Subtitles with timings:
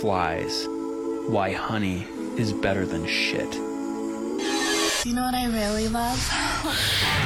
[0.00, 0.66] flies
[1.28, 2.06] why honey
[2.38, 3.52] is better than shit.
[5.04, 6.16] You know what I really love?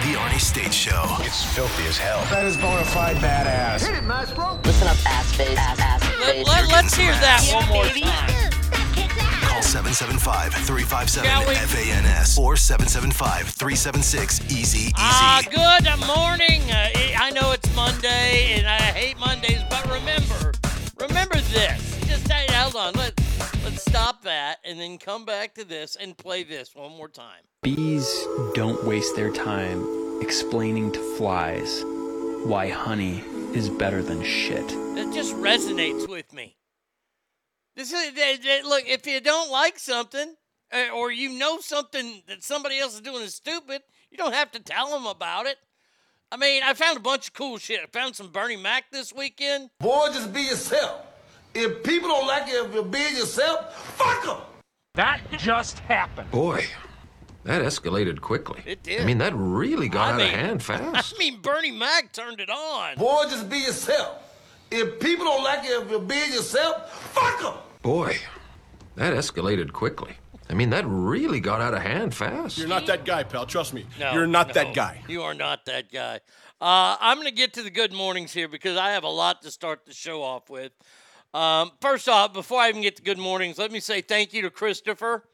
[0.02, 1.04] The Arnie State Show.
[1.20, 2.18] It's filthy as hell.
[2.30, 3.86] That is bona fide badass.
[3.86, 4.58] Hit it, Maestro.
[4.64, 8.50] Listen up, ass face, ass, ass Let, let, let's hear that one more time.
[9.46, 16.62] Call 775-357-FANS or 775-376-EASY Ah, good morning.
[16.70, 16.88] Uh,
[17.22, 20.52] I know it's Monday, and I hate Mondays, but remember,
[20.98, 21.83] remember this.
[22.74, 23.00] Just hey, hold on.
[23.00, 27.08] Let let's stop that, and then come back to this and play this one more
[27.08, 27.42] time.
[27.62, 29.86] Bees don't waste their time
[30.20, 31.82] explaining to flies
[32.44, 33.22] why honey
[33.54, 34.64] is better than shit.
[34.96, 36.56] It just resonates with me.
[37.76, 38.84] This is th- th- look.
[38.86, 40.34] If you don't like something,
[40.72, 44.50] uh, or you know something that somebody else is doing is stupid, you don't have
[44.52, 45.56] to tell them about it.
[46.32, 47.80] I mean, I found a bunch of cool shit.
[47.80, 49.70] I found some Bernie Mac this weekend.
[49.78, 51.13] Boy, just be yourself.
[51.54, 54.38] If people don't like you if you're being yourself, fuck them.
[54.94, 56.30] That just happened.
[56.30, 56.64] Boy,
[57.44, 58.62] that escalated quickly.
[58.66, 59.00] It did.
[59.00, 61.14] I mean, that really got I out mean- of hand fast.
[61.14, 62.96] I mean, Bernie Mac turned it on.
[62.96, 64.20] Boy, just be yourself.
[64.70, 67.54] If people don't like you if you're being yourself, fuck them.
[67.82, 68.16] Boy,
[68.96, 70.14] that escalated quickly.
[70.50, 72.58] I mean, that really got out of hand fast.
[72.58, 73.46] You're not that guy, pal.
[73.46, 73.86] Trust me.
[73.98, 75.02] No, You're not no, that guy.
[75.08, 76.20] You are not that guy.
[76.60, 79.42] Uh, I'm going to get to the good mornings here because I have a lot
[79.42, 80.72] to start the show off with.
[81.34, 84.42] Um, first off, before I even get to good mornings, let me say thank you
[84.42, 85.24] to Christopher,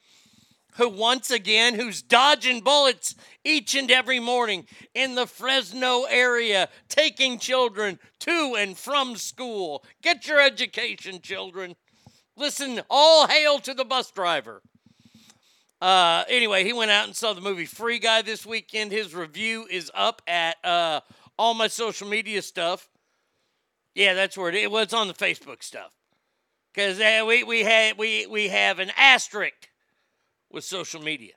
[0.77, 3.15] who once again, who's dodging bullets
[3.45, 4.65] each and every morning
[4.95, 9.85] in the Fresno area, taking children to and from school.
[10.01, 11.77] Get your education, children.
[12.35, 14.63] Listen, all hail to the bus driver.
[15.83, 18.91] Uh, anyway, he went out and saw the movie Free Guy this weekend.
[18.91, 21.01] His review is up at uh,
[21.39, 22.90] all my social media stuff.
[23.95, 24.69] Yeah, that's where it is.
[24.69, 25.93] Well, it's on the Facebook stuff
[26.73, 29.69] because uh, we we had we we have an asterisk
[30.51, 31.33] with social media.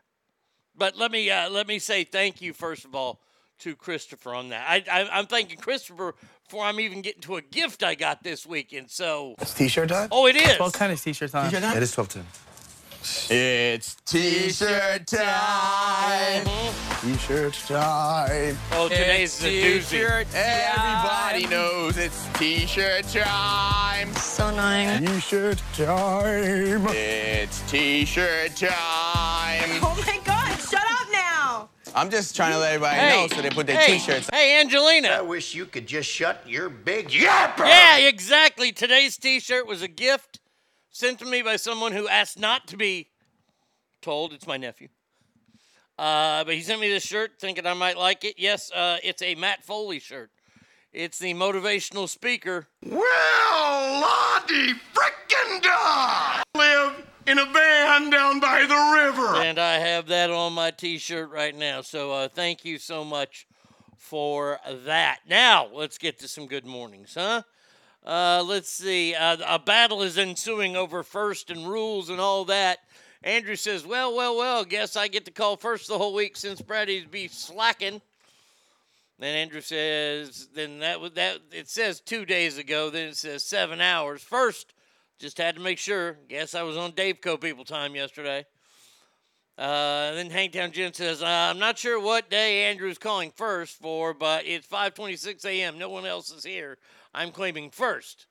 [0.75, 3.22] But let me uh, let me say thank you first of all
[3.60, 4.65] to Christopher on that.
[4.67, 8.45] I, I I'm thanking Christopher before I'm even getting to a gift I got this
[8.45, 8.91] weekend.
[8.91, 10.10] So It's t-shirt time?
[10.12, 10.60] oh, it is.
[10.60, 11.53] What kind of t-shirt time?
[11.53, 12.25] It is 12 10.
[13.29, 16.45] It's t-shirt time.
[17.01, 18.57] T-shirt time.
[18.72, 20.25] Oh, today's the doozy.
[20.33, 24.13] Everybody knows it's t-shirt time.
[24.15, 25.05] So annoying.
[25.05, 26.88] T-shirt time.
[26.91, 28.72] It's t-shirt time.
[29.81, 31.69] Oh my god, shut up now!
[31.93, 34.29] I'm just trying to let everybody Hey, know so they put their hey, t-shirts.
[34.31, 35.10] Hey, Angelina.
[35.10, 37.65] I wish you could just shut your big yapper.
[37.67, 38.72] Yeah, exactly.
[38.72, 40.39] Today's T-shirt was a gift
[40.93, 43.09] sent to me by someone who asked not to be
[44.01, 44.31] told.
[44.31, 44.88] It's my nephew.
[46.00, 48.35] Uh, but he sent me this shirt, thinking I might like it.
[48.38, 50.31] Yes, uh, it's a Matt Foley shirt.
[50.91, 52.67] It's the motivational speaker.
[52.85, 53.01] Well,
[54.01, 56.41] Lottie frickin' da!
[56.55, 59.35] Live in a van down by the river.
[59.43, 61.81] and I have that on my T-shirt right now.
[61.81, 63.47] So uh, thank you so much
[63.97, 65.19] for that.
[65.27, 67.43] Now let's get to some good mornings, huh?
[68.05, 69.15] Uh, let's see.
[69.15, 72.79] Uh, a battle is ensuing over first and rules and all that.
[73.24, 74.65] Andrew says, "Well, well, well.
[74.65, 78.01] Guess I get to call first the whole week since Brady's be slacking."
[79.19, 81.39] Then Andrew says, "Then that was that.
[81.51, 82.89] It says two days ago.
[82.89, 84.22] Then it says seven hours.
[84.22, 84.74] First,
[85.17, 86.17] just had to make sure.
[86.27, 87.38] Guess I was on Dave Co.
[87.38, 88.45] People time yesterday."
[89.57, 94.13] Uh, then Hangtown Jen says, uh, "I'm not sure what day Andrew's calling first for,
[94.13, 95.77] but it's 5:26 a.m.
[95.77, 96.77] No one else is here.
[97.13, 98.25] I'm claiming first.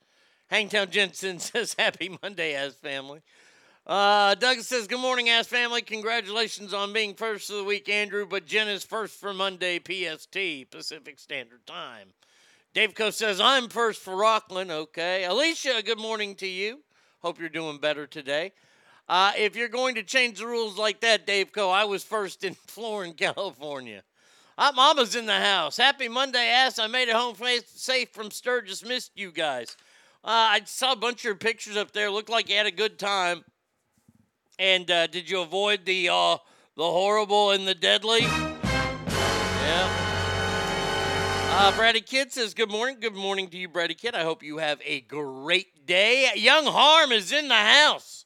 [0.49, 3.21] Hangtown Jensen says, "Happy Monday, Ass family."
[3.87, 5.83] Uh, Doug says, "Good morning, Ass family.
[5.83, 8.27] Congratulations on being first of the week, Andrew.
[8.27, 12.09] But Jen is first for Monday, PST, Pacific Standard Time."
[12.75, 16.81] Dave Co says, "I'm first for Rocklin." Okay, Alicia, good morning to you.
[17.21, 18.53] Hope you're doing better today.
[19.09, 22.45] Uh, if you're going to change the rules like that, Dave Co, I was first
[22.45, 24.03] in Florin, California.
[24.59, 25.77] Mama's in the house.
[25.77, 26.79] Happy Monday, ass.
[26.79, 28.85] I made it home safe from Sturgis.
[28.85, 29.77] Missed you guys.
[30.25, 32.11] Uh, I saw a bunch of your pictures up there.
[32.11, 33.45] Looked like you had a good time.
[34.59, 36.37] And uh, did you avoid the uh,
[36.77, 38.21] the horrible and the deadly?
[38.21, 39.89] Yeah.
[41.55, 42.99] Uh, Brady Kid says, Good morning.
[43.01, 44.15] Good morning to you, Brady Kid.
[44.15, 46.31] I hope you have a great day.
[46.37, 48.25] Young Harm is in the house.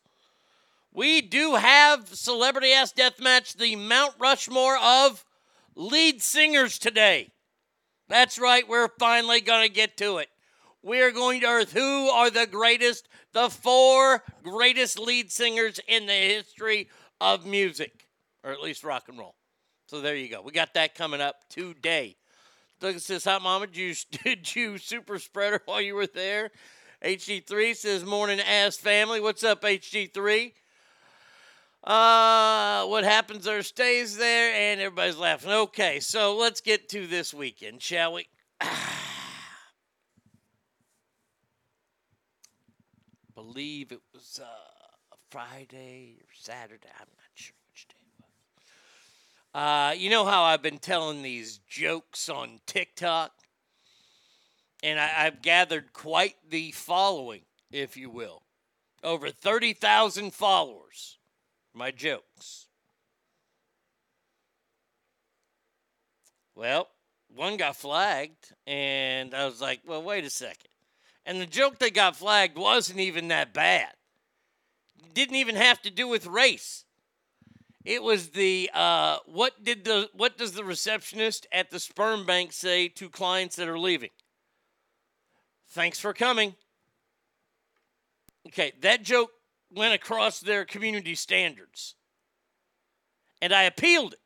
[0.92, 5.24] We do have Celebrity Ass Deathmatch, the Mount Rushmore of
[5.76, 7.30] lead singers today.
[8.08, 10.28] That's right, we're finally going to get to it.
[10.82, 16.06] We are going to earth who are the greatest, the four greatest lead singers in
[16.06, 16.88] the history
[17.20, 18.08] of music,
[18.42, 19.34] or at least rock and roll.
[19.86, 20.42] So there you go.
[20.42, 22.16] We got that coming up today.
[22.80, 23.66] Doug says, "Hi, Mama.
[23.66, 26.50] Did you did you super spreader while you were there?"
[27.04, 29.20] HD3 says, Morning, ass family.
[29.20, 30.52] What's up, HD3?
[31.86, 35.52] Uh, what happens there stays there, and everybody's laughing.
[35.52, 38.26] Okay, so let's get to this weekend, shall we?
[43.36, 44.48] Believe it was uh,
[45.30, 46.88] Friday or Saturday.
[46.98, 48.32] I'm not sure which day it was.
[49.54, 53.30] Uh, you know how I've been telling these jokes on TikTok?
[54.82, 58.42] And I, I've gathered quite the following, if you will.
[59.04, 61.18] Over 30,000 followers
[61.76, 62.66] my jokes.
[66.54, 66.88] Well,
[67.34, 70.70] one got flagged, and I was like, well, wait a second.
[71.26, 73.92] And the joke that got flagged wasn't even that bad.
[75.12, 76.84] Didn't even have to do with race.
[77.84, 82.52] It was the uh, what did the what does the receptionist at the sperm bank
[82.52, 84.10] say to clients that are leaving?
[85.68, 86.54] Thanks for coming.
[88.48, 89.30] Okay, that joke
[89.70, 91.94] went across their community standards.
[93.42, 94.20] And I appealed it.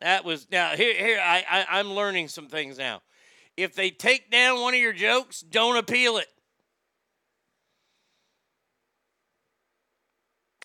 [0.00, 3.02] That was now here here I, I I'm learning some things now.
[3.56, 6.26] If they take down one of your jokes, don't appeal it.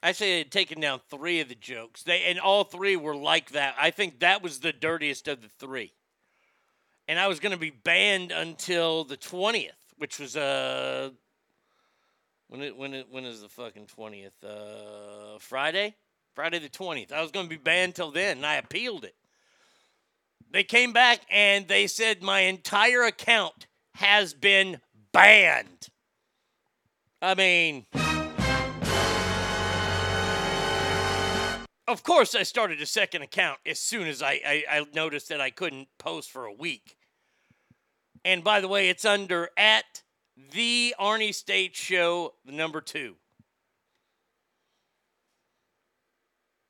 [0.04, 2.04] Actually, they had taken down three of the jokes.
[2.04, 3.76] They and all three were like that.
[3.80, 5.94] I think that was the dirtiest of the three.
[7.08, 11.12] And I was going to be banned until the twentieth, which was uh
[12.52, 14.34] when it when it when is the fucking twentieth?
[14.44, 15.96] Uh, Friday,
[16.36, 17.14] Friday the twentieth.
[17.14, 19.16] I was going to be banned till then, and I appealed it.
[20.52, 24.82] They came back and they said my entire account has been
[25.14, 25.88] banned.
[27.22, 27.86] I mean,
[31.88, 35.40] of course, I started a second account as soon as I, I, I noticed that
[35.40, 36.98] I couldn't post for a week.
[38.26, 40.04] And by the way, it's under at
[40.52, 43.16] the Arnie State Show, the number two.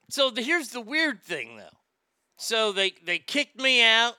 [0.10, 1.78] So the, here's the weird thing, though.
[2.36, 4.16] So they they kicked me out.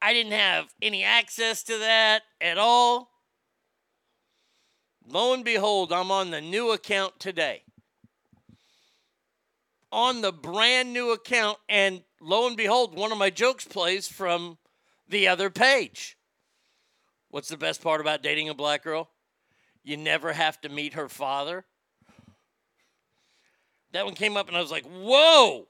[0.00, 3.10] I didn't have any access to that at all.
[5.06, 7.62] Lo and behold, I'm on the new account today.
[9.92, 14.58] On the brand new account, and lo and behold, one of my jokes plays from
[15.08, 16.16] the other page.
[17.34, 19.10] What's the best part about dating a black girl?
[19.82, 21.64] You never have to meet her father.
[23.90, 25.66] That one came up and I was like, whoa.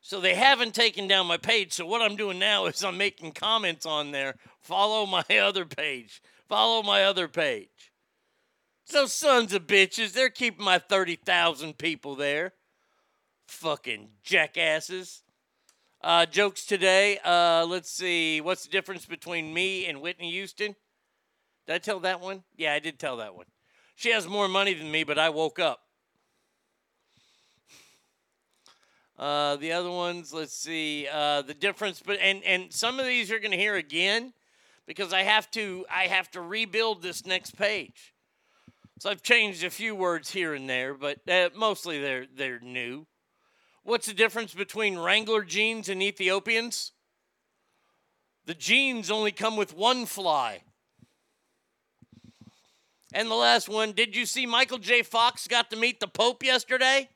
[0.00, 1.74] So they haven't taken down my page.
[1.74, 4.36] So what I'm doing now is I'm making comments on there.
[4.62, 6.22] Follow my other page.
[6.48, 7.92] Follow my other page.
[8.86, 12.54] So sons of bitches, they're keeping my 30,000 people there.
[13.48, 15.22] Fucking jackasses.
[16.00, 17.18] Uh, jokes today.
[17.22, 18.40] Uh, let's see.
[18.40, 20.74] What's the difference between me and Whitney Houston?
[21.66, 22.44] Did I tell that one?
[22.56, 23.46] Yeah, I did tell that one.
[23.96, 25.80] She has more money than me, but I woke up.
[29.16, 33.30] Uh, the other ones, let's see, uh, the difference, but and and some of these
[33.30, 34.32] you're going to hear again
[34.86, 38.12] because I have to I have to rebuild this next page.
[38.98, 43.06] So I've changed a few words here and there, but uh, mostly they're they're new.
[43.84, 46.92] What's the difference between Wrangler jeans and Ethiopians?
[48.46, 50.62] The jeans only come with one fly.
[53.14, 55.02] And the last one, did you see Michael J.
[55.02, 57.08] Fox got to meet the Pope yesterday?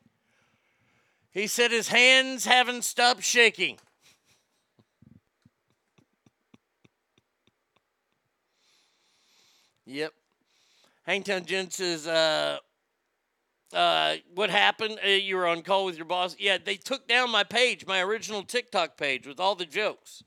[1.29, 3.77] He said his hands haven't stopped shaking.
[9.85, 10.13] yep.
[11.05, 12.59] Hangtown Jen says, uh,
[13.73, 14.99] uh, what happened?
[15.03, 16.33] Uh, you were on call with your boss.
[16.39, 20.23] Yeah, they took down my page, my original TikTok page with all the jokes.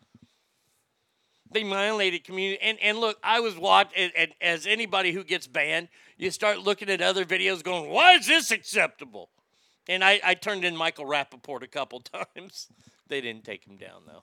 [1.52, 2.62] They violated community.
[2.62, 7.00] And, and look, I was watching, as anybody who gets banned, you start looking at
[7.00, 9.30] other videos going, why is this acceptable?
[9.88, 12.00] And I, I turned in Michael Rapaport a couple
[12.36, 12.68] times.
[13.08, 14.22] they didn't take him down, though.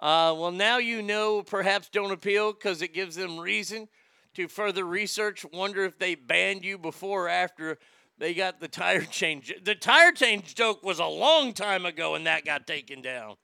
[0.00, 3.88] Uh, well, now you know perhaps don't appeal because it gives them reason
[4.34, 5.44] to further research.
[5.52, 7.78] Wonder if they banned you before or after
[8.18, 9.52] they got the tire change.
[9.62, 13.36] The tire change joke was a long time ago and that got taken down.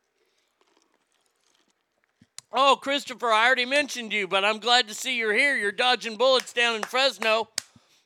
[2.56, 5.56] Oh, Christopher, I already mentioned you, but I'm glad to see you're here.
[5.56, 7.48] You're dodging bullets down in Fresno.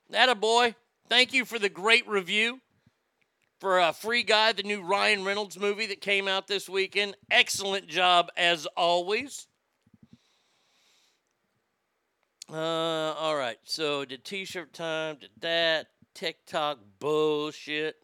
[0.08, 0.74] That a boy.
[1.06, 2.60] Thank you for the great review
[3.60, 7.14] for a free guy, the new Ryan Reynolds movie that came out this weekend.
[7.30, 9.48] Excellent job as always.
[12.50, 13.58] Uh, all right.
[13.64, 17.96] So did T-shirt time, did that TikTok bullshit.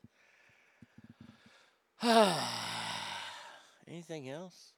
[3.89, 4.74] Anything else?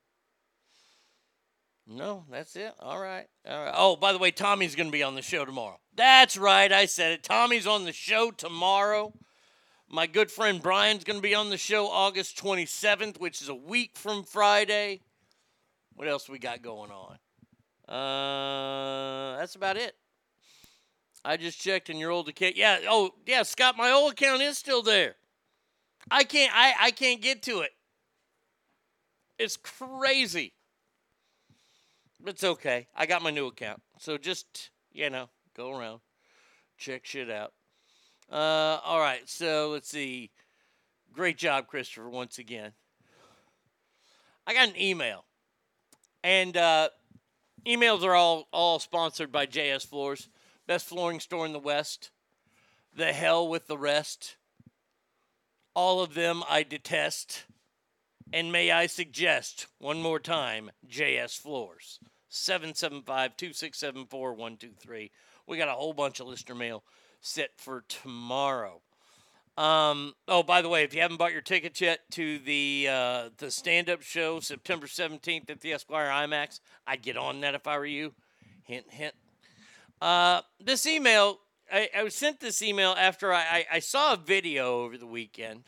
[1.87, 2.75] No, that's it.
[2.81, 3.27] All right.
[3.49, 3.75] All right.
[3.77, 5.79] Oh, by the way, Tommy's going to be on the show tomorrow.
[5.95, 6.73] That's right.
[6.73, 7.23] I said it.
[7.23, 9.13] Tommy's on the show tomorrow.
[9.89, 13.55] My good friend Brian's going to be on the show August 27th, which is a
[13.55, 15.01] week from Friday.
[15.95, 17.19] What else we got going on?
[17.89, 19.95] Uh, that's about it.
[21.25, 22.57] I just checked in your old account.
[22.57, 22.81] Yeah.
[22.89, 23.77] Oh, yeah, Scott.
[23.77, 25.15] My old account is still there.
[26.11, 26.53] I can't.
[26.55, 27.71] I I can't get to it.
[29.39, 30.53] It's crazy.
[32.27, 32.89] It's okay.
[32.95, 33.81] I got my new account.
[33.99, 36.01] So just, you know, go around,
[36.77, 37.53] check shit out.
[38.31, 39.29] Uh, all right.
[39.29, 40.31] So let's see.
[41.13, 42.73] Great job, Christopher, once again.
[44.45, 45.25] I got an email.
[46.25, 46.89] And uh,
[47.65, 50.29] emails are all, all sponsored by JS Floors,
[50.67, 52.11] best flooring store in the West.
[52.95, 54.37] The hell with the rest.
[55.75, 57.45] All of them I detest.
[58.33, 62.01] And may I suggest one more time JS Floors.
[62.29, 65.11] 775 267 4123.
[65.47, 66.83] We got a whole bunch of listener mail
[67.21, 68.81] set for tomorrow.
[69.57, 73.29] Um, oh, by the way, if you haven't bought your tickets yet to the uh,
[73.39, 77.67] the stand up show September 17th at the Esquire IMAX, I'd get on that if
[77.67, 78.13] I were you.
[78.65, 79.15] Hint, hint.
[80.03, 81.39] Uh, this email,
[81.73, 85.07] I, I was sent this email after I, I, I saw a video over the
[85.07, 85.65] weekend.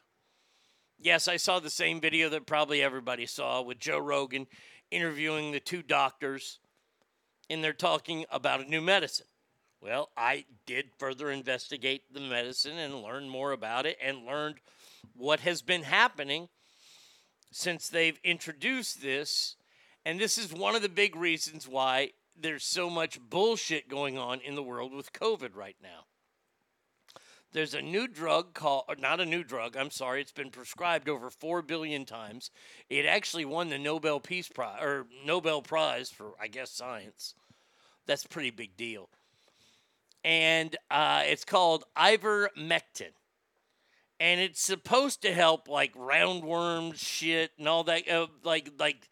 [1.00, 4.48] Yes, I saw the same video that probably everybody saw with Joe Rogan
[4.90, 6.58] interviewing the two doctors,
[7.48, 9.26] and they're talking about a new medicine.
[9.80, 14.56] Well, I did further investigate the medicine and learn more about it and learned
[15.14, 16.48] what has been happening
[17.52, 19.56] since they've introduced this.
[20.04, 24.40] And this is one of the big reasons why there's so much bullshit going on
[24.40, 26.07] in the world with COVID right now.
[27.52, 31.30] There's a new drug called, not a new drug, I'm sorry, it's been prescribed over
[31.30, 32.50] 4 billion times.
[32.90, 37.34] It actually won the Nobel Peace Prize, or Nobel Prize for, I guess, science.
[38.06, 39.08] That's a pretty big deal.
[40.24, 43.12] And uh, it's called ivermectin.
[44.20, 49.08] And it's supposed to help like roundworms, shit, and all that, uh, like, like,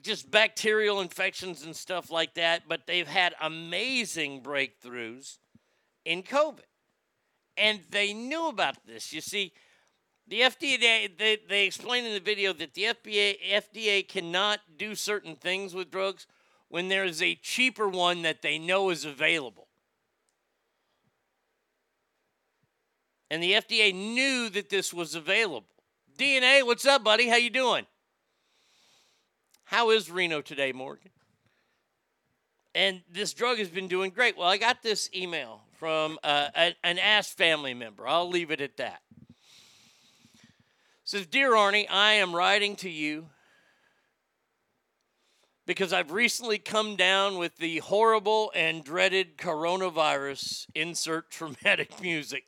[0.00, 5.38] just bacterial infections and stuff like that, but they've had amazing breakthroughs
[6.04, 6.67] in COVID
[7.58, 9.12] and they knew about this.
[9.12, 9.52] You see,
[10.26, 15.36] the FDA they, they explained in the video that the FDA FDA cannot do certain
[15.36, 16.26] things with drugs
[16.68, 19.66] when there is a cheaper one that they know is available.
[23.30, 25.68] And the FDA knew that this was available.
[26.16, 27.28] DNA, what's up, buddy?
[27.28, 27.86] How you doing?
[29.64, 31.10] How is Reno today, Morgan?
[32.74, 34.36] And this drug has been doing great.
[34.36, 38.06] Well, I got this email from uh, an, an Ask family member.
[38.06, 39.00] I'll leave it at that.
[41.04, 43.28] Says, Dear Arnie, I am writing to you
[45.66, 50.66] because I've recently come down with the horrible and dreaded coronavirus.
[50.74, 52.44] Insert traumatic music.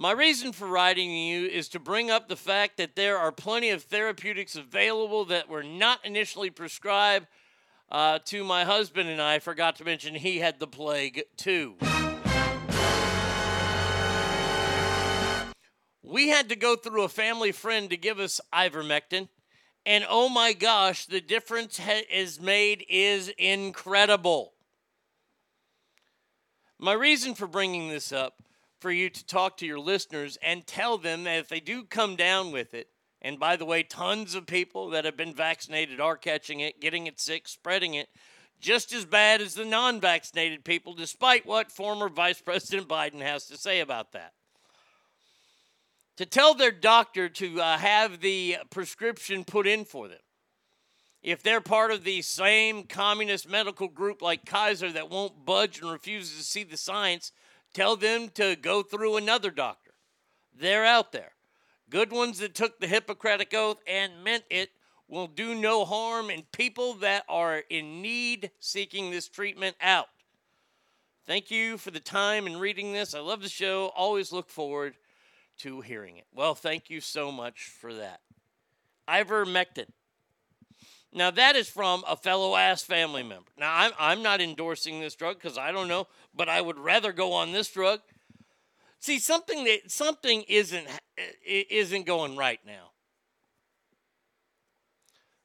[0.00, 3.70] My reason for writing you is to bring up the fact that there are plenty
[3.70, 7.26] of therapeutics available that were not initially prescribed
[7.90, 9.38] uh, to my husband and I.
[9.38, 11.76] Forgot to mention he had the plague too.
[16.02, 19.28] We had to go through a family friend to give us ivermectin.
[19.84, 24.54] And oh my gosh, the difference ha- is made is incredible.
[26.78, 28.42] My reason for bringing this up
[28.80, 32.16] for you to talk to your listeners and tell them that if they do come
[32.16, 32.88] down with it,
[33.20, 37.06] and by the way, tons of people that have been vaccinated are catching it, getting
[37.06, 38.08] it sick, spreading it,
[38.60, 43.46] just as bad as the non vaccinated people, despite what former Vice President Biden has
[43.46, 44.32] to say about that.
[46.16, 50.18] To tell their doctor to uh, have the prescription put in for them.
[51.22, 55.90] If they're part of the same communist medical group like Kaiser that won't budge and
[55.90, 57.32] refuses to see the science,
[57.74, 59.92] tell them to go through another doctor.
[60.56, 61.32] They're out there.
[61.90, 64.70] Good ones that took the Hippocratic Oath and meant it
[65.08, 70.08] will do no harm, and people that are in need seeking this treatment out.
[71.26, 73.14] Thank you for the time and reading this.
[73.14, 73.90] I love the show.
[73.96, 74.96] Always look forward
[75.58, 76.26] to hearing it.
[76.34, 78.20] Well, thank you so much for that.
[79.08, 79.86] Ivermectin.
[81.12, 83.50] Now, that is from a fellow ass family member.
[83.58, 87.12] Now, I'm, I'm not endorsing this drug because I don't know, but I would rather
[87.12, 88.00] go on this drug.
[89.00, 90.88] See, something that something isn't
[91.46, 92.90] isn't going right now.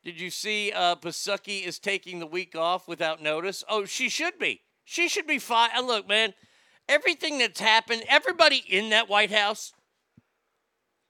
[0.03, 3.63] Did you see uh, Psaki is taking the week off without notice?
[3.69, 4.61] Oh, she should be.
[4.83, 5.69] She should be fine.
[5.85, 6.33] Look, man,
[6.89, 9.71] everything that's happened, everybody in that White House,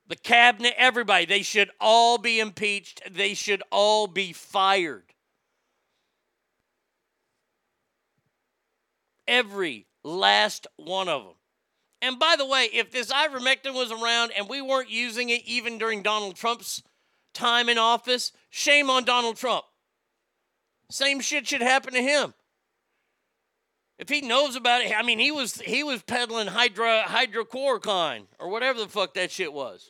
[0.08, 3.02] the cabinet, everybody, they should all be impeached.
[3.10, 5.06] They should all be fired.
[9.28, 11.34] Every last one of them.
[12.04, 15.78] And by the way, if this ivermectin was around and we weren't using it even
[15.78, 16.84] during Donald Trump's
[17.34, 19.64] time in office, shame on Donald Trump.
[20.92, 22.34] Same shit should happen to him.
[23.98, 28.50] If he knows about it, I mean, he was he was peddling hydro hydrochloroquine or
[28.50, 29.90] whatever the fuck that shit was.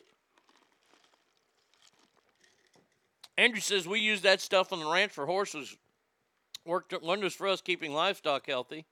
[3.36, 5.76] Andrew says we use that stuff on the ranch for horses.
[6.64, 8.86] Worked wonders for us keeping livestock healthy.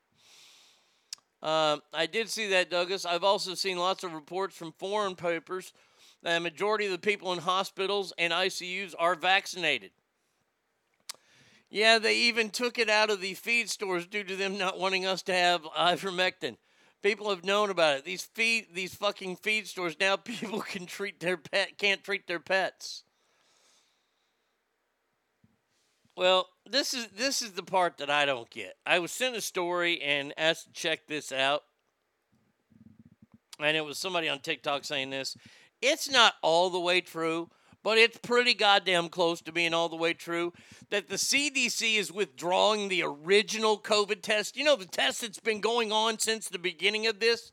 [1.43, 3.05] Uh, I did see that, Douglas.
[3.05, 5.73] I've also seen lots of reports from foreign papers
[6.23, 9.91] that a majority of the people in hospitals and ICUs are vaccinated.
[11.69, 15.07] Yeah, they even took it out of the feed stores due to them not wanting
[15.07, 16.57] us to have ivermectin.
[17.03, 18.05] People have known about it.
[18.05, 22.39] These feed these fucking feed stores now people can treat their pet can't treat their
[22.39, 23.03] pets.
[26.17, 28.75] Well, this is this is the part that I don't get.
[28.85, 31.63] I was sent a story and asked to check this out.
[33.59, 35.37] And it was somebody on TikTok saying this.
[35.81, 37.49] It's not all the way true,
[37.83, 40.53] but it's pretty goddamn close to being all the way true
[40.91, 44.57] that the CDC is withdrawing the original COVID test.
[44.57, 47.53] You know, the test that's been going on since the beginning of this?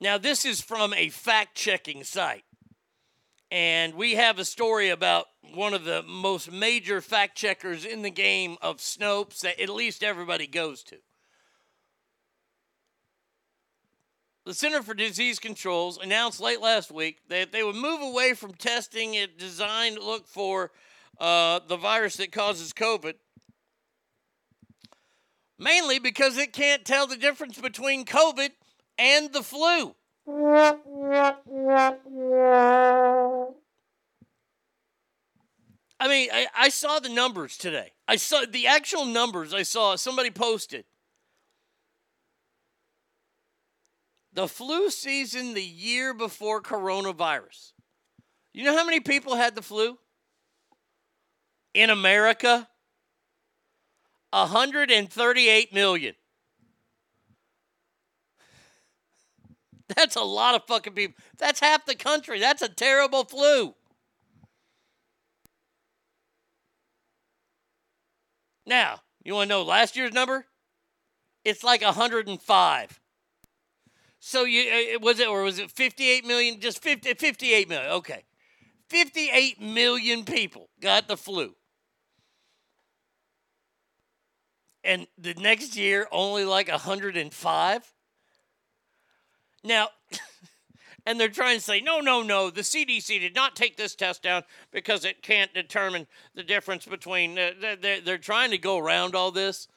[0.00, 2.44] Now, this is from a fact checking site.
[3.50, 8.10] And we have a story about one of the most major fact checkers in the
[8.10, 10.98] game of Snopes that at least everybody goes to.
[14.44, 18.54] The Center for Disease Controls announced late last week that they would move away from
[18.54, 20.70] testing it designed to look for
[21.20, 23.14] uh, the virus that causes COVID,
[25.58, 28.50] mainly because it can't tell the difference between COVID
[28.96, 29.94] and the flu.
[36.00, 37.92] I mean, I, I saw the numbers today.
[38.06, 40.84] I saw the actual numbers I saw somebody posted.
[44.34, 47.72] The flu season the year before coronavirus.
[48.52, 49.98] You know how many people had the flu?
[51.72, 52.68] In America?
[54.30, 56.14] 138 million.
[59.96, 61.22] That's a lot of fucking people.
[61.38, 62.38] That's half the country.
[62.38, 63.74] That's a terrible flu.
[68.66, 70.44] Now, you want to know last year's number?
[71.44, 73.00] It's like 105.
[74.20, 76.60] So you uh, was it or was it 58 million?
[76.60, 77.90] Just 50, 58 million.
[77.92, 78.24] Okay.
[78.90, 81.54] 58 million people got the flu.
[84.84, 87.94] And the next year only like 105.
[89.64, 89.88] Now,
[91.06, 94.22] and they're trying to say, no, no, no, the CDC did not take this test
[94.22, 97.38] down because it can't determine the difference between.
[97.38, 99.68] Uh, they're, they're trying to go around all this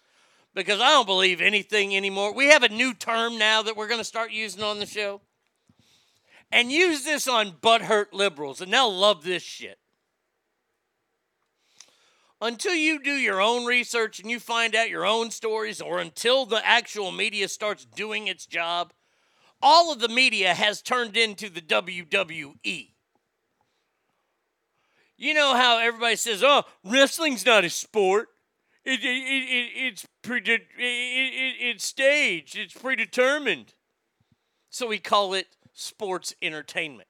[0.54, 2.34] because I don't believe anything anymore.
[2.34, 5.22] We have a new term now that we're going to start using on the show.
[6.52, 9.80] And use this on butthurt liberals, and they'll love this shit.
[12.42, 16.46] Until you do your own research and you find out your own stories, or until
[16.46, 18.92] the actual media starts doing its job,
[19.62, 22.90] all of the media has turned into the WWE.
[25.18, 28.30] You know how everybody says, "Oh, wrestling's not a sport.
[28.84, 32.58] It, it, it, it's prede- it, it, it's staged.
[32.58, 33.74] It's predetermined."
[34.70, 37.08] So we call it sports entertainment.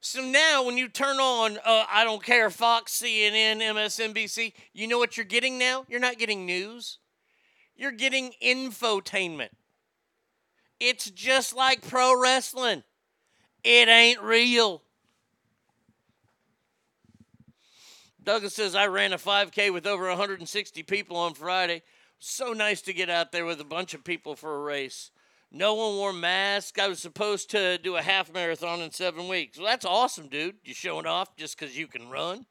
[0.00, 4.98] So now, when you turn on, uh, I don't care, Fox, CNN, MSNBC, you know
[4.98, 5.84] what you're getting now?
[5.88, 6.98] You're not getting news.
[7.76, 9.50] You're getting infotainment.
[10.84, 12.82] It's just like pro wrestling.
[13.62, 14.82] It ain't real.
[18.20, 21.82] Douglas says, I ran a 5K with over 160 people on Friday.
[22.18, 25.12] So nice to get out there with a bunch of people for a race.
[25.52, 26.80] No one wore masks.
[26.80, 29.58] I was supposed to do a half marathon in seven weeks.
[29.58, 30.56] Well, that's awesome, dude.
[30.64, 32.46] You're showing off just because you can run.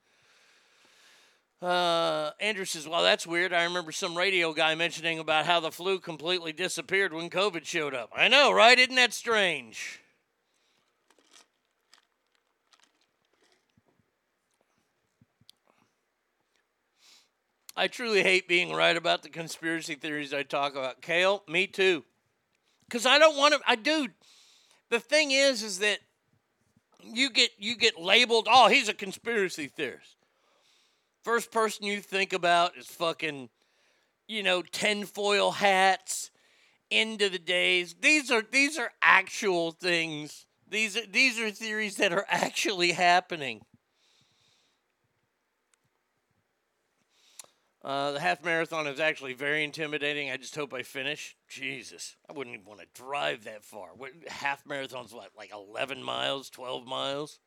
[1.62, 3.54] Uh, Andrew says, Well, that's weird.
[3.54, 7.93] I remember some radio guy mentioning about how the flu completely disappeared when COVID showed
[7.93, 8.10] up.
[8.15, 8.80] I know, right?
[8.80, 10.00] Isn't that strange?
[17.76, 21.02] I truly hate being right about the conspiracy theories I talk about.
[21.02, 22.04] Kale, me too.
[22.88, 23.62] Because I don't want to.
[23.65, 24.08] I do.
[24.89, 26.00] The thing is, is that
[27.04, 28.47] you get you get labeled.
[28.50, 30.20] Oh, he's a conspiracy theorist.
[31.23, 33.49] First person you think about is fucking,
[34.27, 36.31] you know, tinfoil hats
[36.91, 37.95] end of the days.
[38.01, 40.45] These are these are actual things.
[40.67, 43.62] These are these are theories that are actually happening.
[47.84, 50.29] Uh, the half marathon is actually very intimidating.
[50.29, 51.36] I just hope I finish.
[51.47, 53.89] Jesus, I wouldn't even want to drive that far.
[53.97, 57.39] What, half marathon's what, like 11 miles, 12 miles?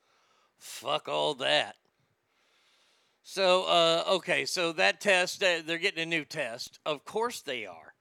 [0.58, 1.73] Fuck all that.
[3.26, 6.78] So, uh, okay, so that test, uh, they're getting a new test.
[6.84, 7.94] Of course they are.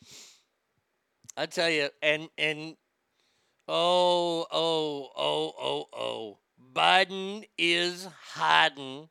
[1.36, 2.76] I tell you, and and
[3.68, 6.38] oh oh oh oh oh,
[6.74, 9.10] Biden is hiding.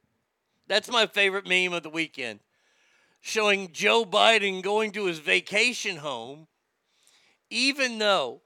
[0.67, 2.39] That's my favorite meme of the weekend,
[3.19, 6.47] showing Joe Biden going to his vacation home,
[7.51, 8.41] even though,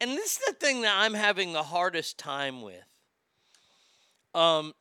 [0.00, 2.93] and this is the thing that I'm having the hardest time with.
[4.34, 4.74] Um,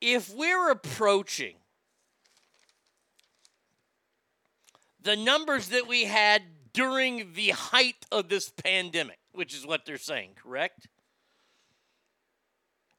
[0.00, 1.56] if we're approaching
[5.02, 9.98] the numbers that we had during the height of this pandemic, which is what they're
[9.98, 10.88] saying, correct?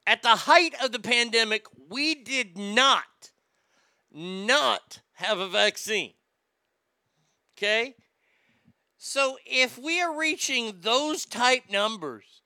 [0.07, 3.31] At the height of the pandemic, we did not
[4.13, 6.13] not have a vaccine.
[7.57, 7.95] Okay?
[8.97, 12.40] So if we are reaching those type numbers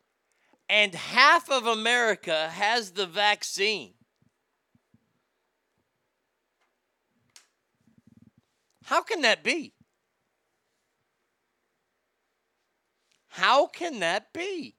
[0.67, 3.95] and half of America has the vaccine,
[8.85, 9.73] How can that be?
[13.29, 14.75] How can that be?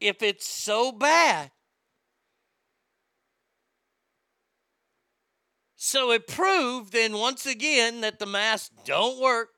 [0.00, 1.50] If it's so bad.
[5.76, 9.50] So it proved then once again that the masks don't work.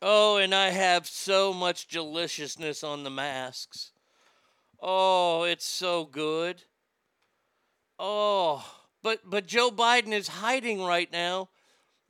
[0.00, 3.92] Oh, and I have so much deliciousness on the masks.
[4.80, 6.62] Oh, it's so good.
[7.98, 8.64] Oh.
[9.02, 11.48] But but Joe Biden is hiding right now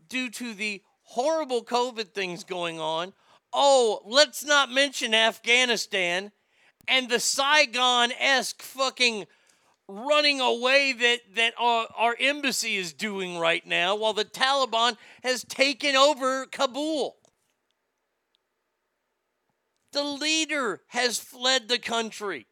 [0.08, 3.12] due to the horrible COVID things going on.
[3.52, 6.32] Oh, let's not mention Afghanistan
[6.86, 9.26] and the Saigon esque fucking
[9.86, 15.44] running away that, that our, our embassy is doing right now while the Taliban has
[15.44, 17.16] taken over Kabul.
[19.98, 22.46] The leader has fled the country.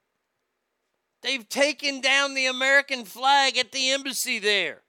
[1.22, 4.82] They've taken down the American flag at the embassy there.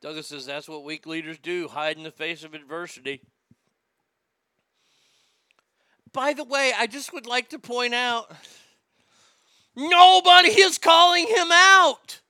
[0.00, 3.22] Douglas says that's what weak leaders do hide in the face of adversity.
[6.12, 8.30] By the way, I just would like to point out
[9.74, 12.20] nobody is calling him out.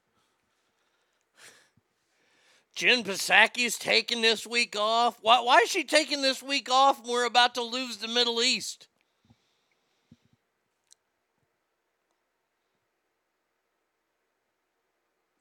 [2.75, 5.19] Jen Psaki is taking this week off.
[5.21, 8.43] Why, why is she taking this week off when we're about to lose the Middle
[8.43, 8.89] East?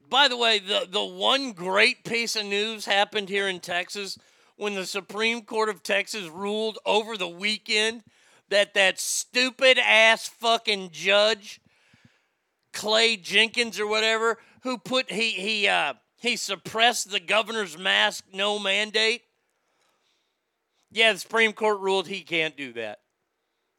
[0.09, 4.17] By the way, the, the one great piece of news happened here in Texas
[4.57, 8.03] when the Supreme Court of Texas ruled over the weekend
[8.49, 11.61] that that stupid ass fucking judge,
[12.73, 18.59] Clay Jenkins or whatever, who put he he uh he suppressed the governor's mask no
[18.59, 19.23] mandate.
[20.91, 22.99] Yeah, the Supreme Court ruled he can't do that.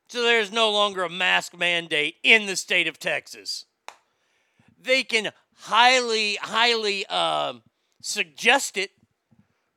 [0.09, 3.67] So there's no longer a mask mandate in the state of Texas.
[4.77, 7.55] They can highly, highly uh,
[8.01, 8.91] suggest it,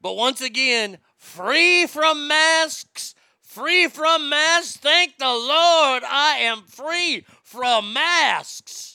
[0.02, 4.78] but once again, free from masks, free from masks.
[4.78, 8.95] Thank the Lord, I am free from masks.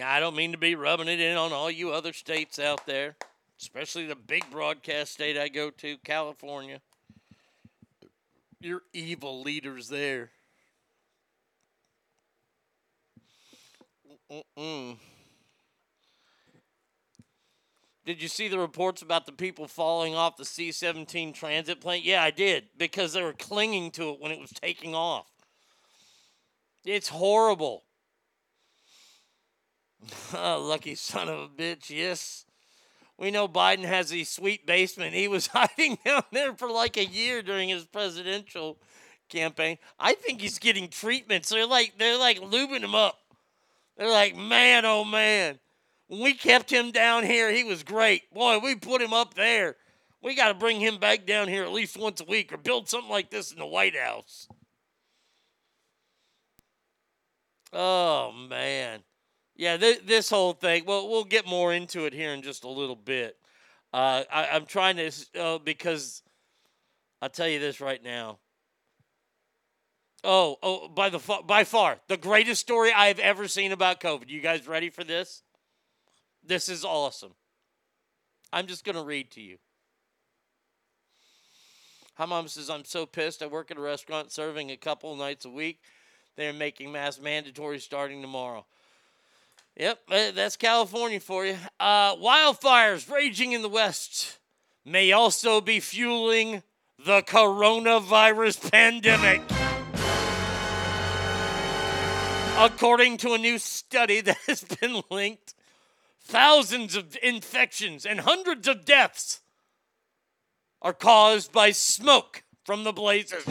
[0.00, 2.86] Now, I don't mean to be rubbing it in on all you other states out
[2.86, 3.16] there,
[3.60, 6.80] especially the big broadcast state I go to, California.
[8.62, 10.30] You're evil leaders there.
[14.32, 14.96] Mm-mm.
[18.06, 22.00] Did you see the reports about the people falling off the C 17 transit plane?
[22.06, 25.26] Yeah, I did, because they were clinging to it when it was taking off.
[26.86, 27.82] It's horrible.
[30.34, 31.90] Oh, lucky son of a bitch.
[31.90, 32.44] Yes.
[33.18, 35.14] We know Biden has a sweet basement.
[35.14, 38.78] He was hiding down there for like a year during his presidential
[39.28, 39.78] campaign.
[39.98, 41.50] I think he's getting treatments.
[41.50, 43.18] They're like they're like lubing him up.
[43.96, 45.58] They're like, man, oh man.
[46.08, 48.32] When we kept him down here, he was great.
[48.32, 49.76] Boy, we put him up there.
[50.22, 52.88] We got to bring him back down here at least once a week or build
[52.88, 54.48] something like this in the White House.
[57.72, 59.00] Oh man.
[59.60, 60.86] Yeah, th- this whole thing.
[60.86, 63.36] Well, we'll get more into it here in just a little bit.
[63.92, 66.22] Uh, I, I'm trying to uh, because
[67.20, 68.38] I'll tell you this right now.
[70.24, 74.30] Oh, oh, by the by far the greatest story I have ever seen about COVID.
[74.30, 75.42] You guys ready for this?
[76.42, 77.34] This is awesome.
[78.54, 79.58] I'm just gonna read to you.
[82.14, 83.42] Hi, mom says I'm so pissed.
[83.42, 85.80] I work at a restaurant serving a couple nights a week.
[86.36, 88.64] They're making mask mandatory starting tomorrow.
[89.80, 91.56] Yep, uh, that's California for you.
[91.80, 94.38] Uh, wildfires raging in the West
[94.84, 96.62] may also be fueling
[97.06, 99.40] the coronavirus pandemic.
[102.58, 105.54] According to a new study that has been linked,
[106.20, 109.40] thousands of infections and hundreds of deaths
[110.82, 113.46] are caused by smoke from the blazes.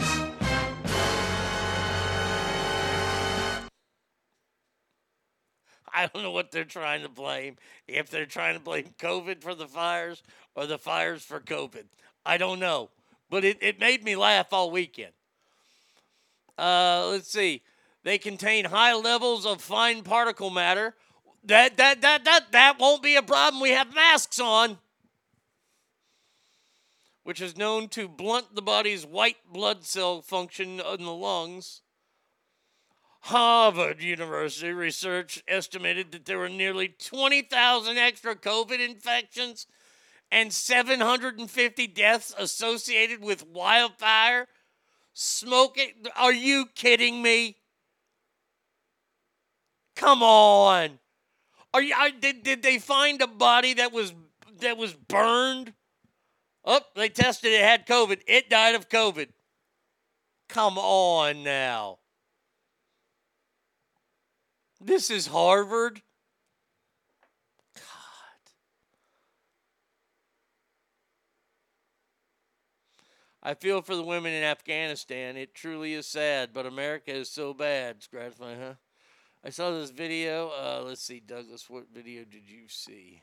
[5.94, 7.56] I don't know what they're trying to blame.
[7.86, 10.22] If they're trying to blame COVID for the fires
[10.54, 11.84] or the fires for COVID.
[12.24, 12.90] I don't know.
[13.28, 15.12] But it, it made me laugh all weekend.
[16.58, 17.62] Uh, let's see.
[18.02, 20.94] They contain high levels of fine particle matter.
[21.44, 23.62] That that that that that won't be a problem.
[23.62, 24.78] We have masks on.
[27.22, 31.82] Which is known to blunt the body's white blood cell function in the lungs.
[33.20, 39.66] Harvard University research estimated that there were nearly 20,000 extra COVID infections
[40.32, 44.46] and 750 deaths associated with wildfire.
[45.12, 45.90] Smoking.
[46.16, 47.56] Are you kidding me?
[49.96, 50.98] Come on.
[51.74, 54.14] Are you I, did, did they find a body that was
[54.60, 55.74] that was burned?
[56.64, 58.20] Oh, they tested it had COVID.
[58.26, 59.28] It died of COVID.
[60.48, 61.99] Come on now.
[64.82, 66.00] This is Harvard.
[67.74, 67.82] God.
[73.42, 75.36] I feel for the women in Afghanistan.
[75.36, 78.02] It truly is sad, but America is so bad.
[78.02, 78.74] Scratch my huh?
[79.44, 80.48] I saw this video.
[80.48, 83.22] Uh, let's see, Douglas, what video did you see?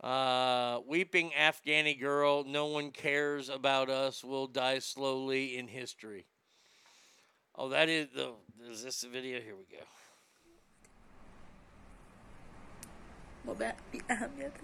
[0.00, 2.44] Uh, weeping Afghani girl.
[2.44, 4.22] No one cares about us.
[4.22, 6.26] We'll die slowly in history.
[7.56, 8.32] Oh, that is the.
[8.68, 9.40] Is this the video?
[9.40, 9.84] Here we go.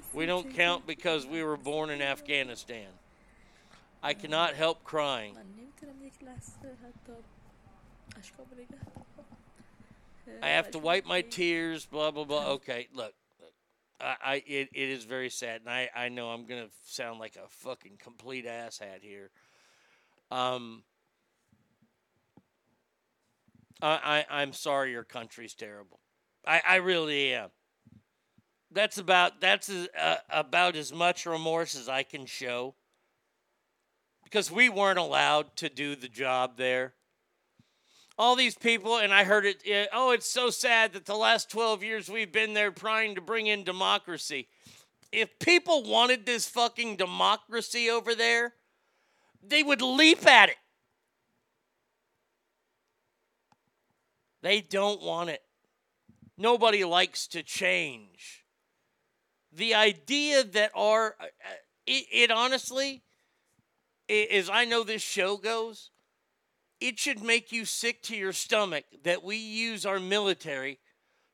[0.15, 2.89] We don't count because we were born in Afghanistan.
[4.03, 5.37] I cannot help crying.
[10.43, 11.87] I have to wipe my tears.
[11.87, 12.49] Blah blah blah.
[12.53, 13.53] Okay, look, look.
[14.01, 17.37] I, I it, it is very sad, and I I know I'm gonna sound like
[17.37, 19.31] a fucking complete asshat here.
[20.31, 20.85] Um.
[23.83, 26.01] I, I I'm sorry your country's terrible.
[26.47, 27.51] I, I really am.
[28.73, 32.75] That's about that's uh, about as much remorse as I can show.
[34.25, 36.95] Because we weren't allowed to do the job there.
[38.17, 39.89] All these people, and I heard it.
[39.93, 43.49] Oh, it's so sad that the last 12 years we've been there trying to bring
[43.49, 44.47] in democracy.
[45.11, 48.53] If people wanted this fucking democracy over there,
[49.43, 50.57] they would leap at it.
[54.43, 55.43] They don't want it.
[56.37, 58.45] Nobody likes to change.
[59.53, 61.29] The idea that our, uh, uh,
[61.87, 63.03] it, it honestly,
[64.09, 65.91] i- as I know this show goes,
[66.81, 70.79] it should make you sick to your stomach that we use our military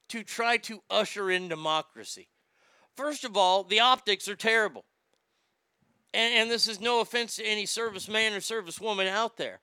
[0.09, 2.29] to try to usher in democracy.
[2.97, 4.85] First of all, the optics are terrible.
[6.15, 9.61] And, and this is no offense to any serviceman or servicewoman out there.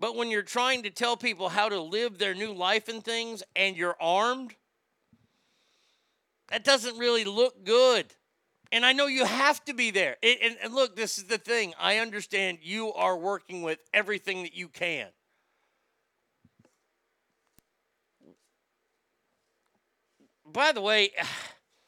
[0.00, 3.42] But when you're trying to tell people how to live their new life and things
[3.54, 4.54] and you're armed,
[6.48, 8.06] that doesn't really look good.
[8.72, 10.16] And I know you have to be there.
[10.22, 11.74] It, and, and look, this is the thing.
[11.78, 15.08] I understand you are working with everything that you can.
[20.46, 21.10] By the way,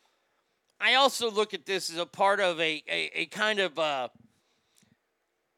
[0.81, 4.09] I also look at this as a part of a, a, a kind of uh,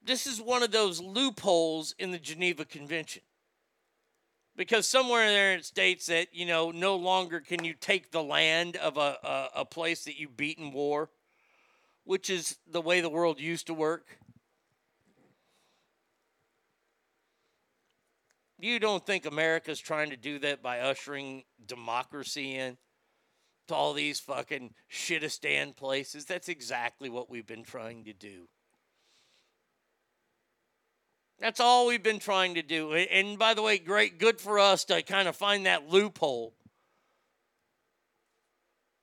[0.04, 3.22] this is one of those loopholes in the Geneva Convention.
[4.56, 8.22] Because somewhere in there it states that, you know, no longer can you take the
[8.22, 11.10] land of a, a, a place that you beat in war,
[12.04, 14.18] which is the way the world used to work.
[18.60, 22.78] You don't think America's trying to do that by ushering democracy in
[23.66, 26.24] to all these fucking shitistan places?
[26.24, 28.48] That's exactly what we've been trying to do.
[31.40, 32.92] That's all we've been trying to do.
[32.94, 36.54] And by the way, great, good for us to kind of find that loophole.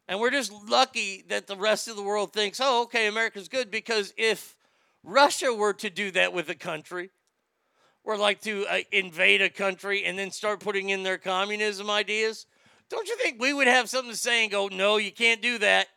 [0.08, 3.70] And we're just lucky that the rest of the world thinks, oh, okay, America's good.
[3.72, 4.58] Because if
[5.04, 7.12] Russia were to do that with a country,
[8.04, 12.46] or like to uh, invade a country and then start putting in their communism ideas,
[12.90, 15.58] don't you think we would have something to say and go, no, you can't do
[15.60, 15.88] that?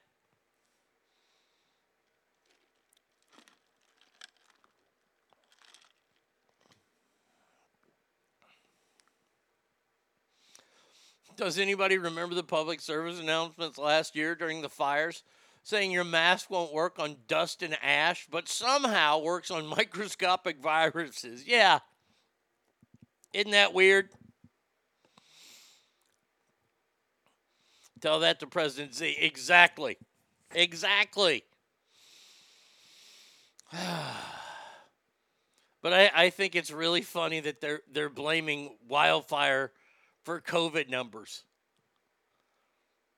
[11.37, 15.25] Does anybody remember the public service announcements last year during the fires
[15.63, 21.47] saying your mask won't work on dust and ash, but somehow works on microscopic viruses?
[21.47, 21.81] Yeah.
[23.33, 24.11] Isn't that weird?
[28.01, 29.17] Tell that to President Z.
[29.19, 29.97] Exactly.
[30.55, 31.43] Exactly.
[35.83, 39.73] but I, I think it's really funny that they're they're blaming wildfire
[40.25, 41.45] for COVID numbers.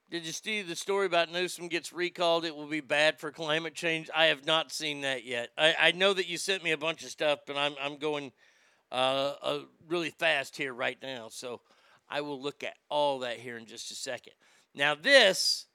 [0.08, 2.44] Did you see the story about Newsom gets recalled?
[2.44, 4.08] It will be bad for climate change.
[4.14, 5.50] I have not seen that yet.
[5.58, 8.30] I, I know that you sent me a bunch of stuff, but I'm I'm going
[8.92, 11.28] uh, uh, really fast here right now.
[11.28, 11.60] So
[12.08, 14.34] I will look at all that here in just a second.
[14.74, 15.66] Now, this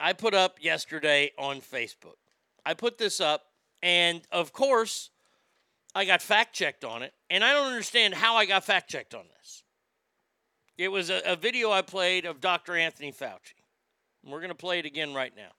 [0.00, 2.16] I put up yesterday on Facebook.
[2.64, 3.44] I put this up,
[3.82, 5.10] and of course,
[5.94, 9.14] I got fact checked on it, and I don't understand how I got fact checked
[9.14, 9.62] on this.
[10.78, 12.76] It was a, a video I played of Dr.
[12.76, 13.54] Anthony Fauci.
[14.24, 15.50] We're going to play it again right now.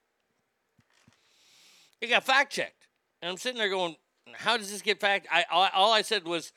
[2.02, 2.88] It got fact checked.
[3.22, 3.98] And I'm sitting there going,
[4.34, 5.28] how does this get fact?
[5.32, 5.44] I
[5.74, 6.54] all I said was,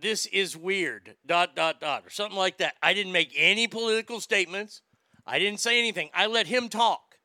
[0.00, 2.74] this is weird, dot, dot, dot, or something like that.
[2.82, 4.82] I didn't make any political statements.
[5.26, 6.10] I didn't say anything.
[6.14, 7.16] I let him talk.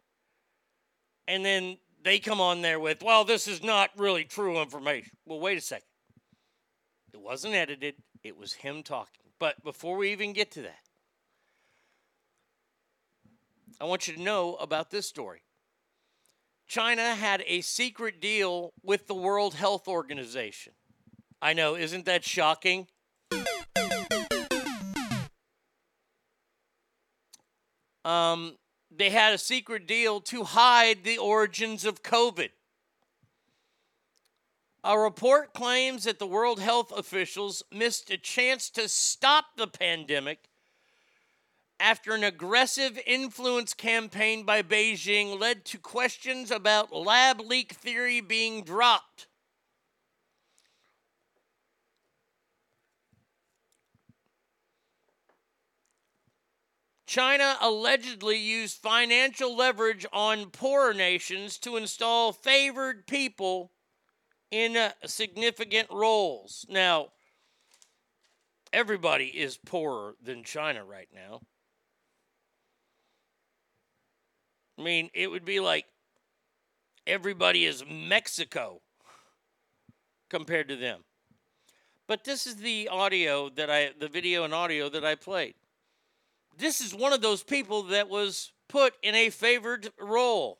[1.27, 5.11] And then they come on there with, well, this is not really true information.
[5.25, 5.87] Well, wait a second.
[7.13, 9.22] It wasn't edited, it was him talking.
[9.43, 10.79] But before we even get to that,
[13.81, 15.41] I want you to know about this story.
[16.65, 20.71] China had a secret deal with the World Health Organization.
[21.41, 22.87] I know, isn't that shocking?
[28.05, 28.55] Um,
[28.89, 32.51] they had a secret deal to hide the origins of COVID.
[34.85, 40.49] A report claims that the World Health officials missed a chance to stop the pandemic
[41.79, 48.63] after an aggressive influence campaign by Beijing led to questions about lab leak theory being
[48.63, 49.27] dropped.
[57.05, 63.72] China allegedly used financial leverage on poorer nations to install favored people
[64.53, 66.63] in uh, significant roles.
[66.69, 67.07] Now,
[68.71, 71.41] everybody is poorer than China right now.
[74.77, 75.85] I mean, it would be like
[77.07, 78.81] everybody is Mexico
[80.29, 80.99] compared to them.
[82.07, 85.55] But this is the audio that I, the video and audio that I played.
[86.55, 90.59] This is one of those people that was put in a favored role.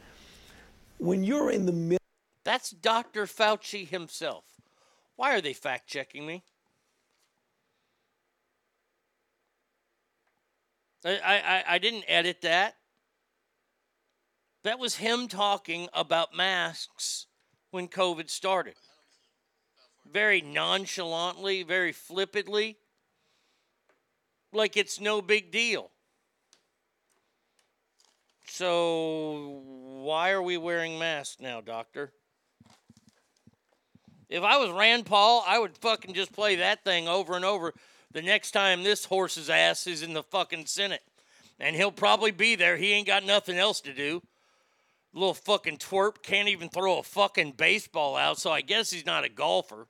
[1.01, 1.97] When you're in the middle,
[2.43, 3.25] That's Dr.
[3.25, 4.45] Fauci himself.
[5.15, 6.43] Why are they fact checking me?
[11.03, 12.75] I, I, I didn't edit that.
[14.63, 17.25] That was him talking about masks
[17.71, 18.75] when COVID started.
[20.05, 22.77] Very nonchalantly, very flippantly,
[24.53, 25.89] like it's no big deal.
[28.53, 29.61] So,
[30.03, 32.11] why are we wearing masks now, doctor?
[34.29, 37.73] If I was Rand Paul, I would fucking just play that thing over and over
[38.11, 41.01] the next time this horse's ass is in the fucking Senate.
[41.61, 42.75] And he'll probably be there.
[42.75, 44.21] He ain't got nothing else to do.
[45.13, 49.23] Little fucking twerp can't even throw a fucking baseball out, so I guess he's not
[49.23, 49.87] a golfer.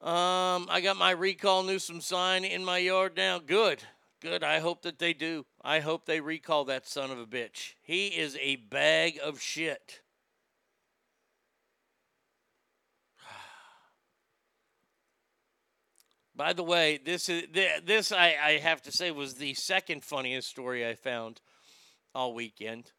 [0.00, 3.40] Um, I got my recall Newsom sign in my yard now.
[3.40, 3.82] Good.
[4.20, 4.44] Good.
[4.44, 5.44] I hope that they do.
[5.62, 7.74] I hope they recall that son of a bitch.
[7.82, 10.02] He is a bag of shit.
[16.36, 17.48] By the way, this is
[17.84, 21.40] this I, I have to say was the second funniest story I found
[22.14, 22.92] all weekend.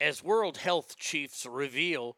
[0.00, 2.16] As World Health chiefs reveal,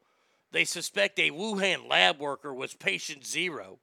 [0.53, 3.78] they suspect a Wuhan lab worker was patient zero.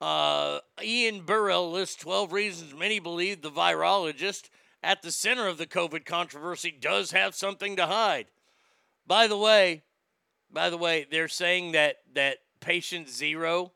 [0.00, 4.48] Uh, Ian Birrell lists 12 reasons many believe the virologist
[4.82, 8.26] at the center of the COVID controversy does have something to hide.
[9.06, 9.84] By the way,
[10.50, 13.72] by the way, they're saying that that patient zero.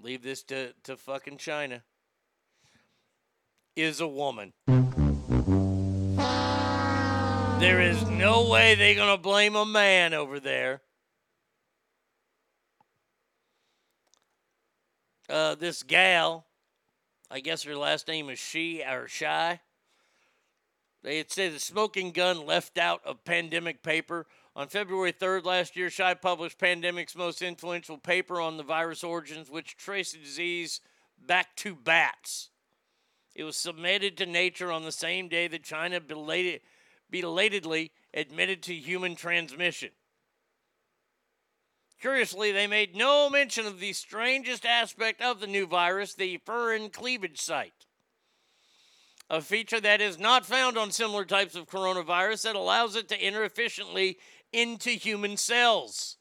[0.00, 1.82] Leave this to, to fucking China.
[3.76, 4.54] Is a woman.
[7.60, 10.80] There is no way they're gonna blame a man over there.
[15.28, 16.46] Uh, this gal,
[17.30, 19.60] I guess her last name is She or Shy.
[21.02, 24.26] They had said the smoking gun left out of pandemic paper.
[24.54, 29.50] On February 3rd last year, Shy published Pandemic's most influential paper on the virus origins,
[29.50, 30.80] which traced the disease
[31.18, 32.48] back to bats.
[33.36, 36.62] It was submitted to Nature on the same day that China belated,
[37.10, 39.90] belatedly admitted to human transmission.
[42.00, 46.90] Curiously, they made no mention of the strangest aspect of the new virus, the furin
[46.90, 47.84] cleavage site.
[49.28, 53.20] A feature that is not found on similar types of coronavirus that allows it to
[53.20, 54.16] enter efficiently
[54.50, 56.15] into human cells.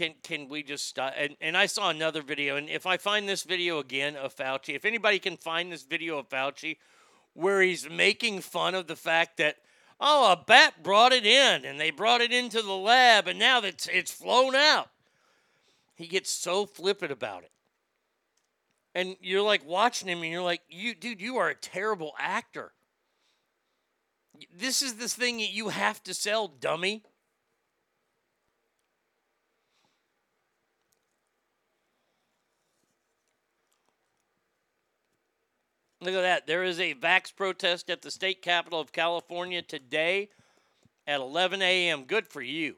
[0.00, 1.12] Can, can we just stop?
[1.14, 4.74] And, and I saw another video, and if I find this video again of Fauci,
[4.74, 6.78] if anybody can find this video of Fauci,
[7.34, 9.56] where he's making fun of the fact that
[10.00, 13.60] oh a bat brought it in and they brought it into the lab and now
[13.60, 14.88] it's it's flown out.
[15.96, 17.50] He gets so flippant about it.
[18.94, 22.72] And you're like watching him and you're like you dude you are a terrible actor.
[24.50, 27.02] This is this thing that you have to sell dummy
[36.02, 36.46] Look at that.
[36.46, 40.30] There is a vax protest at the state capitol of California today
[41.06, 42.04] at 11 a.m.
[42.04, 42.76] Good for you.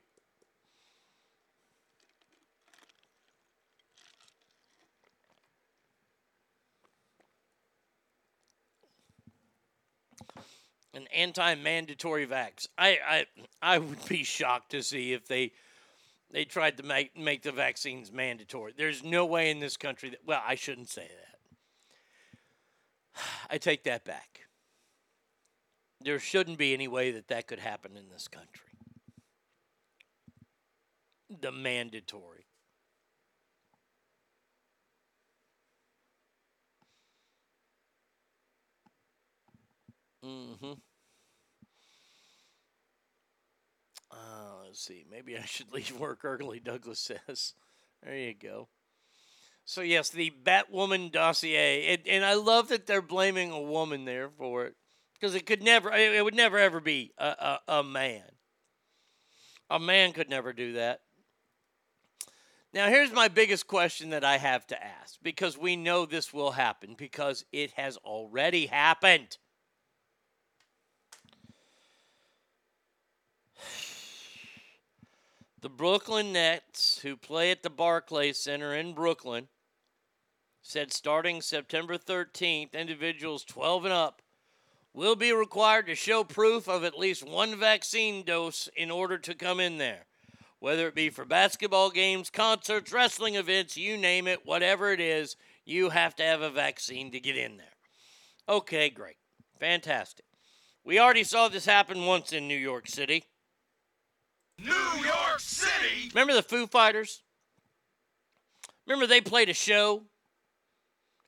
[10.95, 12.67] An anti-mandatory vax.
[12.77, 13.27] I, I
[13.63, 15.53] I would be shocked to see if they
[16.31, 18.75] they tried to make make the vaccines mandatory.
[18.77, 21.32] There's no way in this country that well, I shouldn't say that.
[23.51, 24.41] I take that back.
[26.01, 28.69] There shouldn't be any way that that could happen in this country.
[31.41, 32.47] The mandatory.
[40.25, 40.73] Mm-hmm.
[44.11, 44.15] Uh,
[44.65, 45.05] let's see.
[45.11, 47.55] Maybe I should leave work early, Douglas says.
[48.03, 48.69] There you go.
[49.65, 54.29] So yes, the Batwoman dossier, and, and I love that they're blaming a woman there
[54.29, 54.75] for it
[55.15, 58.23] because it could never, it would never ever be a, a, a man.
[59.71, 61.01] A man could never do that.
[62.75, 66.53] Now, here's my biggest question that I have to ask because we know this will
[66.53, 69.37] happen because it has already happened.
[75.63, 79.47] The Brooklyn Nets, who play at the Barclays Center in Brooklyn,
[80.61, 84.23] said starting September 13th, individuals 12 and up
[84.93, 89.37] will be required to show proof of at least one vaccine dose in order to
[89.37, 90.07] come in there.
[90.59, 95.37] Whether it be for basketball games, concerts, wrestling events, you name it, whatever it is,
[95.65, 97.67] you have to have a vaccine to get in there.
[98.49, 99.17] Okay, great.
[99.61, 100.25] Fantastic.
[100.83, 103.27] We already saw this happen once in New York City.
[104.65, 106.11] New York City!
[106.15, 107.23] Remember the Foo Fighters?
[108.87, 110.05] Remember they played a show?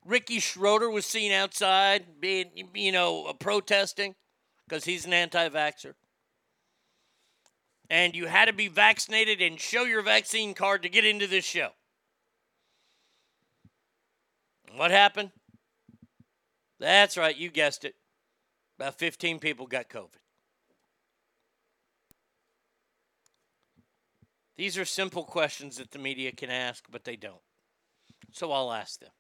[0.05, 4.15] Ricky Schroder was seen outside being, you know, uh, protesting
[4.69, 5.95] because he's an anti vaxxer.
[7.91, 11.45] And you had to be vaccinated and show your vaccine card to get into this
[11.45, 11.71] show.
[14.77, 15.31] What happened?
[16.81, 17.95] That's right, you guessed it.
[18.79, 20.24] About 15 people got COVID.
[24.57, 27.43] These are simple questions that the media can ask, but they don't.
[28.33, 29.11] So I'll ask them.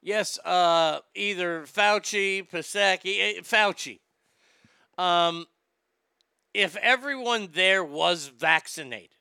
[0.00, 4.00] Yes, uh, either Fauci, Psaki, eh, Fauci.
[4.96, 5.46] Um,
[6.54, 9.18] if everyone there was vaccinated,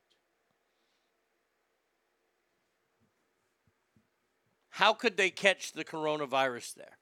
[4.78, 7.00] How could they catch the coronavirus there?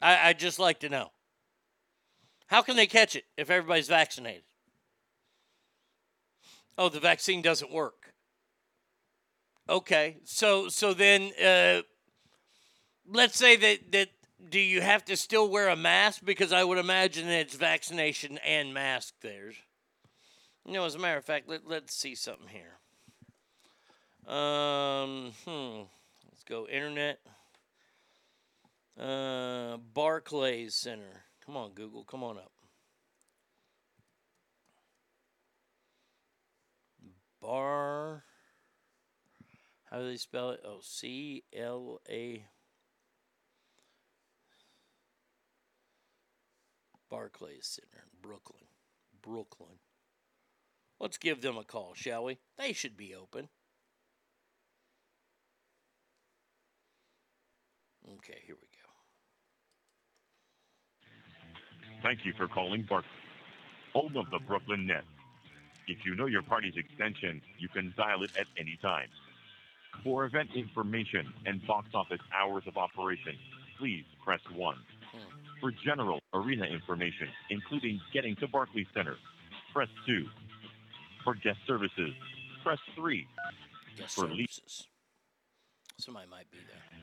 [0.00, 1.12] I, I'd just like to know.
[2.52, 4.42] How can they catch it if everybody's vaccinated?
[6.76, 8.12] Oh, the vaccine doesn't work.
[9.70, 11.80] Okay, so so then uh,
[13.08, 14.08] let's say that that
[14.50, 18.74] do you have to still wear a mask because I would imagine it's vaccination and
[18.74, 19.52] mask there.
[20.66, 22.76] You know, as a matter of fact, let, let's see something here.
[24.30, 25.84] Um, hmm.
[26.30, 27.18] Let's go internet.
[29.00, 31.24] Uh, Barclays Center.
[31.52, 32.02] Come on, Google.
[32.04, 32.50] Come on up.
[37.42, 38.24] Bar.
[39.90, 40.60] How do they spell it?
[40.66, 42.46] Oh, C L A.
[47.10, 48.62] Barclays Center in Brooklyn.
[49.20, 49.78] Brooklyn.
[50.98, 52.38] Let's give them a call, shall we?
[52.56, 53.50] They should be open.
[58.08, 58.71] Okay, here we go.
[62.02, 63.04] Thank you for calling Bark,
[63.94, 65.06] home of the Brooklyn Nets.
[65.86, 69.08] If you know your party's extension, you can dial it at any time.
[70.02, 73.34] For event information and box office hours of operation,
[73.78, 74.76] please press 1.
[75.60, 79.16] For general arena information, including getting to Barclays Center,
[79.72, 80.24] press 2.
[81.22, 82.12] For guest services,
[82.64, 83.26] press 3.
[83.96, 84.88] Guest For services.
[85.98, 87.00] Somebody might be there.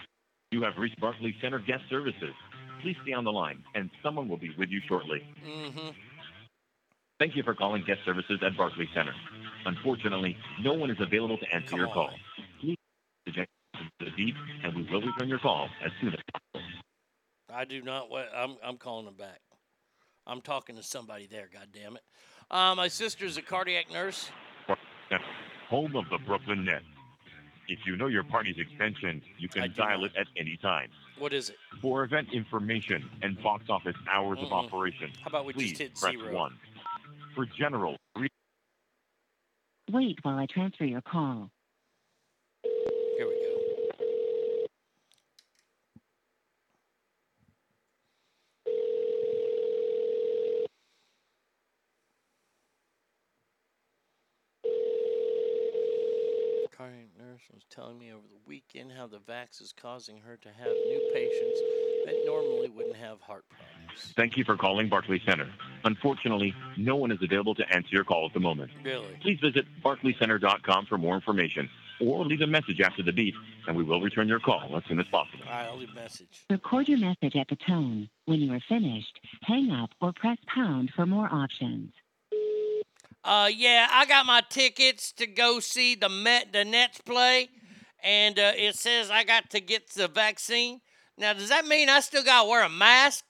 [0.52, 2.34] you have reached Barclays Center guest services.
[2.82, 5.22] Please stay on the line, and someone will be with you shortly.
[5.46, 5.90] Mm-hmm.
[7.20, 9.14] Thank you for calling guest services at Barclays Center.
[9.66, 12.10] Unfortunately, no one is available to answer your call.
[12.62, 12.78] Please
[13.26, 16.62] the beep, and we will return your call as soon as possible.
[17.54, 18.10] I do not.
[18.10, 19.42] wa- I'm I'm calling them back.
[20.26, 21.50] I'm talking to somebody there.
[21.52, 22.04] God damn it.
[22.52, 24.30] Uh, my sister's a cardiac nurse.
[25.70, 26.86] Home of the Brooklyn Nets.
[27.68, 30.90] If you know your party's extension, you can dial it at any time.
[31.20, 31.58] What is it?
[31.82, 34.66] For event information and box office hours of Mm-mm.
[34.66, 36.34] operation, How about we please just hit press zero?
[36.34, 36.52] 1.
[37.36, 38.30] For general re-
[39.92, 41.52] Wait while I transfer your call.
[43.18, 44.70] Here we go.
[57.40, 60.50] Cardiac nurse was telling me over the weekend how the vax is causing her to
[60.50, 61.62] have new patients
[62.06, 64.14] that normally wouldn't have heart problems.
[64.16, 65.50] Thank you for calling Barclays Center.
[65.84, 68.72] Unfortunately, no one is available to answer your call at the moment.
[68.84, 69.18] Really?
[69.22, 71.70] Please visit barclaycenter.com for more information
[72.02, 73.36] or leave a message after the beep,
[73.68, 75.44] and we will return your call as soon as possible.
[75.46, 76.46] All right, I'll leave a message.
[76.50, 78.10] Record your message at the tone.
[78.26, 81.92] When you are finished, hang up or press pound for more options.
[83.24, 87.50] Uh, yeah, I got my tickets to go see the Met, the Nets play,
[88.04, 90.80] and uh, it says I got to get the vaccine.
[91.18, 93.26] Now, does that mean I still got to wear a mask?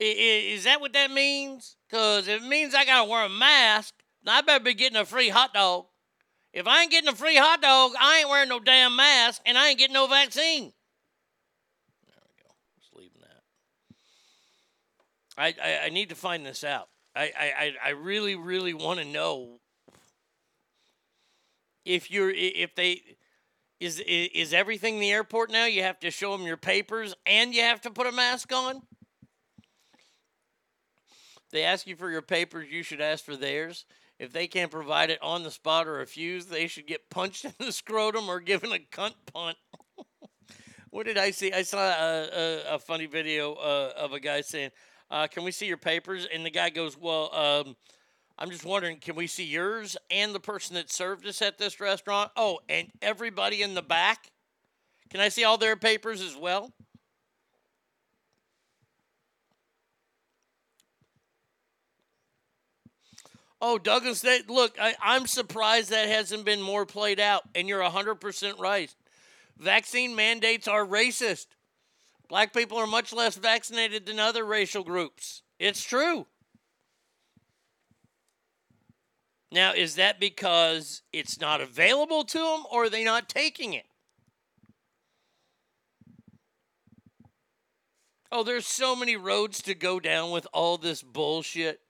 [0.00, 1.76] I- i- Is that what that means?
[1.88, 3.94] Because if it means I got to wear a mask,
[4.26, 5.86] I better be getting a free hot dog.
[6.52, 9.56] If I ain't getting a free hot dog, I ain't wearing no damn mask, and
[9.56, 10.72] I ain't getting no vaccine.
[12.06, 12.50] There we go.
[12.80, 13.42] Just leaving that.
[15.36, 16.88] I, I, I need to find this out.
[17.14, 19.60] I, I, I- really, really want to know
[21.84, 23.02] if you're if they
[23.80, 25.66] is is everything the airport now.
[25.66, 28.82] You have to show them your papers and you have to put a mask on.
[31.50, 32.68] They ask you for your papers.
[32.70, 33.86] You should ask for theirs.
[34.18, 37.52] If they can't provide it on the spot or refuse, they should get punched in
[37.58, 39.56] the scrotum or given a cunt punt.
[40.90, 41.52] what did I see?
[41.52, 44.70] I saw a, a, a funny video uh, of a guy saying,
[45.10, 47.76] uh, "Can we see your papers?" And the guy goes, "Well, um,
[48.38, 51.80] I'm just wondering, can we see yours and the person that served us at this
[51.80, 52.30] restaurant?
[52.36, 54.30] Oh, and everybody in the back?
[55.10, 56.72] Can I see all their papers as well?"
[63.60, 67.82] Oh, Douglas, they, look, I, I'm surprised that hasn't been more played out, and you're
[67.82, 68.94] 100% right.
[69.58, 71.46] Vaccine mandates are racist.
[72.28, 75.42] Black people are much less vaccinated than other racial groups.
[75.58, 76.26] It's true.
[79.50, 83.86] Now, is that because it's not available to them or are they not taking it?
[88.30, 91.80] Oh, there's so many roads to go down with all this bullshit.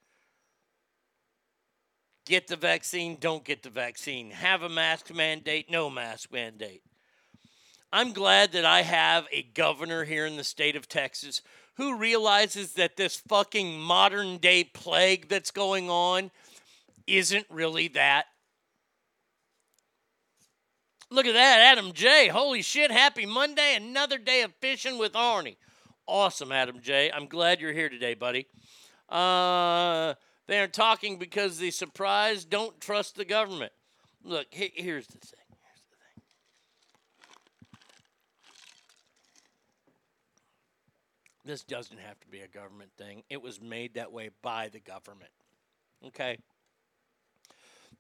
[2.26, 4.30] Get the vaccine, don't get the vaccine.
[4.30, 6.82] Have a mask mandate, no mask mandate.
[7.93, 11.43] I'm glad that I have a governor here in the state of Texas
[11.76, 16.30] who realizes that this fucking modern day plague that's going on
[17.07, 18.26] isn't really that
[21.11, 22.28] Look at that, Adam J.
[22.28, 23.74] Holy shit, happy Monday.
[23.76, 25.57] Another day of fishing with Arnie.
[26.07, 27.11] Awesome, Adam J.
[27.11, 28.47] I'm glad you're here today, buddy.
[29.09, 30.12] Uh,
[30.47, 33.72] they are talking because the surprise don't trust the government.
[34.22, 34.91] Look, here's the thing.
[35.07, 36.22] Here's the thing.
[41.49, 43.22] This doesn't have to be a government thing.
[43.30, 45.30] It was made that way by the government.
[46.09, 46.36] Okay?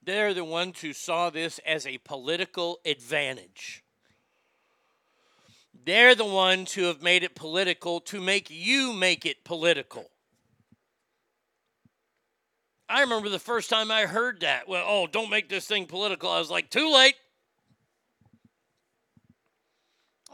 [0.04, 3.82] They're the ones who saw this as a political advantage.
[5.82, 10.10] They're the ones who have made it political to make you make it political.
[12.86, 14.68] I remember the first time I heard that.
[14.68, 16.28] Well, oh, don't make this thing political.
[16.28, 17.14] I was like, too late.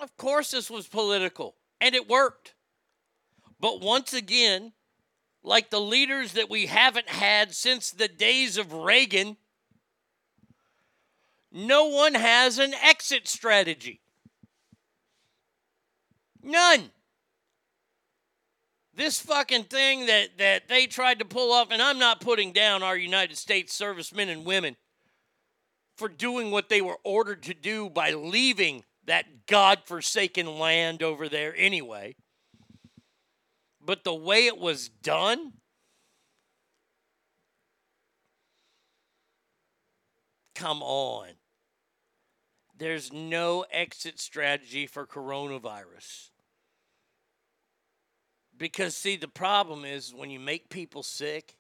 [0.01, 2.54] Of course, this was political, and it worked.
[3.65, 4.75] But once again,
[5.43, 9.39] like the leaders that we haven't had since the days of Reagan,
[11.51, 14.03] no one has an exit strategy.
[16.43, 16.91] None.
[18.93, 22.83] This fucking thing that, that they tried to pull off, and I'm not putting down
[22.83, 24.77] our United States servicemen and women
[25.97, 31.55] for doing what they were ordered to do by leaving that God-forsaken land over there
[31.57, 32.15] anyway.
[33.85, 35.53] But the way it was done,
[40.55, 41.29] come on.
[42.77, 46.31] There's no exit strategy for coronavirus.
[48.57, 51.57] Because, see, the problem is when you make people sick,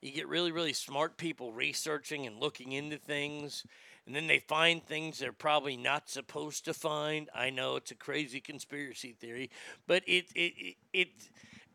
[0.00, 3.64] you get really, really smart people researching and looking into things,
[4.06, 7.28] and then they find things they're probably not supposed to find.
[7.34, 9.50] I know it's a crazy conspiracy theory,
[9.86, 11.08] but it, it, it, it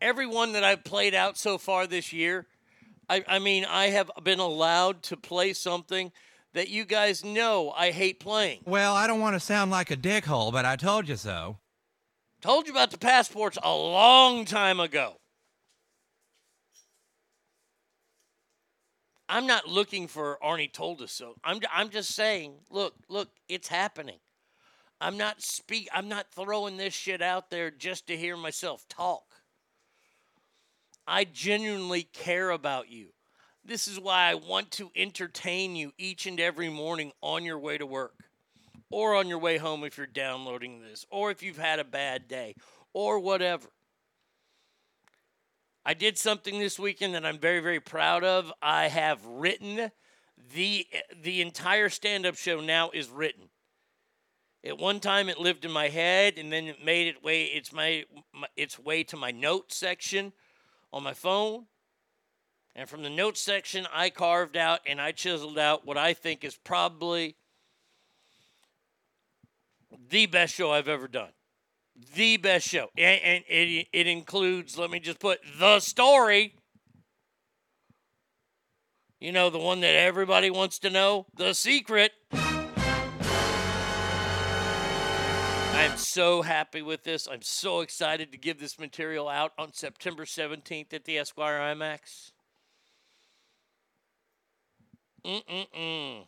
[0.02, 2.48] everyone that I've played out so far this year,
[3.10, 6.12] I, I mean, I have been allowed to play something
[6.54, 8.62] that you guys know I hate playing.
[8.66, 11.58] Well, I don't want to sound like a dickhole, but I told you so.
[12.42, 15.18] Told you about the passports a long time ago.
[19.30, 21.36] I'm not looking for Arnie told us so.
[21.44, 24.18] I'm, I'm just saying, look, look, it's happening.
[25.00, 29.24] I'm not speak I'm not throwing this shit out there just to hear myself talk.
[31.12, 33.08] I genuinely care about you.
[33.66, 37.78] This is why I want to entertain you each and every morning on your way
[37.78, 38.14] to work
[38.90, 42.30] or on your way home if you're downloading this or if you've had a bad
[42.30, 42.56] day
[42.94, 43.68] or whatever.
[45.86, 48.50] I did something this weekend that I'm very very proud of.
[48.62, 49.92] I have written
[50.54, 50.88] the
[51.22, 53.50] the entire stand-up show now is written.
[54.64, 57.74] At one time it lived in my head and then it made it way it's
[57.74, 60.32] my, my its way to my notes section
[60.94, 61.66] on my phone.
[62.76, 66.44] And from the notes section, I carved out and I chiseled out what I think
[66.44, 67.36] is probably
[70.10, 71.32] the best show I've ever done.
[72.16, 72.88] The best show.
[72.98, 76.56] And, and it, it includes, let me just put the story.
[79.20, 82.14] You know, the one that everybody wants to know, the secret.
[85.82, 87.28] I'm so happy with this.
[87.28, 92.34] I'm so excited to give this material out on September 17th at the Esquire IMAX.
[95.26, 96.28] Mm-mm-mm.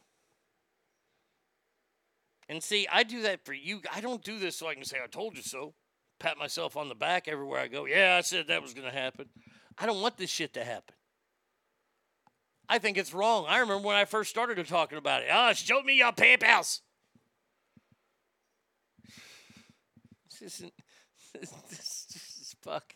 [2.49, 3.81] And see, I do that for you.
[3.93, 5.75] I don't do this so I can say, I told you so.
[6.17, 7.85] Pat myself on the back everywhere I go.
[7.85, 9.27] Yeah, I said that was going to happen.
[9.77, 10.95] I don't want this shit to happen.
[12.67, 13.45] I think it's wrong.
[13.47, 15.27] I remember when I first started talking about it.
[15.31, 16.79] Oh, show me your PayPals.
[20.43, 20.73] Isn't.
[21.39, 22.93] This, is fuck.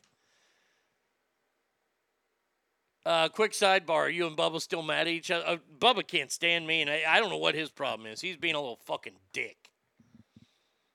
[3.04, 5.44] Uh, quick sidebar: Are you and Bubba still mad at each other?
[5.48, 8.22] Uh, Bubba can't stand me, and I, I don't know what his problem is.
[8.22, 9.70] He's being a little fucking dick.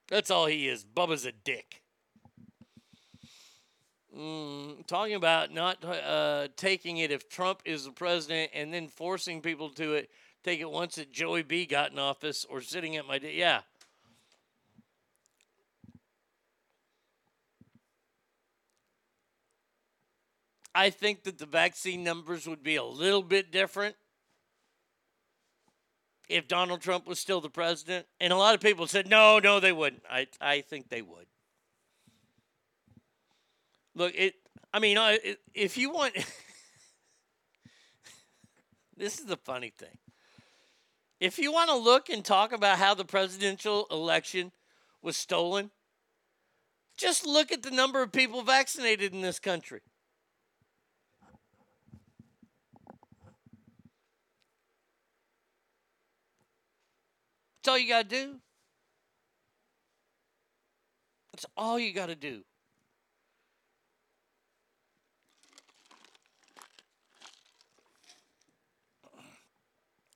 [0.09, 0.85] That's all he is.
[0.85, 1.83] Bubba's a dick.
[4.17, 9.41] Mm, talking about not uh, taking it if Trump is the president, and then forcing
[9.41, 10.11] people to it.
[10.45, 13.63] Take it once that Joey B got in office, or sitting at my yeah.
[20.75, 23.97] I think that the vaccine numbers would be a little bit different
[26.29, 28.07] if Donald Trump was still the president.
[28.21, 30.03] And a lot of people said, no, no, they wouldn't.
[30.11, 31.27] I, I think they would.
[33.95, 34.35] Look, it.
[34.73, 34.97] I mean,
[35.53, 36.15] if you want,
[38.97, 39.99] this is the funny thing.
[41.21, 44.51] If you want to look and talk about how the presidential election
[45.03, 45.71] was stolen,
[46.97, 49.83] just look at the number of people vaccinated in this country.
[57.63, 58.35] That's all you got to do.
[61.33, 62.43] That's all you got to do.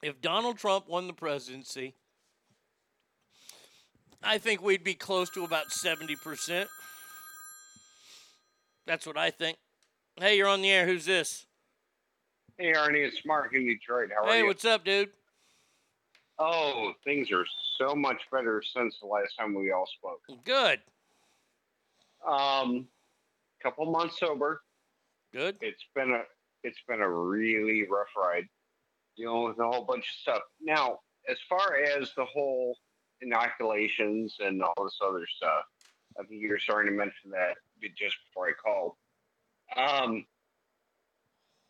[0.02, 1.94] If Donald Trump won the presidency,
[4.24, 6.66] I think we'd be close to about 70%.
[8.86, 9.56] That's what I think.
[10.18, 10.84] Hey, you're on the air.
[10.86, 11.46] Who's this?
[12.58, 14.10] Hey, Arnie, it's Mark in Detroit.
[14.16, 14.44] How are Hey, you?
[14.44, 15.10] Hey, what's up, dude?
[16.38, 17.46] Oh, things are
[17.78, 20.20] so much better since the last time we all spoke.
[20.44, 20.80] Good.
[22.26, 22.88] Um,
[23.62, 24.62] couple months sober.
[25.32, 25.56] Good.
[25.60, 26.22] It's been a
[26.62, 28.46] it's been a really rough ride,
[29.16, 30.42] dealing with a whole bunch of stuff.
[30.60, 32.76] Now, as far as the whole
[33.20, 35.64] inoculations and all this other stuff,
[36.18, 37.56] I think you were starting to mention that
[37.96, 38.94] just before I called.
[39.76, 40.24] Um,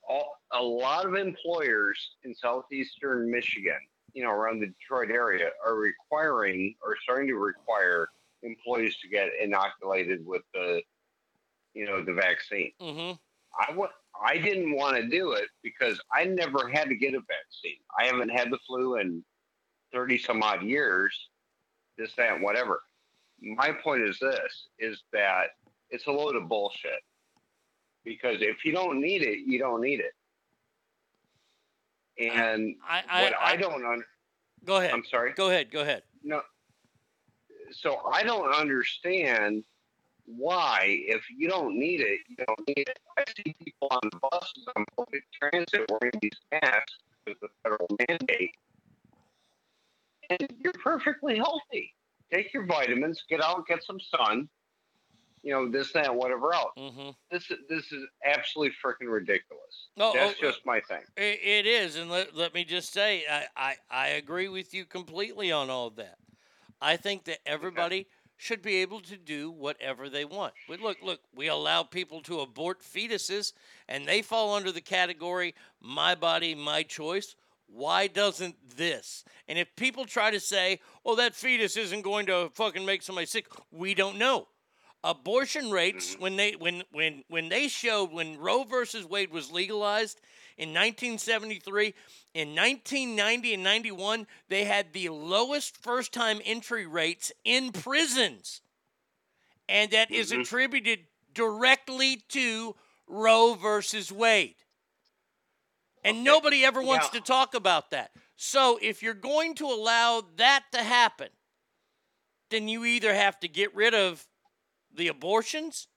[0.09, 3.81] all, a lot of employers in southeastern Michigan,
[4.17, 8.09] you know, around the Detroit area, are requiring or starting to require
[8.43, 10.81] employees to get inoculated with the,
[11.75, 12.73] you know, the vaccine.
[12.81, 13.13] Mm-hmm.
[13.61, 13.89] I wa-
[14.25, 17.77] I didn't want to do it because I never had to get a vaccine.
[17.99, 19.23] I haven't had the flu in
[19.93, 21.15] thirty some odd years.
[21.99, 22.81] This, that, whatever.
[23.43, 25.49] My point is this: is that
[25.91, 27.03] it's a load of bullshit.
[28.03, 30.13] Because if you don't need it, you don't need it.
[32.19, 34.05] And I, I, what I, don't un-
[34.65, 34.93] Go ahead.
[34.93, 35.33] I'm sorry.
[35.35, 35.71] Go ahead.
[35.71, 36.03] Go ahead.
[36.23, 36.41] No.
[37.73, 39.65] So I don't understand
[40.25, 42.99] why, if you don't need it, you don't need it.
[43.17, 46.95] I see people on the buses on public transit wearing these masks
[47.27, 48.55] with the federal mandate,
[50.31, 51.95] and you're perfectly healthy.
[52.33, 54.49] Take your vitamins, get out, get some sun.
[55.47, 56.73] You know this, that, whatever else.
[56.77, 57.11] Mm-hmm.
[57.31, 59.91] This is this is absolutely freaking ridiculous.
[59.97, 61.03] No, That's oh, just my thing.
[61.17, 64.85] It, it is, and let, let me just say, I, I, I agree with you
[64.85, 66.19] completely on all of that.
[66.83, 70.53] I think that everybody should be able to do whatever they want.
[70.69, 73.53] Look, look, we allow people to abort fetuses,
[73.89, 77.37] and they fall under the category "my body, my choice."
[77.69, 79.25] Why doesn't this?
[79.47, 83.27] And if people try to say, "Oh, that fetus isn't going to fucking make somebody
[83.27, 84.49] sick," we don't know
[85.11, 90.21] abortion rates when they when when when they showed when Roe versus Wade was legalized
[90.59, 91.95] in 1973
[92.35, 98.61] in 1990 and 91 they had the lowest first time entry rates in prisons.
[99.69, 100.43] And that is Mhm.
[100.43, 102.77] attributed directly to
[103.07, 104.57] Roe versus Wade.
[106.05, 107.21] And nobody ever wants Yeah.
[107.21, 108.13] to talk about that.
[108.37, 111.31] So if you're going to allow that to happen
[112.51, 114.27] then you either have to get rid of
[114.97, 115.89] the abortions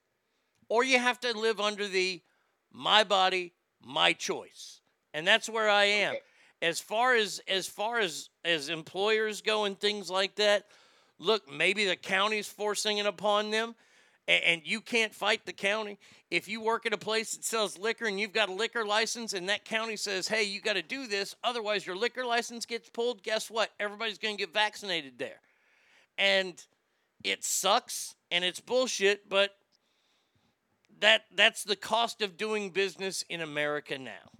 [0.69, 2.21] or you have to live under the
[2.71, 4.81] my body my choice.
[5.13, 6.15] And that's where i am.
[6.61, 10.65] As far as as far as as employers go and things like that
[11.17, 13.75] look maybe the county's forcing it upon them
[14.27, 15.97] and you can't fight the county.
[16.29, 19.33] If you work at a place that sells liquor and you've got a liquor license
[19.33, 22.89] and that county says hey you got to do this otherwise your liquor license gets
[22.89, 23.71] pulled guess what?
[23.79, 25.41] Everybody's going to get vaccinated there.
[26.17, 26.61] And
[27.23, 29.51] it sucks and it's bullshit, but
[30.99, 34.31] that that's the cost of doing business in America now.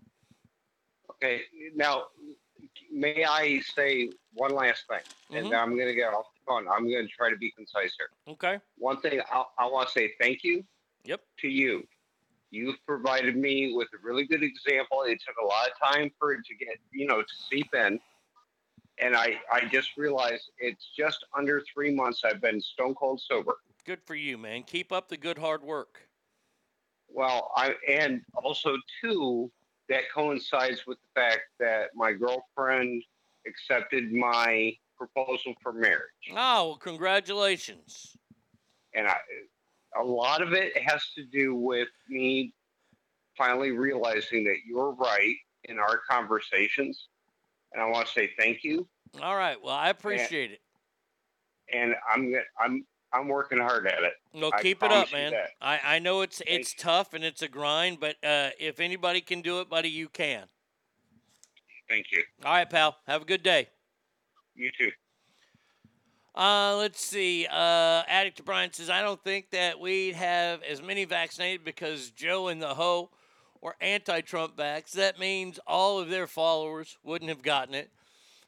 [1.12, 1.42] Okay,
[1.76, 2.06] now
[2.92, 5.02] may I say one last thing,
[5.32, 5.50] and Mhm.
[5.52, 6.68] then I'm going to get off the phone.
[6.68, 8.10] I'm going to try to be concise here.
[8.28, 8.60] Okay.
[8.78, 10.66] One thing I, I want to say thank you.
[11.06, 11.22] Yep.
[11.40, 11.88] To you,
[12.52, 15.04] you've provided me with a really good example.
[15.04, 18.00] It took a lot of time for it to get you know to seep in,
[19.02, 23.56] and I I just realized it's just under three months I've been stone cold sober.
[23.86, 24.64] Good for you, man.
[24.64, 26.02] Keep up the good hard work.
[27.08, 29.52] Well, I and also too
[29.90, 33.04] that coincides with the fact that my girlfriend
[33.48, 38.16] accepted my proposal for marriage, Oh, well, congratulations.
[38.94, 39.16] and I,
[40.00, 42.54] a lot of it has to do with me
[43.38, 47.08] finally realizing that you're right in our conversations,
[47.74, 48.88] and I want to say thank you.
[49.22, 49.58] All right.
[49.62, 50.62] Well, I appreciate it.
[51.74, 54.14] And I'm I'm I'm working hard at it.
[54.34, 55.34] No, I keep it up, man.
[55.62, 59.42] I, I know it's it's tough and it's a grind, but uh, if anybody can
[59.42, 60.46] do it, buddy, you can.
[61.88, 62.24] Thank you.
[62.46, 62.98] All right, pal.
[63.08, 63.70] Have a good day.
[64.56, 64.92] You too.
[66.36, 67.48] Uh, let's see.
[67.50, 72.12] Uh, Addict to Brian says, I don't think that we'd have as many vaccinated because
[72.12, 73.10] Joe and the Ho
[73.62, 74.92] were anti Trump vax.
[74.92, 77.92] That means all of their followers wouldn't have gotten it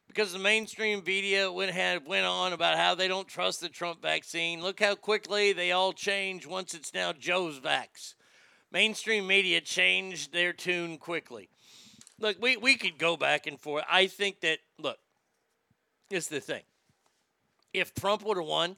[0.07, 4.01] because the mainstream media went, had, went on about how they don't trust the Trump
[4.01, 4.61] vaccine.
[4.61, 8.15] Look how quickly they all change once it's now Joe's vax.
[8.71, 11.49] Mainstream media changed their tune quickly.
[12.19, 13.83] Look, we, we could go back and forth.
[13.89, 14.97] I think that, look,
[16.09, 16.63] is the thing
[17.73, 18.75] if Trump would have won,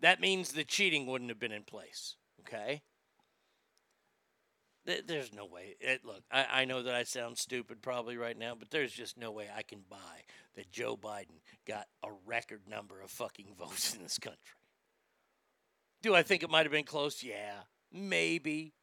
[0.00, 2.16] that means the cheating wouldn't have been in place.
[2.40, 2.82] Okay.
[4.86, 5.76] Th- There's no way.
[5.80, 9.16] It, look, I, I know that I sound stupid probably right now, but there's just
[9.16, 10.22] no way I can buy
[10.56, 14.38] that Joe Biden got a record number of fucking votes in this country.
[16.02, 17.22] Do I think it might have been close?
[17.22, 17.54] Yeah,
[17.90, 18.74] maybe.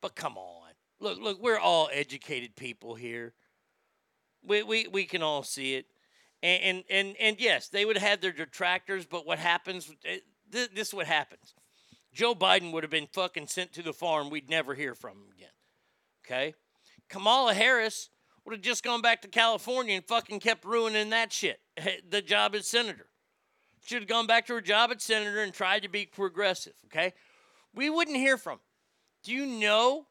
[0.00, 0.70] But come on.
[1.00, 3.34] Look, look, we're all educated people here.
[4.46, 5.86] We, we, we can all see it.
[6.42, 10.18] And, and, and, and yes, they would have their detractors, but what happens, eh,
[10.50, 11.54] this is what happens.
[12.14, 14.30] Joe Biden would have been fucking sent to the farm.
[14.30, 15.48] We'd never hear from him again.
[16.24, 16.54] Okay?
[17.08, 18.08] Kamala Harris
[18.44, 21.60] would have just gone back to California and fucking kept ruining that shit.
[22.08, 23.08] The job as senator.
[23.84, 26.74] Should have gone back to her job as senator and tried to be progressive.
[26.86, 27.12] Okay?
[27.74, 28.60] We wouldn't hear from.
[29.24, 30.06] Do you know?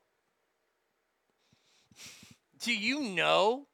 [2.62, 3.68] Do you know?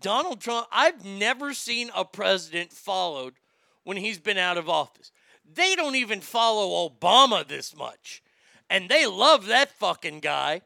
[0.00, 3.34] Donald Trump, I've never seen a president followed
[3.82, 5.10] when he's been out of office.
[5.44, 8.22] They don't even follow Obama this much.
[8.70, 10.62] And they love that fucking guy.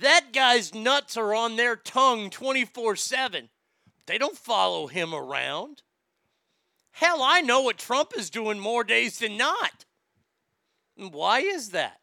[0.00, 3.48] That guy's nuts are on their tongue 24 7.
[4.06, 5.82] They don't follow him around.
[6.92, 9.84] Hell, I know what Trump is doing more days than not.
[10.98, 12.00] And why is that?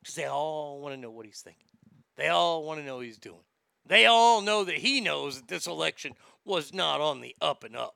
[0.00, 1.68] Because they all want to know what he's thinking.
[2.16, 3.44] They all want to know what he's doing.
[3.86, 6.14] They all know that he knows that this election
[6.44, 7.94] was not on the up and up.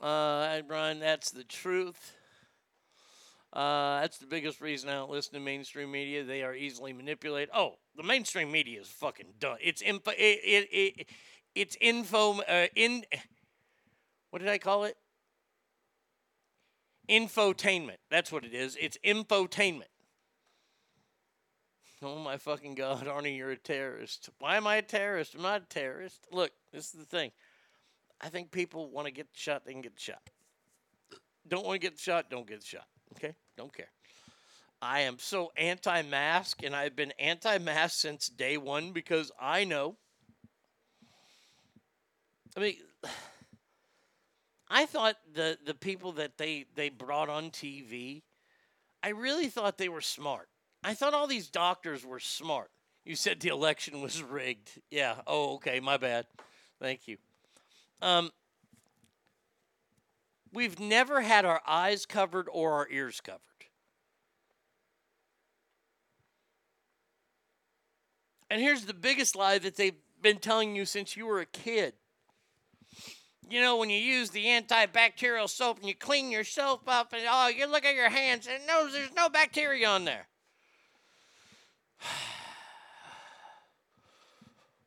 [0.00, 2.12] Uh, Brian, that's the truth.
[3.52, 6.24] Uh, that's the biggest reason I don't listen to mainstream media.
[6.24, 7.50] They are easily manipulated.
[7.54, 9.58] Oh, the mainstream media is fucking done.
[9.62, 10.10] It's info.
[10.12, 11.06] It, it, it,
[11.54, 12.40] it's info.
[12.40, 13.04] Uh, in.
[14.30, 14.96] What did I call it?
[17.08, 17.98] Infotainment.
[18.10, 18.76] That's what it is.
[18.80, 19.91] It's infotainment.
[22.04, 24.28] Oh my fucking god, Arnie, you're a terrorist.
[24.40, 25.34] Why am I a terrorist?
[25.34, 26.26] I'm not a terrorist.
[26.32, 27.30] Look, this is the thing.
[28.20, 30.22] I think people want to get shot, they can get shot.
[31.46, 32.86] Don't want to get shot, don't get shot.
[33.16, 33.34] Okay?
[33.56, 33.90] Don't care.
[34.80, 39.64] I am so anti mask, and I've been anti mask since day one because I
[39.64, 39.96] know.
[42.56, 42.76] I mean,
[44.68, 48.22] I thought the, the people that they, they brought on TV,
[49.02, 50.48] I really thought they were smart.
[50.82, 52.70] I thought all these doctors were smart.
[53.04, 54.80] You said the election was rigged.
[54.90, 55.16] Yeah.
[55.26, 55.80] Oh, okay.
[55.80, 56.26] My bad.
[56.80, 57.18] Thank you.
[58.00, 58.30] Um,
[60.52, 63.40] we've never had our eyes covered or our ears covered.
[68.50, 71.94] And here's the biggest lie that they've been telling you since you were a kid.
[73.48, 77.48] You know, when you use the antibacterial soap and you clean yourself up and oh,
[77.48, 80.28] you look at your hands and no, there's no bacteria on there.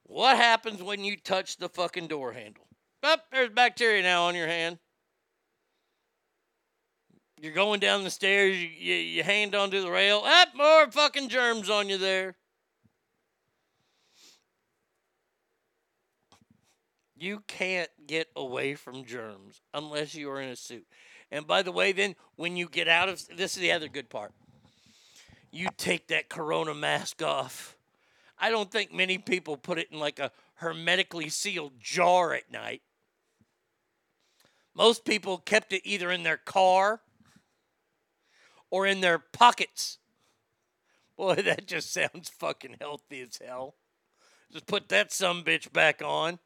[0.08, 2.68] What happens when you touch the fucking door handle?
[3.04, 4.78] Up, oh, there's bacteria now on your hand.
[7.42, 10.24] You're going down the stairs, you, you, you hand onto the rail.
[10.26, 12.36] Up, oh, more fucking germs on you there.
[17.18, 20.86] You can't get away from germs unless you are in a suit.
[21.32, 24.10] And by the way, then when you get out of this is the other good
[24.10, 24.34] part.
[25.56, 27.78] You take that corona mask off.
[28.38, 32.82] I don't think many people put it in like a hermetically sealed jar at night.
[34.76, 37.00] Most people kept it either in their car
[38.70, 39.98] or in their pockets.
[41.16, 43.76] Boy, that just sounds fucking healthy as hell.
[44.52, 46.40] Just put that some bitch back on.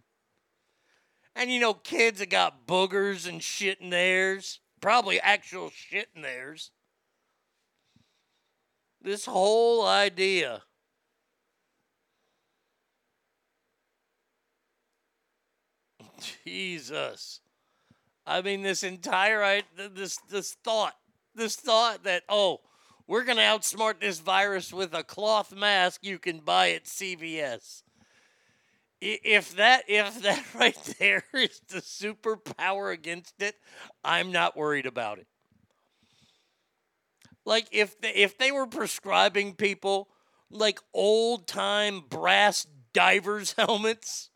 [1.36, 6.22] And you know, kids that got boogers and shit in theirs, probably actual shit in
[6.22, 6.70] theirs.
[9.02, 10.64] This whole idea
[16.46, 17.42] Jesus.
[18.26, 19.62] I mean, this entire
[19.94, 20.96] this this thought,
[21.34, 22.60] this thought that oh,
[23.08, 27.84] we're gonna outsmart this virus with a cloth mask you can buy at CVS.
[29.02, 33.56] If that if that right there is the superpower against it,
[34.04, 35.28] I'm not worried about it.
[37.46, 40.10] Like if they, if they were prescribing people
[40.50, 44.30] like old time brass divers helmets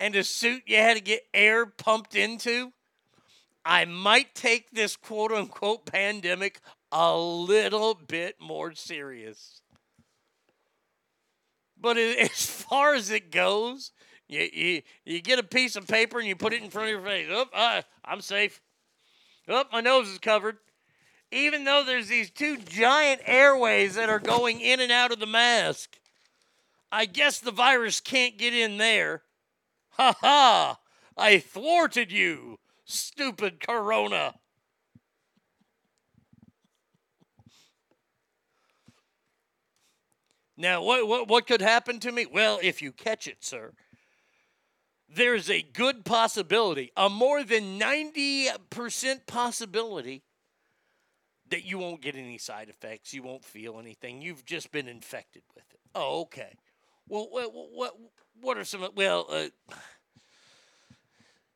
[0.00, 2.72] and a suit you had to get air pumped into,
[3.64, 6.60] I might take this quote unquote pandemic
[6.92, 9.60] a little bit more serious.
[11.80, 13.92] But as far as it goes,
[14.28, 16.92] you, you, you get a piece of paper and you put it in front of
[16.92, 17.26] your face.
[17.30, 18.60] Oh, uh, I'm safe.
[19.48, 20.58] Oh, my nose is covered.
[21.30, 25.26] Even though there's these two giant airways that are going in and out of the
[25.26, 25.98] mask.
[26.90, 29.22] I guess the virus can't get in there.
[29.90, 30.78] Ha ha!
[31.16, 34.34] I thwarted you, stupid corona.
[40.56, 42.26] Now, what, what, what could happen to me?
[42.26, 43.72] Well, if you catch it, sir,
[45.08, 50.22] there's a good possibility, a more than 90% possibility,
[51.50, 53.14] that you won't get any side effects.
[53.14, 54.20] You won't feel anything.
[54.20, 55.80] You've just been infected with it.
[55.94, 56.54] Oh, okay.
[57.08, 57.94] Well, what, what,
[58.40, 59.46] what are some, well, uh,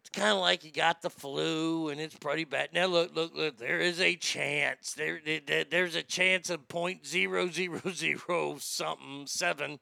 [0.00, 2.70] it's kind of like you got the flu and it's pretty bad.
[2.72, 3.58] Now look, look, look.
[3.58, 4.94] There is a chance.
[4.94, 9.78] There, there there's a chance of point zero zero zero something seven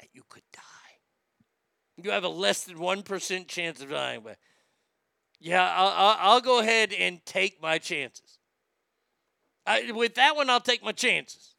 [0.00, 0.71] that you could die.
[2.02, 4.20] You have a less than one percent chance of dying.
[4.24, 4.38] But
[5.40, 8.38] yeah, I'll, I'll, I'll go ahead and take my chances.
[9.66, 11.54] I, with that one, I'll take my chances.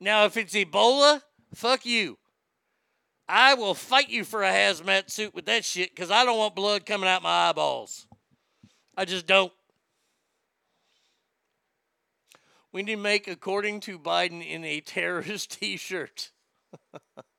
[0.00, 1.22] Now, if it's Ebola,
[1.54, 2.18] fuck you.
[3.28, 6.54] I will fight you for a hazmat suit with that shit because I don't want
[6.54, 8.06] blood coming out my eyeballs.
[8.96, 9.52] I just don't.
[12.70, 16.32] We need to make according to Biden in a terrorist t shirt.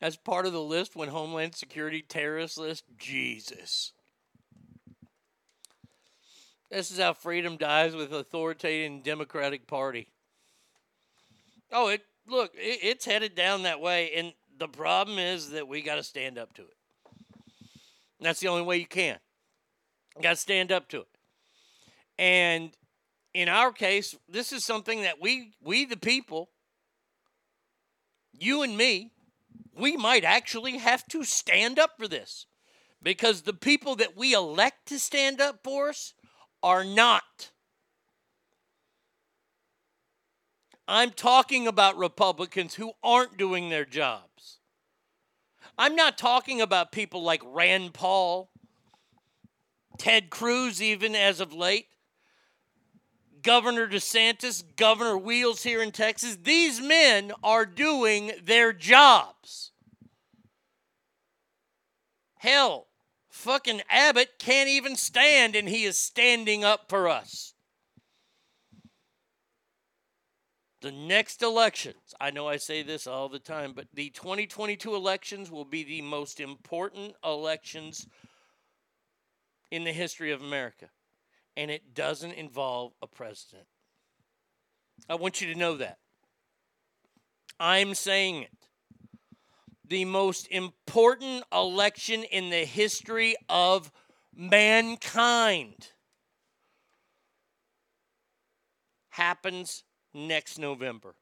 [0.00, 3.92] As part of the list when Homeland Security terrorist list, Jesus.
[6.70, 10.08] This is how freedom dies with authoritarian Democratic Party.
[11.72, 15.80] Oh, it look, it, it's headed down that way, and the problem is that we
[15.80, 16.76] got to stand up to it.
[18.20, 19.18] That's the only way you can.
[20.20, 21.08] Got to stand up to it.
[22.18, 22.70] And
[23.34, 26.50] in our case, this is something that we we the people,
[28.32, 29.12] you and me,
[29.78, 32.46] we might actually have to stand up for this.
[33.02, 36.14] Because the people that we elect to stand up for us
[36.62, 37.50] are not.
[40.88, 44.58] I'm talking about Republicans who aren't doing their jobs.
[45.78, 48.50] I'm not talking about people like Rand Paul,
[49.98, 51.88] Ted Cruz, even as of late,
[53.46, 56.36] Governor DeSantis, Governor Wheels here in Texas.
[56.42, 59.70] These men are doing their jobs.
[62.38, 62.88] Hell,
[63.30, 67.54] fucking Abbott can't even stand, and he is standing up for us.
[70.80, 75.52] The next elections, I know I say this all the time, but the 2022 elections
[75.52, 78.08] will be the most important elections
[79.70, 80.88] in the history of America.
[81.56, 83.66] And it doesn't involve a president.
[85.08, 85.98] I want you to know that.
[87.58, 88.66] I'm saying it
[89.88, 93.92] the most important election in the history of
[94.34, 95.92] mankind
[99.10, 101.14] happens next November.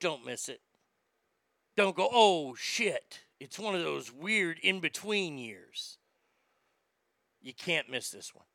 [0.00, 0.60] Don't miss it.
[1.76, 3.20] Don't go, oh shit.
[3.40, 5.98] It's one of those weird in between years.
[7.42, 8.46] You can't miss this one.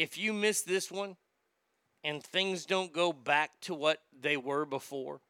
[0.00, 1.16] If you miss this one
[2.02, 5.20] and things don't go back to what they were before,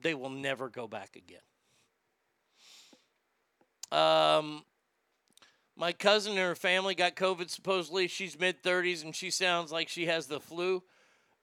[0.00, 1.42] they will never go back again.
[3.90, 4.64] Um,
[5.76, 8.08] my cousin and her family got COVID supposedly.
[8.08, 10.82] She's mid 30s and she sounds like she has the flu.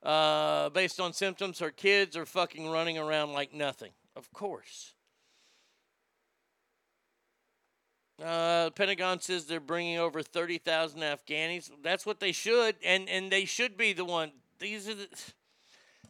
[0.02, 3.91] Uh, based on symptoms, her kids are fucking running around like nothing.
[4.16, 4.96] Of course.
[8.24, 11.72] Uh, Pentagon says they're bringing over 30,000 Afghanis.
[11.82, 14.32] That's what they should, and, and they should be the one.
[14.60, 15.08] These are the,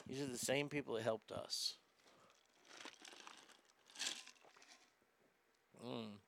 [0.08, 1.76] these are the same people that helped us.
[5.86, 6.20] Mm.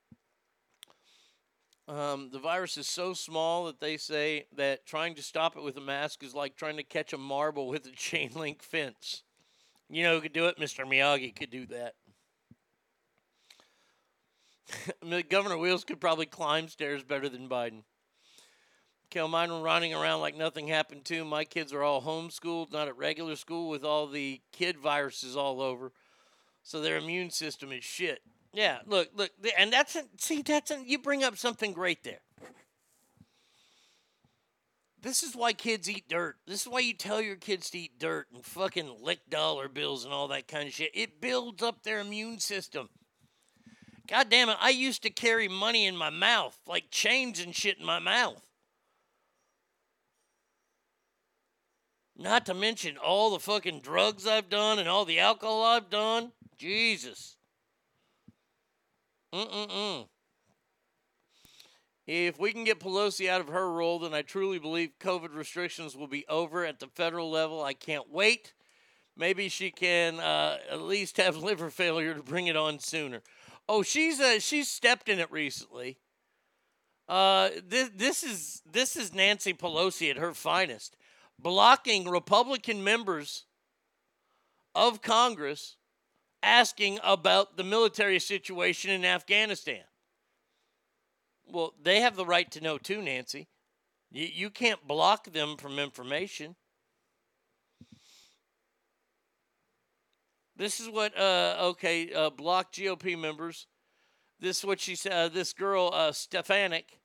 [1.88, 5.78] Um, the virus is so small that they say that trying to stop it with
[5.78, 9.24] a mask is like trying to catch a marble with a chain link fence.
[9.90, 10.58] You know who could do it?
[10.58, 10.86] Mr.
[10.86, 11.96] Miyagi could do that.
[15.30, 17.84] Governor Wheels could probably climb stairs better than Biden.
[19.10, 21.26] Kel, mine were running around like nothing happened too.
[21.26, 25.62] My kids are all homeschooled, not at regular school, with all the kid viruses all
[25.62, 25.92] over.
[26.64, 28.22] So their immune system is shit.
[28.54, 32.22] Yeah, look, look, and that's a, see, that's a, you bring up something great there.
[35.02, 36.38] This is why kids eat dirt.
[36.46, 40.06] This is why you tell your kids to eat dirt and fucking lick dollar bills
[40.06, 40.92] and all that kind of shit.
[40.94, 42.90] It builds up their immune system.
[44.12, 47.80] God damn it, I used to carry money in my mouth, like chains and shit
[47.80, 48.46] in my mouth.
[52.18, 56.34] Not to mention all the fucking drugs I've done and all the alcohol I've done.
[56.58, 57.38] Jesus.
[59.34, 60.10] Mm-mm-mm.
[62.06, 65.96] If we can get Pelosi out of her role, then I truly believe COVID restrictions
[65.96, 67.64] will be over at the federal level.
[67.64, 68.52] I can't wait.
[69.16, 73.22] Maybe she can uh, at least have liver failure to bring it on sooner.
[73.74, 75.98] Oh, she's uh, she's stepped in it recently.
[77.08, 80.98] Uh, this this is this is Nancy Pelosi at her finest,
[81.40, 83.46] blocking Republican members
[84.76, 85.78] of Congress
[86.44, 89.86] asking about the military situation in Afghanistan.
[91.50, 93.48] Well, they have the right to know too, Nancy.
[94.12, 96.58] You, you can't block them from information.
[100.62, 103.66] This is what, uh, okay, uh, block GOP members.
[104.40, 105.12] This is what she said.
[105.12, 107.00] Uh, this girl, uh, Stefanik.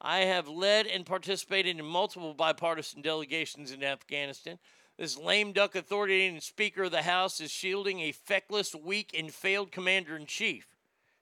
[0.00, 4.60] I have led and participated in multiple bipartisan delegations in Afghanistan.
[4.96, 9.72] This lame duck authoritarian Speaker of the House is shielding a feckless, weak, and failed
[9.72, 10.68] commander in chief.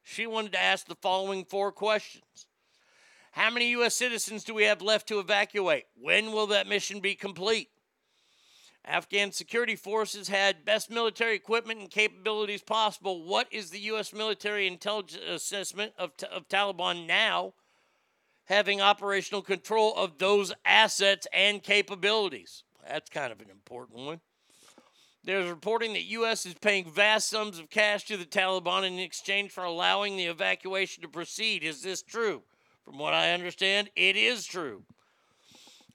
[0.02, 2.48] She wanted to ask the following four questions
[3.30, 3.94] How many U.S.
[3.94, 5.84] citizens do we have left to evacuate?
[5.98, 7.70] When will that mission be complete?
[8.86, 13.24] Afghan security forces had best military equipment and capabilities possible.
[13.24, 14.12] What is the U.S.
[14.12, 17.54] military intelligence assessment of, of Taliban now
[18.44, 22.62] having operational control of those assets and capabilities?
[22.88, 24.20] That's kind of an important one.
[25.24, 26.46] There's reporting that U.S.
[26.46, 31.02] is paying vast sums of cash to the Taliban in exchange for allowing the evacuation
[31.02, 31.64] to proceed.
[31.64, 32.42] Is this true?
[32.84, 34.84] From what I understand, it is true.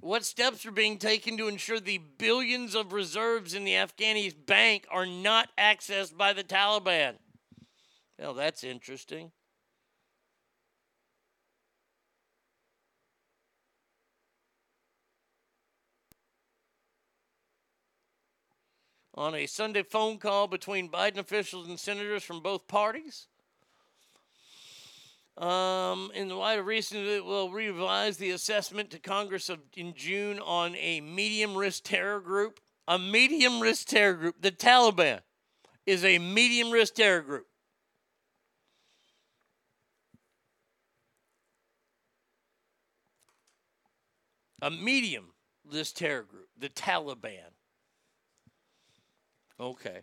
[0.01, 4.87] What steps are being taken to ensure the billions of reserves in the Afghani bank
[4.89, 7.17] are not accessed by the Taliban?
[8.17, 9.31] Well, that's interesting.
[19.13, 23.27] On a Sunday phone call between Biden officials and senators from both parties,
[25.37, 29.93] um, in the light of recent, it will revise the assessment to Congress of, in
[29.95, 32.59] June on a medium risk terror group.
[32.87, 34.35] A medium risk terror group.
[34.41, 35.21] The Taliban
[35.85, 37.47] is a medium risk terror group.
[44.61, 45.31] A medium
[45.65, 46.49] risk terror group.
[46.57, 47.51] The Taliban.
[49.59, 50.01] Okay.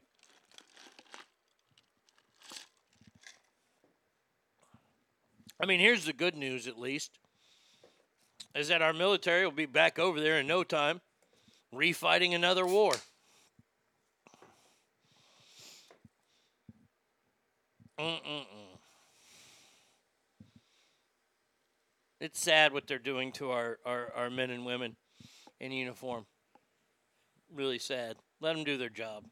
[5.60, 7.18] I mean, here's the good news, at least,
[8.54, 11.00] is that our military will be back over there in no time,
[11.74, 12.92] refighting another war.
[17.98, 18.44] Mm-mm-mm.
[22.20, 24.96] It's sad what they're doing to our, our, our men and women
[25.60, 26.26] in uniform.
[27.52, 28.16] Really sad.
[28.40, 29.24] Let them do their job.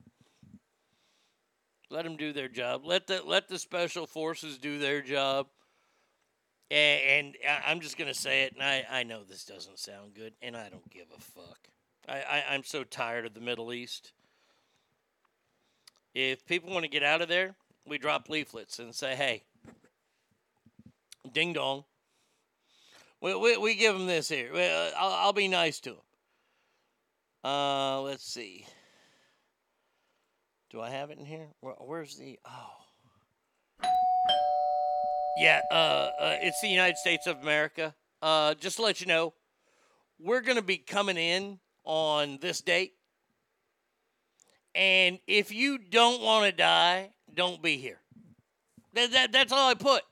[1.90, 2.82] Let them do their job.
[2.84, 5.46] Let the let the special forces do their job.
[6.70, 7.36] And,
[7.66, 10.68] I'm just gonna say it, and I, I know this doesn't sound good, and I
[10.68, 11.58] don't give a fuck.
[12.08, 14.12] I, I I'm so tired of the Middle East.
[16.14, 17.54] If people want to get out of there,
[17.86, 19.44] we drop leaflets and say, "Hey,
[21.32, 21.84] ding dong."
[23.20, 24.50] We, we, we give them this here.
[24.54, 26.00] I'll, I'll be nice to them.
[27.42, 28.66] Uh, let's see.
[30.70, 31.48] Do I have it in here?
[31.60, 32.38] Where, where's the?
[32.44, 32.85] Oh.
[35.36, 37.94] Yeah, uh, uh, it's the United States of America.
[38.22, 39.34] Uh, just to let you know,
[40.18, 42.94] we're going to be coming in on this date.
[44.74, 48.00] And if you don't want to die, don't be here.
[48.94, 50.02] That, that, that's all I put.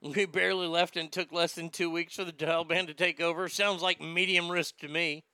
[0.00, 3.48] We barely left and took less than two weeks for the Taliban to take over.
[3.48, 5.24] Sounds like medium risk to me.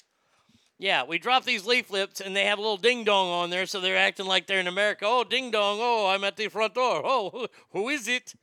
[0.78, 3.80] Yeah, we drop these leaflets and they have a little ding dong on there, so
[3.80, 5.04] they're acting like they're in America.
[5.06, 5.78] Oh, ding dong.
[5.80, 7.00] Oh, I'm at the front door.
[7.04, 8.34] Oh, who, who is it?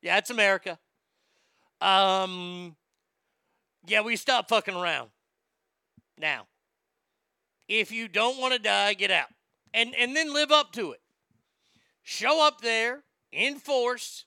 [0.00, 0.78] Yeah, it's America.
[1.80, 2.76] Um,
[3.86, 5.10] yeah, we stop fucking around.
[6.18, 6.46] Now,
[7.68, 9.28] if you don't want to die, get out.
[9.72, 11.00] And and then live up to it.
[12.02, 14.24] Show up there in force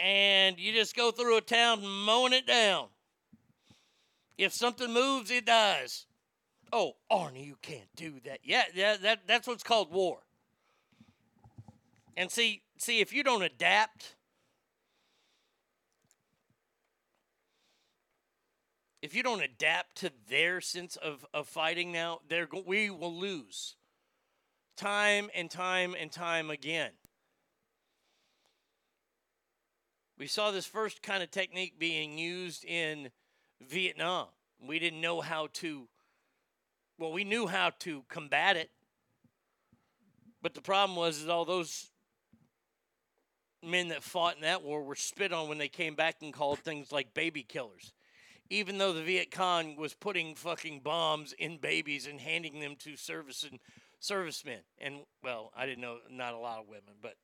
[0.00, 2.86] and you just go through a town mowing it down.
[4.36, 6.06] If something moves, it dies.
[6.72, 8.40] Oh, Arnie, you can't do that.
[8.44, 10.18] Yeah, yeah, that, that's what's called war.
[12.16, 14.16] And see, see, if you don't adapt,
[19.00, 23.76] if you don't adapt to their sense of, of fighting now, they're we will lose
[24.76, 26.90] time and time and time again.
[30.18, 33.10] We saw this first kind of technique being used in
[33.60, 34.26] Vietnam.
[34.60, 35.88] We didn't know how to,
[36.98, 38.70] well, we knew how to combat it.
[40.42, 41.90] But the problem was that all those
[43.62, 46.60] men that fought in that war were spit on when they came back and called
[46.60, 47.92] things like baby killers.
[48.50, 52.96] Even though the Viet Cong was putting fucking bombs in babies and handing them to
[52.96, 53.58] service and
[54.00, 54.60] servicemen.
[54.78, 57.14] And well, I didn't know not a lot of women, but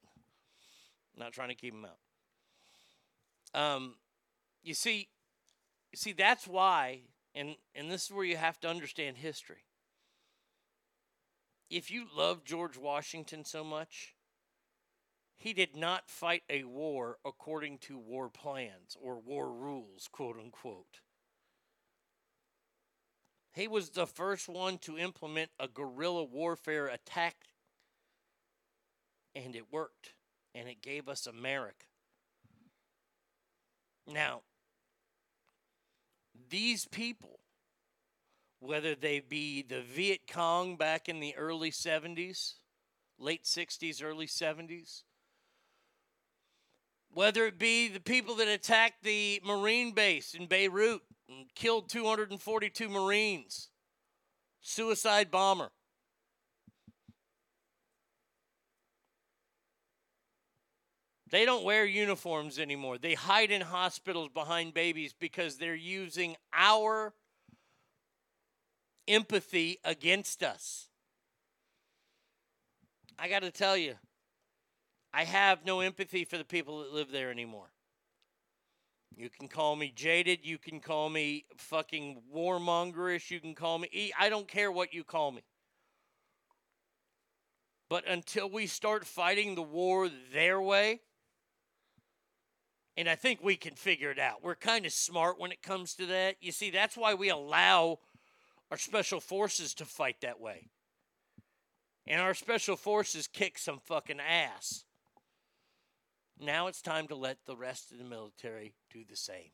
[1.16, 3.60] not trying to keep them out.
[3.60, 3.94] Um,
[4.62, 5.08] you see,
[5.92, 7.02] you see, that's why,
[7.34, 9.64] and and this is where you have to understand history.
[11.70, 14.14] If you love George Washington so much,
[15.36, 21.00] he did not fight a war according to war plans or war rules, quote unquote.
[23.52, 27.36] He was the first one to implement a guerrilla warfare attack,
[29.34, 30.14] and it worked,
[30.54, 31.86] and it gave us America.
[34.06, 34.42] Now,
[36.50, 37.40] these people,
[38.60, 42.54] whether they be the Viet Cong back in the early 70s,
[43.18, 45.02] late 60s, early 70s,
[47.12, 52.88] whether it be the people that attacked the Marine base in Beirut and killed 242
[52.88, 53.68] Marines,
[54.60, 55.70] suicide bomber.
[61.34, 62.96] They don't wear uniforms anymore.
[62.96, 67.12] They hide in hospitals behind babies because they're using our
[69.08, 70.90] empathy against us.
[73.18, 73.96] I got to tell you,
[75.12, 77.72] I have no empathy for the people that live there anymore.
[79.16, 80.46] You can call me jaded.
[80.46, 83.32] You can call me fucking warmongerish.
[83.32, 84.12] You can call me.
[84.16, 85.42] I don't care what you call me.
[87.90, 91.00] But until we start fighting the war their way,
[92.96, 94.42] and I think we can figure it out.
[94.42, 96.36] We're kind of smart when it comes to that.
[96.40, 97.98] You see, that's why we allow
[98.70, 100.68] our special forces to fight that way.
[102.06, 104.84] And our special forces kick some fucking ass.
[106.38, 109.52] Now it's time to let the rest of the military do the same.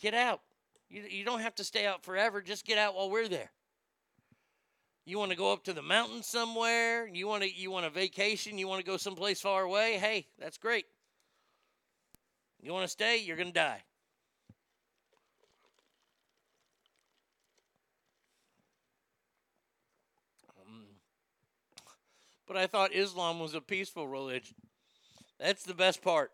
[0.00, 0.40] Get out.
[0.88, 2.42] You, you don't have to stay out forever.
[2.42, 3.50] Just get out while we're there.
[5.04, 7.08] You want to go up to the mountains somewhere?
[7.08, 8.56] You want to you want a vacation?
[8.56, 9.98] You want to go someplace far away?
[9.98, 10.86] Hey, that's great.
[12.62, 13.18] You want to stay?
[13.18, 13.82] You're going to die.
[20.50, 20.84] Um,
[22.46, 24.54] but I thought Islam was a peaceful religion.
[25.40, 26.30] That's the best part.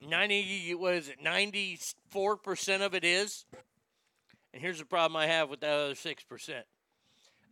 [0.00, 1.20] 90 what is it?
[1.24, 3.44] 94% of it is.
[4.54, 6.62] And here's the problem I have with that other 6%.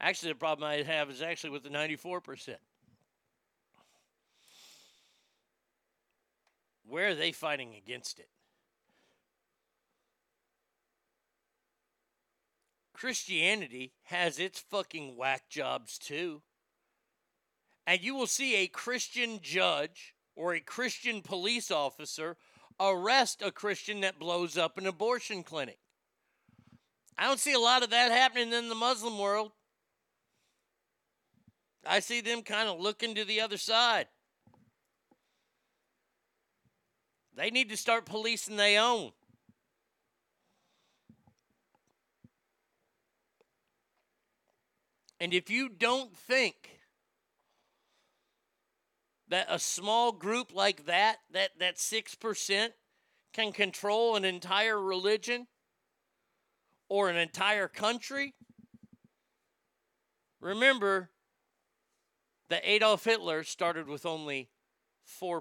[0.00, 2.56] Actually, the problem I have is actually with the 94%.
[6.88, 8.28] Where are they fighting against it?
[12.92, 16.42] Christianity has its fucking whack jobs too.
[17.86, 22.36] And you will see a Christian judge or a Christian police officer
[22.80, 25.78] arrest a Christian that blows up an abortion clinic.
[27.18, 29.52] I don't see a lot of that happening in the Muslim world.
[31.88, 34.06] I see them kind of looking to the other side.
[37.34, 39.12] They need to start policing their own.
[45.20, 46.80] And if you don't think
[49.28, 52.68] that a small group like that, that, that 6%,
[53.32, 55.46] can control an entire religion
[56.88, 58.34] or an entire country,
[60.40, 61.10] remember
[62.48, 64.48] that Adolf Hitler started with only
[65.20, 65.40] 4%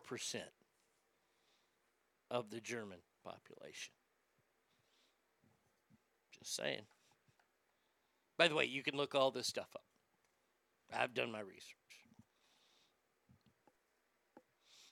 [2.31, 3.93] of the German population.
[6.37, 6.81] Just saying.
[8.37, 9.83] By the way, you can look all this stuff up.
[10.93, 11.75] I've done my research.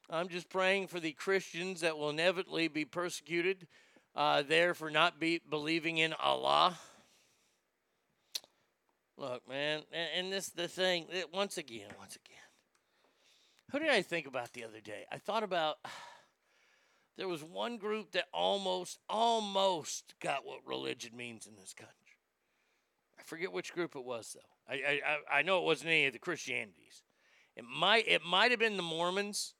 [0.09, 3.67] I'm just praying for the Christians that will inevitably be persecuted
[4.15, 6.77] uh, there for not be believing in Allah.
[9.17, 11.05] Look, man, and, and this the thing.
[11.11, 12.37] It, once again, once again,
[13.71, 15.05] who did I think about the other day?
[15.11, 15.77] I thought about
[17.17, 21.93] there was one group that almost, almost got what religion means in this country.
[23.19, 24.73] I forget which group it was though.
[24.73, 27.03] I I, I know it wasn't any of the Christianities.
[27.55, 29.53] It might it might have been the Mormons.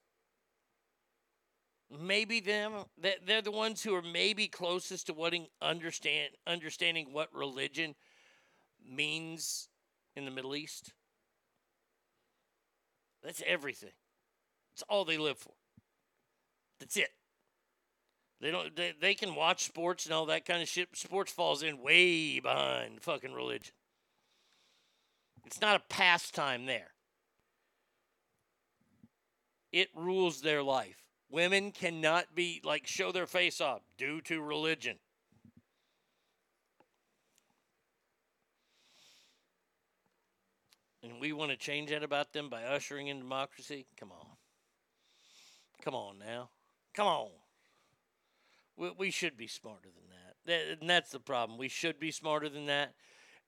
[2.02, 2.86] Maybe them.
[2.98, 7.94] They're the ones who are maybe closest to what understand understanding what religion
[8.90, 9.70] means
[10.16, 10.94] in the Middle East.
[13.24, 13.92] That's everything.
[14.74, 15.54] It's all they live for.
[16.80, 17.10] That's it.
[18.42, 18.76] They don't.
[18.76, 20.90] They, they can watch sports and all that kind of shit.
[20.96, 23.74] Sports falls in way behind fucking religion.
[25.46, 26.92] It's not a pastime there.
[29.72, 30.98] It rules their life.
[31.30, 34.98] Women cannot be like show their face off due to religion.
[41.04, 43.86] And we want to change that about them by ushering in democracy?
[44.00, 44.38] Come on.
[45.84, 46.50] Come on now.
[46.94, 47.30] Come on.
[48.78, 50.70] We, we should be smarter than that.
[50.70, 50.80] that.
[50.80, 51.60] And that's the problem.
[51.60, 52.94] We should be smarter than that,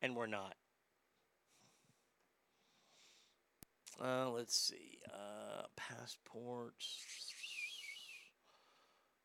[0.01, 0.55] and we're not.
[4.03, 4.99] Uh, let's see.
[5.09, 6.99] Uh, passports.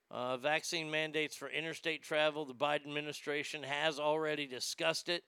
[0.09, 2.45] Uh, vaccine mandates for interstate travel.
[2.45, 5.25] The Biden administration has already discussed it.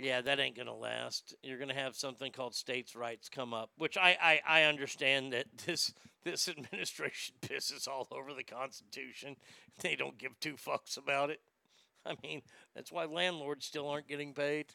[0.00, 1.34] Yeah, that ain't gonna last.
[1.42, 5.44] You're gonna have something called states' rights come up, which I, I, I understand that
[5.66, 5.92] this
[6.24, 9.36] this administration pisses all over the Constitution.
[9.82, 11.40] They don't give two fucks about it.
[12.06, 12.40] I mean,
[12.74, 14.72] that's why landlords still aren't getting paid.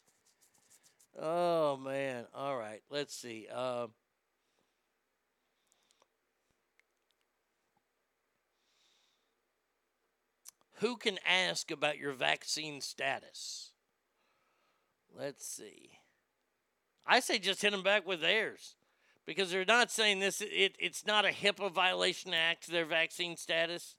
[1.20, 2.26] Oh man!
[2.36, 3.48] All right, let's see.
[3.52, 3.88] Uh,
[10.76, 13.72] who can ask about your vaccine status?
[15.18, 15.92] Let's see.
[17.06, 18.76] I say just hit them back with theirs
[19.26, 20.42] because they're not saying this.
[20.42, 23.96] It, it's not a HIPAA violation act their vaccine status.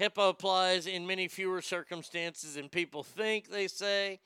[0.00, 4.20] HIPAA applies in many fewer circumstances than people think, they say.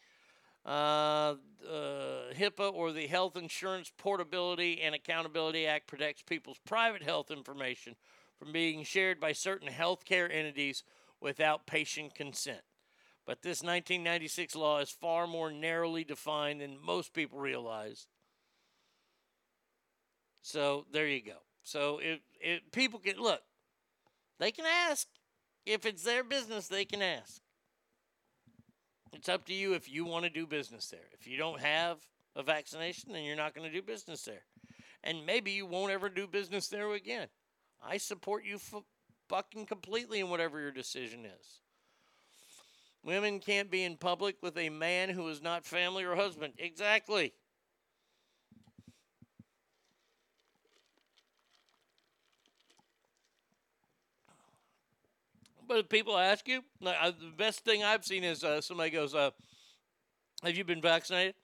[0.64, 1.34] Uh,
[1.68, 7.96] uh, HIPAA or the Health Insurance Portability and Accountability Act protects people's private health information
[8.38, 10.84] from being shared by certain healthcare entities
[11.20, 12.60] without patient consent.
[13.28, 18.06] But this 1996 law is far more narrowly defined than most people realize.
[20.40, 21.36] So there you go.
[21.62, 22.20] So if,
[22.72, 23.42] people can look,
[24.38, 25.08] they can ask.
[25.66, 27.42] If it's their business, they can ask.
[29.12, 31.10] It's up to you if you want to do business there.
[31.12, 31.98] If you don't have
[32.34, 34.46] a vaccination, then you're not going to do business there.
[35.04, 37.28] And maybe you won't ever do business there again.
[37.86, 38.58] I support you
[39.28, 41.60] fucking completely in whatever your decision is.
[43.02, 46.54] Women can't be in public with a man who is not family or husband.
[46.58, 47.32] Exactly.
[55.66, 59.30] But if people ask you, the best thing I've seen is uh, somebody goes, uh,
[60.42, 61.36] "Have you been vaccinated?"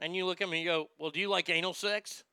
[0.00, 2.24] And you look at me and you go, "Well, do you like anal sex?"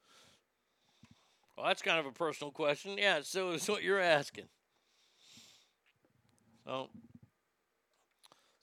[1.57, 2.97] Well, that's kind of a personal question.
[2.97, 4.45] Yeah, so it's what you're asking.
[6.65, 6.89] So,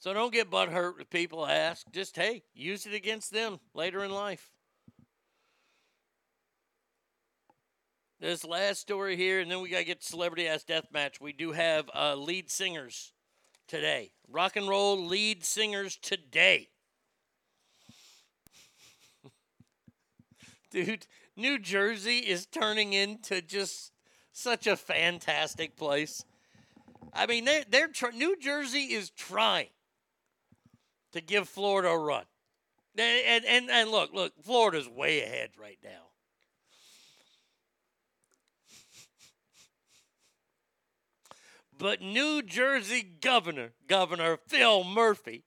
[0.02, 1.86] so don't get butt hurt if people ask.
[1.92, 4.50] Just hey, use it against them later in life.
[8.18, 11.20] This last story here, and then we gotta get celebrity ass death match.
[11.20, 13.12] We do have uh, lead singers
[13.68, 14.10] today.
[14.28, 16.68] Rock and roll lead singers today.
[20.72, 21.06] Dude,
[21.36, 23.92] New Jersey is turning into just
[24.32, 26.24] such a fantastic place.
[27.12, 29.68] I mean, they're, they're tr- New Jersey is trying
[31.12, 32.24] to give Florida a run.
[32.96, 36.08] And, and, and look, look, Florida's way ahead right now.
[41.78, 45.42] But New Jersey Governor, Governor Phil Murphy,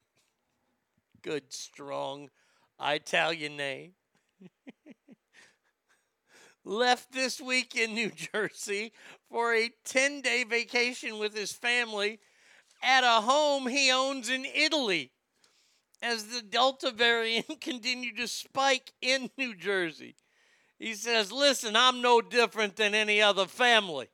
[1.21, 2.29] good, strong
[2.81, 3.91] Italian name,
[6.65, 8.91] left this week in New Jersey
[9.29, 12.19] for a 10 day vacation with his family
[12.83, 15.11] at a home he owns in Italy
[16.01, 20.15] as the Delta variant continued to spike in New Jersey.
[20.77, 24.07] He says, Listen, I'm no different than any other family.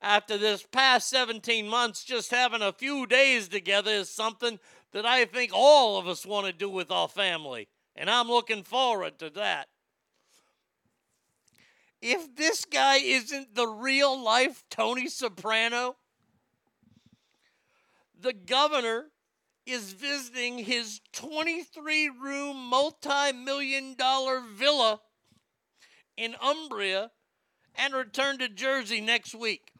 [0.00, 4.60] After this past 17 months, just having a few days together is something
[4.92, 7.68] that I think all of us want to do with our family.
[7.96, 9.68] And I'm looking forward to that
[12.00, 15.96] if this guy isn't the real life Tony Soprano,
[18.20, 19.06] the governor
[19.68, 25.00] is visiting his 23 room, multi million dollar villa
[26.16, 27.10] in Umbria
[27.74, 29.72] and return to Jersey next week.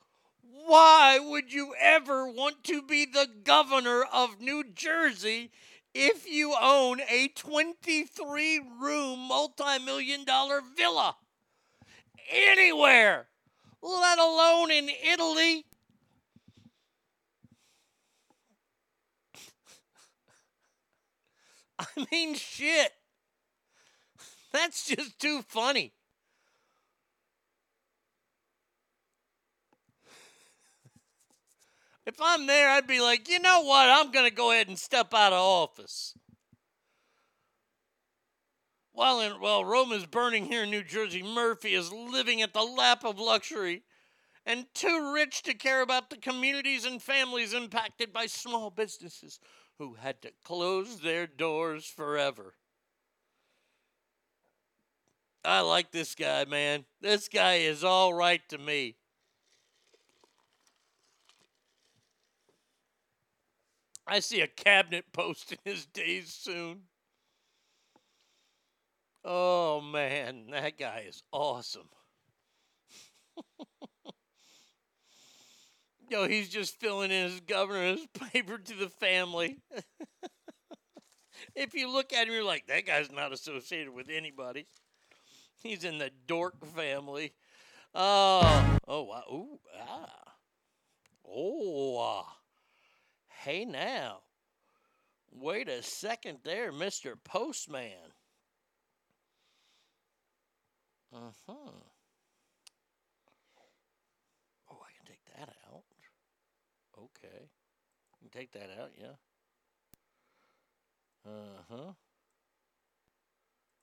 [0.42, 5.50] Why would you ever want to be the governor of New Jersey
[5.94, 11.16] if you own a 23 room, multi million dollar villa?
[12.30, 13.26] anywhere,
[13.82, 15.64] let alone in Italy.
[21.96, 22.92] I mean, shit.
[24.52, 25.92] That's just too funny.
[32.06, 33.90] If I'm there, I'd be like, you know what?
[33.90, 36.14] I'm going to go ahead and step out of office.
[38.92, 42.62] While, in, while Rome is burning here in New Jersey, Murphy is living at the
[42.62, 43.82] lap of luxury
[44.46, 49.38] and too rich to care about the communities and families impacted by small businesses
[49.78, 52.54] who had to close their doors forever.
[55.44, 56.84] I like this guy, man.
[57.00, 58.96] This guy is all right to me.
[64.08, 66.88] I see a cabinet post in his days soon.
[69.24, 71.88] Oh man, that guy is awesome.
[76.10, 79.58] Yo, he's just filling in his governor's paper to the family.
[81.54, 84.66] if you look at him, you're like, that guy's not associated with anybody.
[85.62, 87.32] He's in the dork family.
[87.94, 89.24] Oh, oh, wow.
[89.30, 90.08] Ooh, ah.
[91.28, 92.36] Oh, ah.
[93.28, 94.20] Hey now.
[95.30, 97.14] Wait a second there, Mr.
[97.22, 98.12] Postman.
[101.12, 101.54] Uh huh.
[104.70, 105.84] Oh, I can take that out.
[106.98, 107.42] Okay.
[107.42, 109.16] You can take that out, yeah.
[111.26, 111.92] Uh huh.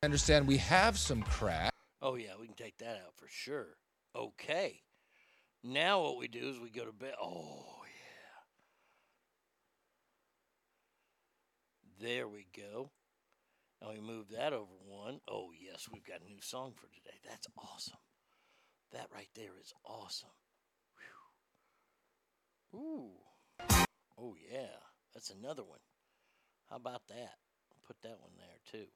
[0.02, 1.73] I understand we have some crack.
[2.02, 3.77] Oh, yeah, we can take that out for sure.
[4.15, 4.82] Okay.
[5.64, 7.15] Now what we do is we go to bed.
[7.22, 7.82] Oh,
[11.99, 12.07] yeah.
[12.07, 12.91] There we go.
[13.82, 15.19] Now we move that over one.
[15.27, 17.19] Oh, yes, we've got a new song for today.
[17.27, 17.99] That's awesome.
[18.94, 20.30] That right there is awesome.
[22.72, 22.80] Whew.
[22.80, 23.85] Ooh.
[24.18, 24.80] Oh, yeah.
[25.14, 25.80] That's another one.
[26.70, 27.36] How about that?
[27.86, 28.88] Put that one there, too.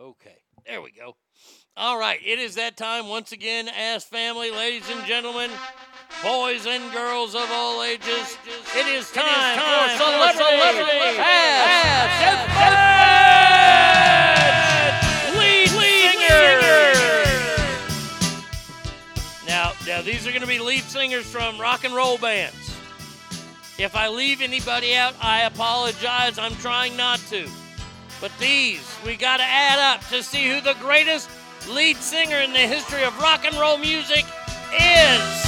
[0.00, 1.16] Okay, there we go.
[1.76, 5.50] All right, it is that time once again, Ass Family, ladies and gentlemen,
[6.22, 8.38] boys and girls of all ages.
[8.74, 12.14] It is time, for Celebrity, Ass
[15.36, 16.92] Lead, Singer.
[19.46, 22.59] Now, now these are going to be lead singers from rock and roll bands.
[23.82, 26.38] If I leave anybody out, I apologize.
[26.38, 27.48] I'm trying not to.
[28.20, 31.30] But these, we got to add up to see who the greatest
[31.66, 34.26] lead singer in the history of rock and roll music
[34.74, 35.46] is.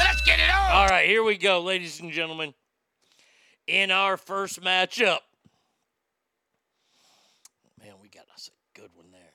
[0.00, 0.70] Let's get it on.
[0.72, 2.52] All right, here we go, ladies and gentlemen.
[3.68, 5.20] In our first matchup,
[7.80, 9.30] man, we got us a good one there.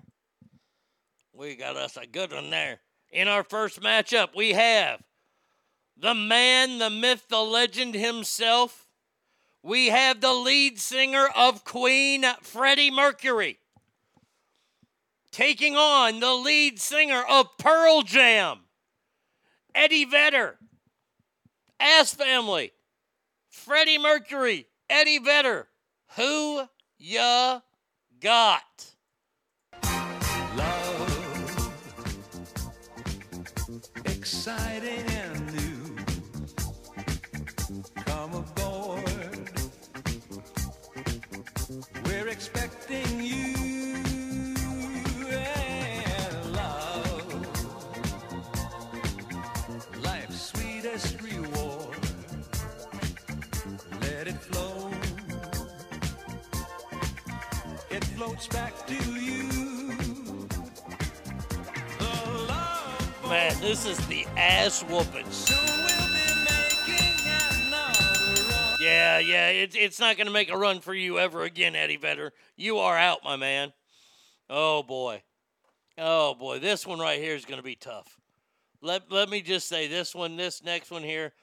[1.31, 2.81] We got us a good one there.
[3.11, 5.01] In our first matchup, we have
[5.97, 8.87] the man, the myth, the legend himself.
[9.61, 13.59] We have the lead singer of Queen, Freddie Mercury,
[15.31, 18.59] taking on the lead singer of Pearl Jam,
[19.75, 20.59] Eddie Vedder.
[21.79, 22.73] Ass Family,
[23.49, 25.67] Freddie Mercury, Eddie Vedder.
[26.17, 26.63] Who
[26.97, 27.61] ya
[28.19, 28.95] got?
[42.39, 43.53] Expecting you
[45.29, 47.33] and love.
[50.01, 51.97] Life's sweetest reward.
[53.99, 54.89] Let it flow.
[57.89, 59.49] It floats back to you.
[63.27, 65.78] Man, this is the ass whooping.
[68.89, 72.33] Yeah, yeah, it's it's not gonna make a run for you ever again, Eddie Vedder.
[72.55, 73.71] You are out, my man.
[74.49, 75.21] Oh boy,
[75.99, 78.19] oh boy, this one right here is gonna be tough.
[78.81, 81.33] Let let me just say this one, this next one here.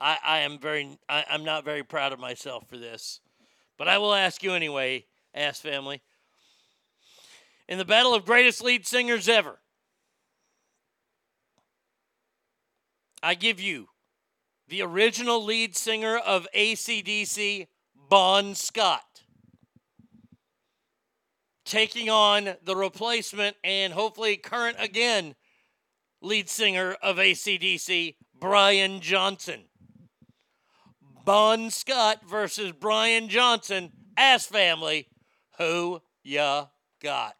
[0.00, 3.20] I I am very I, I'm not very proud of myself for this,
[3.76, 5.04] but I will ask you anyway,
[5.34, 6.00] ass family.
[7.68, 9.58] In the battle of greatest lead singers ever.
[13.22, 13.88] I give you
[14.68, 17.66] the original lead singer of ACDC,
[18.08, 19.22] Bon Scott,
[21.64, 25.34] taking on the replacement and hopefully current again
[26.20, 29.64] lead singer of ACDC, Brian Johnson.
[31.24, 35.08] Bon Scott versus Brian Johnson, Ass Family.
[35.58, 36.66] Who ya
[37.02, 37.34] got?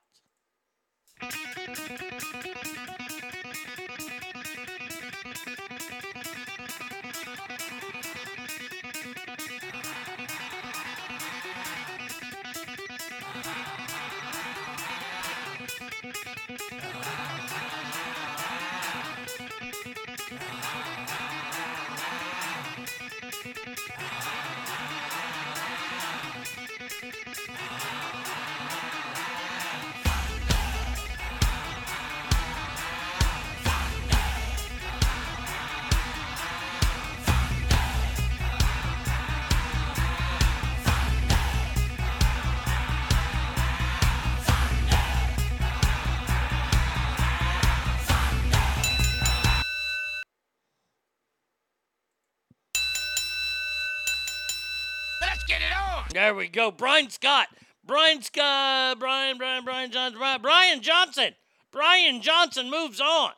[56.28, 56.70] There we go.
[56.70, 57.48] Brian Scott.
[57.86, 58.98] Brian Scott.
[58.98, 60.18] Brian, Brian, Brian Johnson.
[60.18, 61.34] Brian, Brian Johnson.
[61.72, 63.30] Brian Johnson moves on.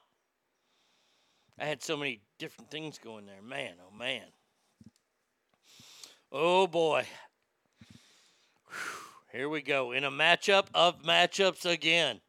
[1.57, 3.43] I had so many different things going there.
[3.43, 4.25] Man, oh man.
[6.33, 7.07] Oh boy.
[8.67, 9.39] Whew.
[9.39, 9.93] Here we go.
[9.93, 12.21] In a matchup of matchups again.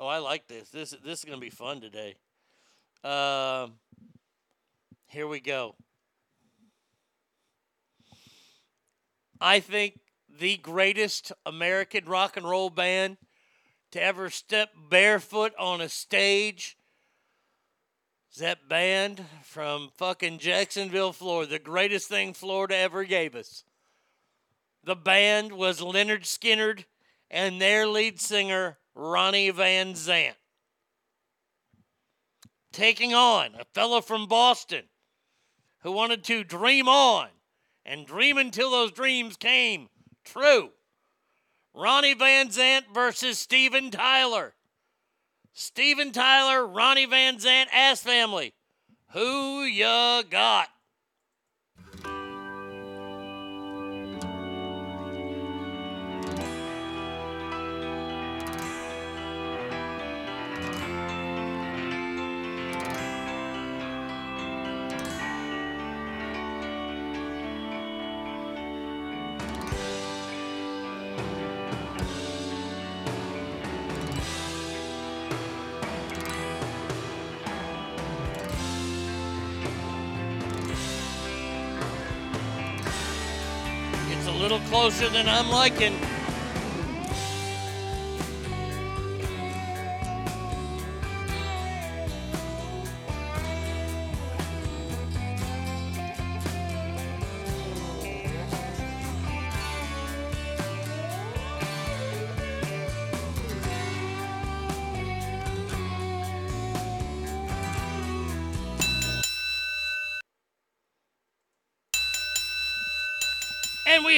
[0.00, 0.70] Oh, I like this.
[0.70, 2.16] This this is gonna be fun today.
[3.04, 3.74] Um,
[5.06, 5.76] here we go.
[9.40, 13.16] I think the greatest American rock and roll band
[13.92, 16.76] to ever step barefoot on a stage
[18.32, 21.50] is that band from fucking Jacksonville, Florida.
[21.50, 23.64] The greatest thing Florida ever gave us.
[24.84, 26.84] The band was Lynyrd Skynyrd
[27.30, 30.34] and their lead singer, Ronnie Van Zant.
[32.72, 34.84] Taking on a fellow from Boston
[35.82, 37.28] who wanted to dream on
[37.90, 39.88] and dream until those dreams came
[40.24, 40.70] true.
[41.74, 44.54] Ronnie Van Zant versus Steven Tyler.
[45.52, 48.54] Steven Tyler, Ronnie Van Zant, Ass Family.
[49.12, 50.68] Who ya got?
[84.80, 86.09] Closer than I'm liking.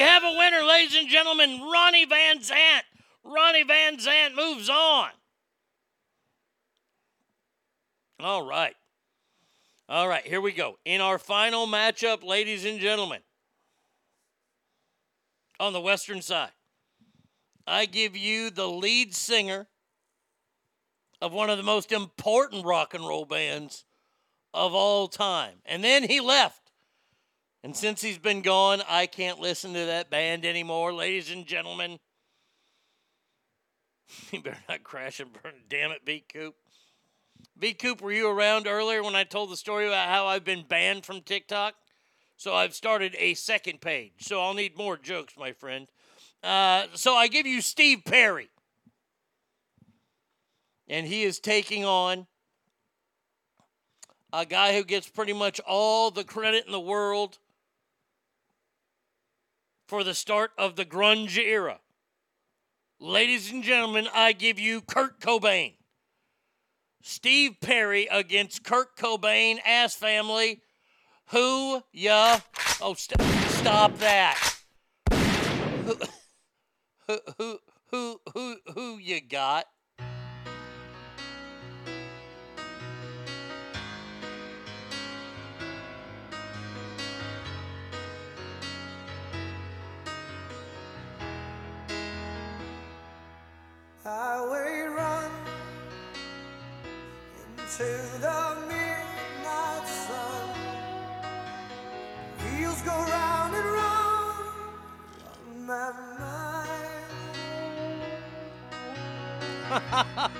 [0.02, 2.82] Have a winner, ladies and gentlemen, Ronnie Van Zant.
[3.24, 5.10] Ronnie Van Zant moves on.
[8.20, 8.74] All right.
[9.88, 10.78] All right, here we go.
[10.84, 13.20] In our final matchup, ladies and gentlemen,
[15.58, 16.52] on the western side,
[17.66, 19.66] I give you the lead singer
[21.20, 23.84] of one of the most important rock and roll bands
[24.54, 25.54] of all time.
[25.64, 26.61] And then he left.
[27.64, 31.98] And since he's been gone, I can't listen to that band anymore, ladies and gentlemen.
[34.30, 35.54] You better not crash and burn.
[35.70, 36.54] Damn it, Beat Coop.
[37.58, 40.66] Beat Coop, were you around earlier when I told the story about how I've been
[40.68, 41.74] banned from TikTok?
[42.36, 44.12] So I've started a second page.
[44.18, 45.88] So I'll need more jokes, my friend.
[46.42, 48.50] Uh, so I give you Steve Perry.
[50.88, 52.26] And he is taking on
[54.32, 57.38] a guy who gets pretty much all the credit in the world
[59.86, 61.78] for the start of the grunge era.
[62.98, 65.74] Ladies and gentlemen, I give you Kurt Cobain.
[67.02, 70.60] Steve Perry against Kurt Cobain, ass family.
[71.30, 72.38] Who ya?
[72.80, 74.38] Oh, st- stop that.
[75.10, 75.96] Who,
[77.06, 77.58] who, who,
[77.90, 79.66] who, who, who you got?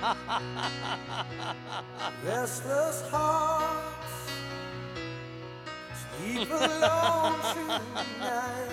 [2.25, 4.33] Restless hearts
[6.17, 8.67] sleep alone tonight.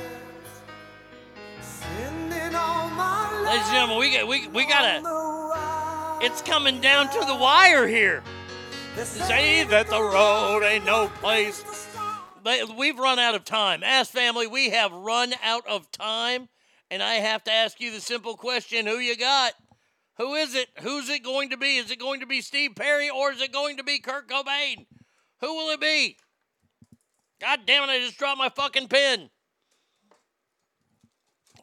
[1.60, 6.26] Sending all my Ladies and gentlemen, we got we we gotta.
[6.26, 8.24] It's coming down to the wire here.
[8.96, 11.62] Say that the road ain't no place.
[12.44, 13.84] they, we've run out of time.
[13.84, 16.48] Ask family, we have run out of time,
[16.90, 19.52] and I have to ask you the simple question: Who you got?
[20.20, 20.68] Who is it?
[20.82, 21.78] Who's it going to be?
[21.78, 24.84] Is it going to be Steve Perry or is it going to be Kurt Cobain?
[25.40, 26.18] Who will it be?
[27.40, 27.92] God damn it!
[27.92, 29.30] I just dropped my fucking pen.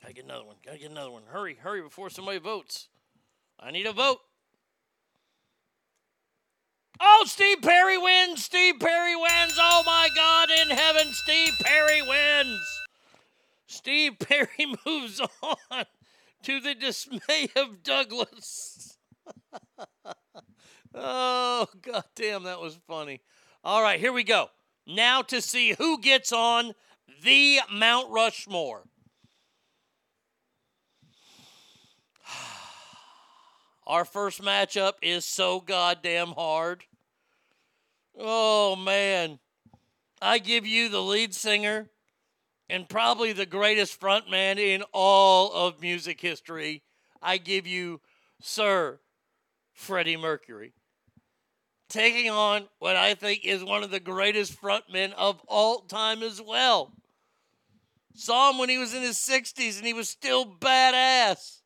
[0.01, 0.55] Gotta get another one.
[0.65, 1.21] Gotta get another one.
[1.27, 2.87] Hurry, hurry before somebody votes.
[3.59, 4.21] I need a vote.
[6.99, 8.43] Oh, Steve Perry wins!
[8.43, 9.53] Steve Perry wins!
[9.59, 12.59] Oh my God in heaven, Steve Perry wins!
[13.67, 15.85] Steve Perry moves on
[16.43, 18.97] to the dismay of Douglas.
[20.93, 23.21] oh, God damn, that was funny.
[23.63, 24.49] All right, here we go.
[24.85, 26.73] Now to see who gets on
[27.23, 28.83] the Mount Rushmore.
[33.87, 36.85] Our first matchup is so goddamn hard.
[38.17, 39.39] Oh, man.
[40.21, 41.89] I give you the lead singer
[42.69, 46.83] and probably the greatest frontman in all of music history.
[47.21, 48.01] I give you
[48.41, 48.99] Sir
[49.73, 50.73] Freddie Mercury.
[51.89, 56.41] Taking on what I think is one of the greatest frontmen of all time as
[56.41, 56.91] well.
[58.13, 61.61] Saw him when he was in his 60s and he was still badass.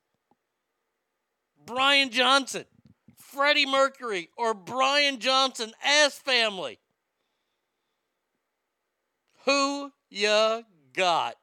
[1.66, 2.66] Brian Johnson,
[3.16, 6.80] Freddie Mercury, or Brian Johnson as family.
[9.46, 10.62] Who ya
[10.94, 11.36] got?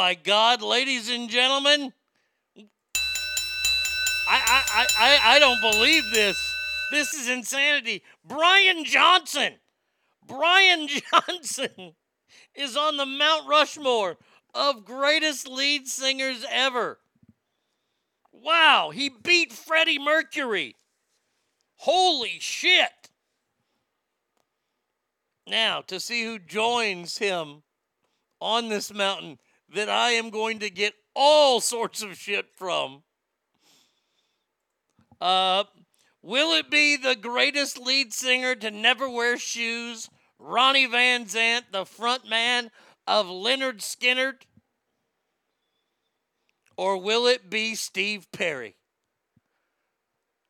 [0.00, 1.92] My God, ladies and gentlemen.
[2.56, 2.62] I,
[4.26, 6.38] I, I, I, don't believe this.
[6.90, 8.02] This is insanity.
[8.26, 9.56] Brian Johnson.
[10.26, 10.88] Brian
[11.28, 11.92] Johnson
[12.54, 14.16] is on the Mount Rushmore
[14.54, 16.98] of greatest lead singers ever.
[18.32, 20.76] Wow, he beat Freddie Mercury.
[21.76, 23.10] Holy shit.
[25.46, 27.64] Now, to see who joins him
[28.40, 29.38] on this mountain
[29.74, 33.02] that I am going to get all sorts of shit from.
[35.20, 35.64] Uh,
[36.22, 41.84] will it be the greatest lead singer to never wear shoes, Ronnie Van Zant, the
[41.84, 42.70] front man
[43.06, 44.42] of Lynyrd Skynyrd?
[46.76, 48.76] Or will it be Steve Perry?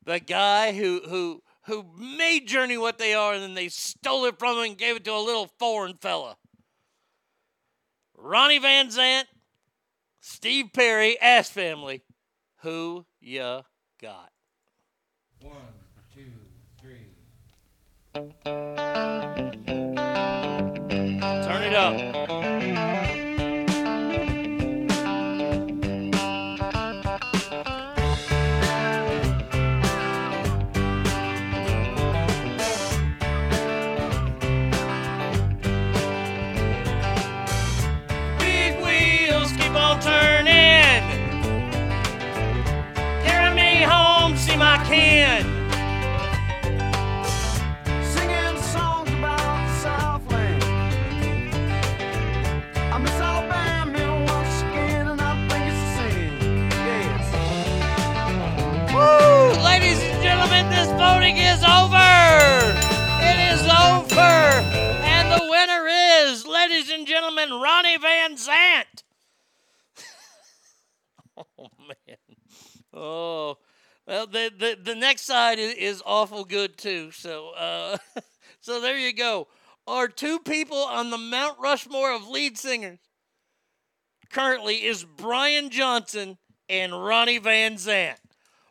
[0.04, 4.38] The guy who who who made Journey what they are and then they stole it
[4.38, 6.36] from him and gave it to a little foreign fella.
[8.22, 9.24] Ronnie Van Zant,
[10.20, 12.02] Steve Perry, Ass Family.
[12.62, 13.62] Who ya
[14.00, 14.30] got?
[15.40, 15.54] One,
[16.14, 16.22] two,
[16.80, 17.06] three.
[18.14, 18.32] Turn
[21.62, 22.29] it up.
[60.22, 61.96] Gentlemen, this voting is over.
[63.22, 64.30] It is over.
[65.06, 65.86] And the winner
[66.26, 69.04] is, ladies and gentlemen, Ronnie Van Zant.
[71.36, 72.16] oh, man.
[72.92, 73.58] Oh.
[74.06, 77.10] Well, the, the, the next side is, awful good, too.
[77.12, 77.98] So, uh,
[78.60, 79.48] so there you go.
[79.86, 82.98] Our two people on the Mount Rushmore of lead singers
[84.30, 88.16] currently is Brian Johnson and Ronnie Van Zant.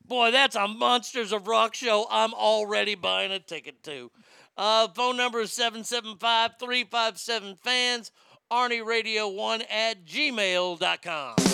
[0.06, 4.10] Boy, that's a Monsters of Rock show I'm already buying a ticket to.
[4.58, 8.12] Uh, phone number is 775 357 fans
[8.52, 11.49] ArnieRadio1 at gmail.com.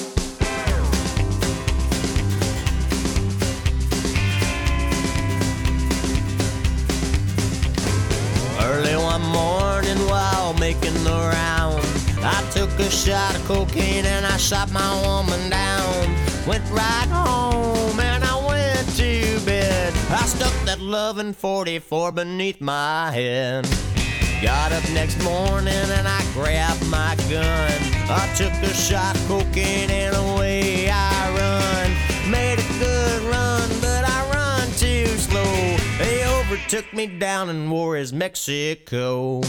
[9.16, 11.82] Morning while making the round,
[12.22, 16.16] I took a shot of cocaine and I shot my woman down.
[16.46, 19.94] Went right home and I went to bed.
[20.10, 23.66] I stuck that loving 44 beneath my head.
[24.42, 27.72] Got up next morning and I grabbed my gun.
[28.10, 31.15] I took a shot of cocaine and away I
[36.56, 39.42] Overtook me down in Juarez, Mexico.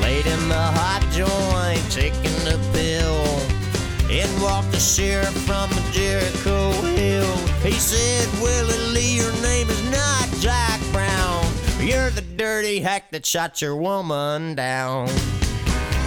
[0.00, 4.08] Laid in the hot joint, taking the pill.
[4.08, 7.36] In walked the sheriff from Jericho Hill.
[7.64, 11.44] He said, Willie Lee, your name is not Jack Brown.
[11.80, 15.08] You're the dirty hack that shot your woman down.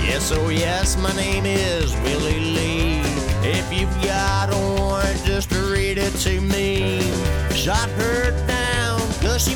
[0.08, 3.02] Yes, oh yes, my name is Willie Lee.
[3.44, 7.02] If you've got a warrant, just read it to me.
[7.54, 9.56] Shot her down, cause she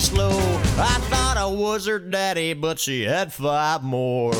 [0.00, 0.30] slow.
[0.30, 4.34] I thought I was her daddy, but she had five more.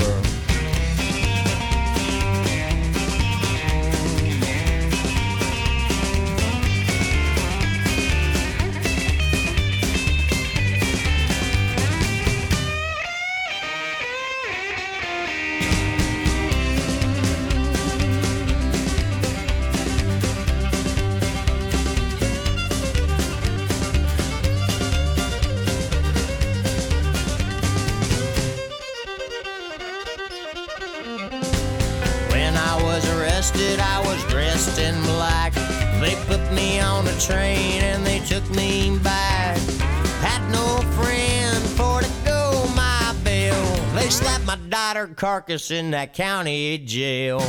[45.08, 47.40] My carcass in that county jail.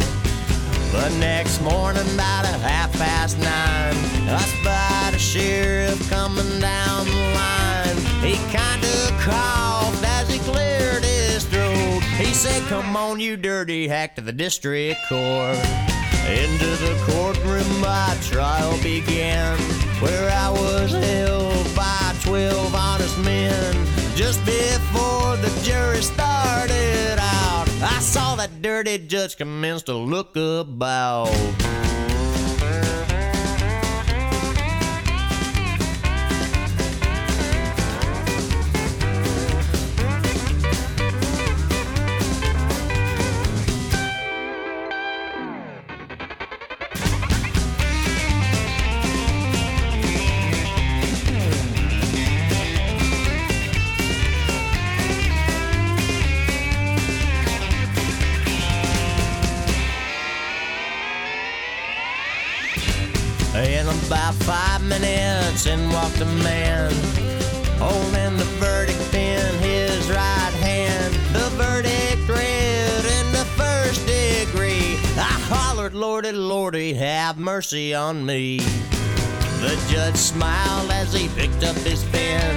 [0.91, 7.33] The next morning, about a half past nine, I spied a sheriff coming down the
[7.35, 7.97] line.
[8.23, 12.01] He kinda coughed as he cleared his throat.
[12.17, 15.57] He said, Come on, you dirty hack, to the district court.
[16.27, 19.57] Into the courtroom, my trial began,
[20.01, 23.87] where I was held by 12 honest men.
[24.15, 27.18] Just before the jury started
[27.81, 31.29] I saw that dirty judge commence to look about.
[64.29, 66.91] About five minutes, and walked a man,
[67.77, 71.13] holding the verdict in his right hand.
[71.33, 74.97] The verdict read in the first degree.
[75.17, 78.59] I hollered, Lordy, Lordy, have mercy on me.
[79.61, 82.55] The judge smiled as he picked up his pen.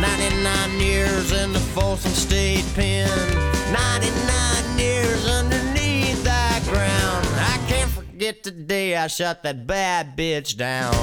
[0.00, 3.08] 99 years in the Folsom State Pen.
[3.72, 5.71] 99 years underneath
[8.22, 10.94] forget the I shut that bad bitch down.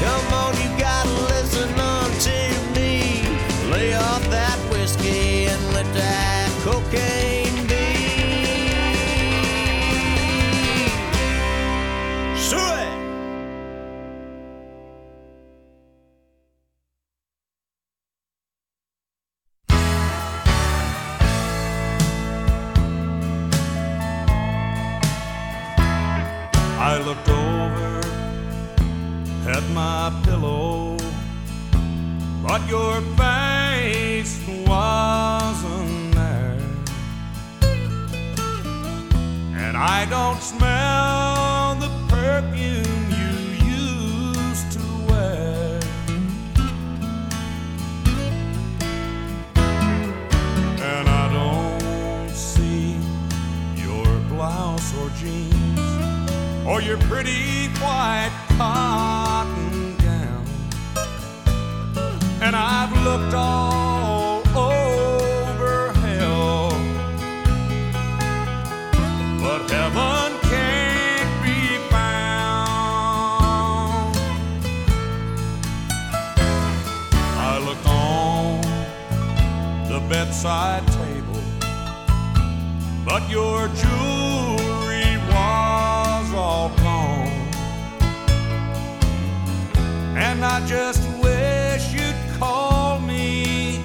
[0.00, 3.22] Come on, you gotta listen on to me.
[3.70, 7.25] Lay off that whiskey and let that cocaine
[27.06, 28.00] looked over
[29.48, 30.96] at my pillow,
[32.44, 36.58] but your face wasn't there.
[39.54, 43.34] And I don't smell the perfume you
[43.78, 45.78] used to wear.
[50.92, 52.98] And I don't see
[53.76, 55.55] your blouse or jeans
[56.66, 60.44] or your pretty white cotton gown.
[62.42, 66.70] And I've looked all over hell,
[69.40, 72.16] but heaven can't be found.
[77.38, 78.60] I looked on
[79.88, 81.42] the bedside table
[83.04, 84.25] but your jewelry
[90.36, 93.78] And I just wish you'd call me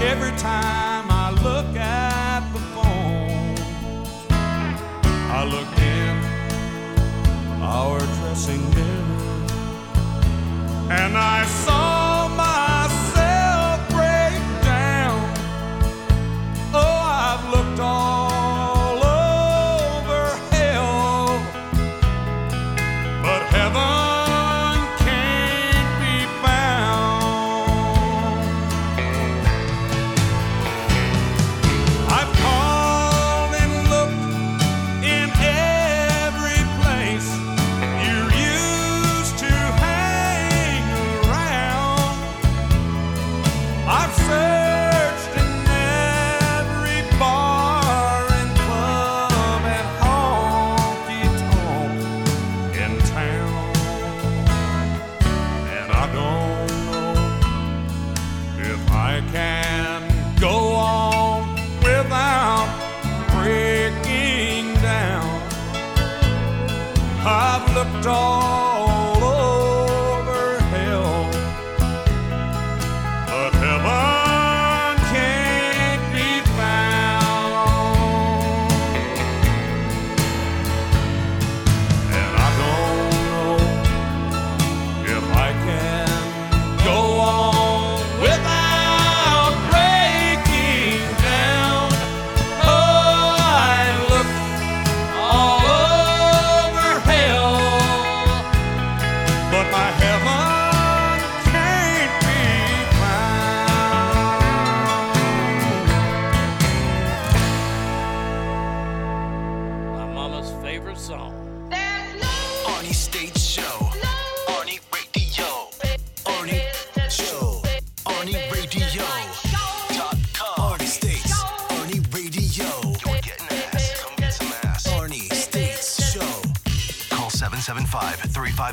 [0.00, 3.56] every time I look at the phone.
[5.32, 6.14] I look in
[7.60, 9.42] our dressing mirror
[10.92, 12.11] and I saw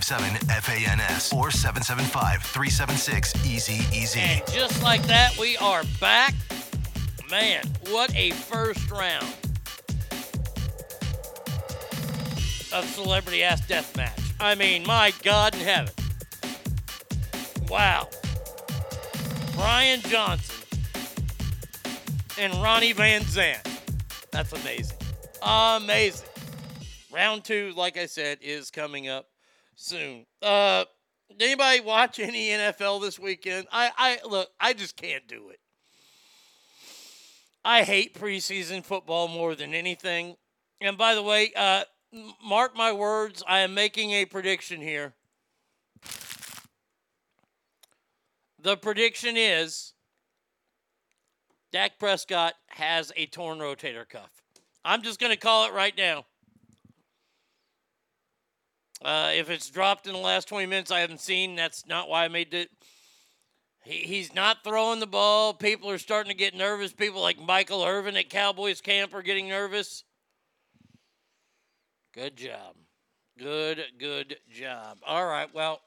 [0.01, 4.19] 775-357-FANS or 775-376-EASY-EASY.
[4.19, 6.33] And just like that, we are back.
[7.29, 9.27] Man, what a first round
[12.73, 14.33] of Celebrity Ass Deathmatch.
[14.39, 15.93] I mean, my God in heaven.
[17.67, 18.09] Wow.
[19.55, 20.55] Brian Johnson
[22.39, 23.63] and Ronnie Van Zant.
[24.31, 24.97] That's amazing.
[25.41, 26.27] Amazing.
[27.11, 29.27] Round two, like I said, is coming up
[29.79, 30.25] soon.
[30.41, 30.85] Uh,
[31.39, 33.67] anybody watch any NFL this weekend?
[33.71, 35.59] I, I look, I just can't do it.
[37.63, 40.35] I hate preseason football more than anything.
[40.81, 41.83] And by the way, uh,
[42.43, 45.13] mark my words, I am making a prediction here.
[48.61, 49.93] The prediction is
[51.71, 54.31] Dak Prescott has a torn rotator cuff.
[54.83, 56.25] I'm just going to call it right now.
[59.01, 61.55] Uh, if it's dropped in the last 20 minutes, I haven't seen.
[61.55, 62.69] That's not why I made it.
[63.85, 65.53] He, he's not throwing the ball.
[65.53, 66.91] People are starting to get nervous.
[66.91, 70.03] People like Michael Irvin at Cowboys camp are getting nervous.
[72.13, 72.75] Good job.
[73.37, 74.97] Good, good job.
[75.07, 75.47] All right.
[75.53, 75.79] Well,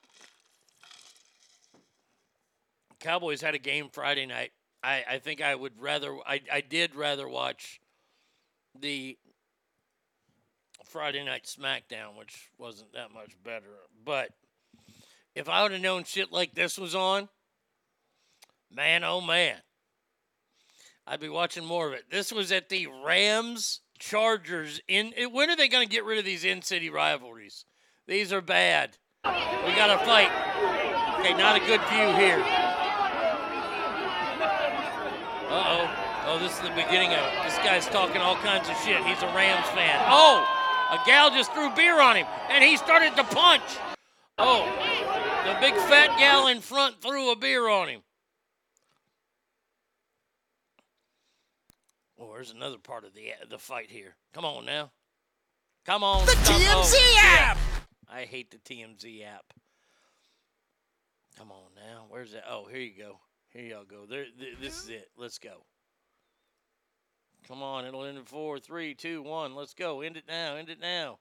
[2.98, 4.52] Cowboys had a game Friday night.
[4.82, 7.80] I, I think I would rather, I, I did rather watch
[8.80, 9.18] the
[10.92, 13.64] Friday night SmackDown, which wasn't that much better.
[14.04, 14.28] But
[15.34, 17.30] if I would have known shit like this was on,
[18.70, 19.56] man, oh man,
[21.06, 22.10] I'd be watching more of it.
[22.10, 24.82] This was at the Rams Chargers.
[24.86, 27.64] In when are they going to get rid of these in city rivalries?
[28.06, 28.98] These are bad.
[29.24, 30.30] We got to fight.
[31.20, 32.42] Okay, not a good view here.
[35.48, 35.90] Uh oh.
[36.24, 37.44] Oh, this is the beginning of it.
[37.44, 39.02] This guy's talking all kinds of shit.
[39.04, 40.00] He's a Rams fan.
[40.06, 40.46] Oh,
[40.92, 43.62] a gal just threw beer on him, and he started to punch.
[44.38, 44.64] Oh,
[45.46, 48.02] the big fat gal in front threw a beer on him.
[52.20, 54.14] Oh, there's another part of the the fight here.
[54.32, 54.90] Come on now.
[55.84, 56.24] Come on.
[56.26, 57.38] The oh, TMZ yeah.
[57.50, 57.58] app.
[58.08, 59.44] I hate the TMZ app.
[61.36, 62.04] Come on now.
[62.08, 62.44] Where's that?
[62.48, 63.18] Oh, here you go.
[63.48, 64.06] Here y'all go.
[64.08, 65.08] There, th- this is it.
[65.16, 65.64] Let's go.
[67.48, 69.54] Come on, it'll end in four, three, two, one.
[69.54, 70.00] Let's go.
[70.00, 70.56] End it now.
[70.56, 71.18] End it now.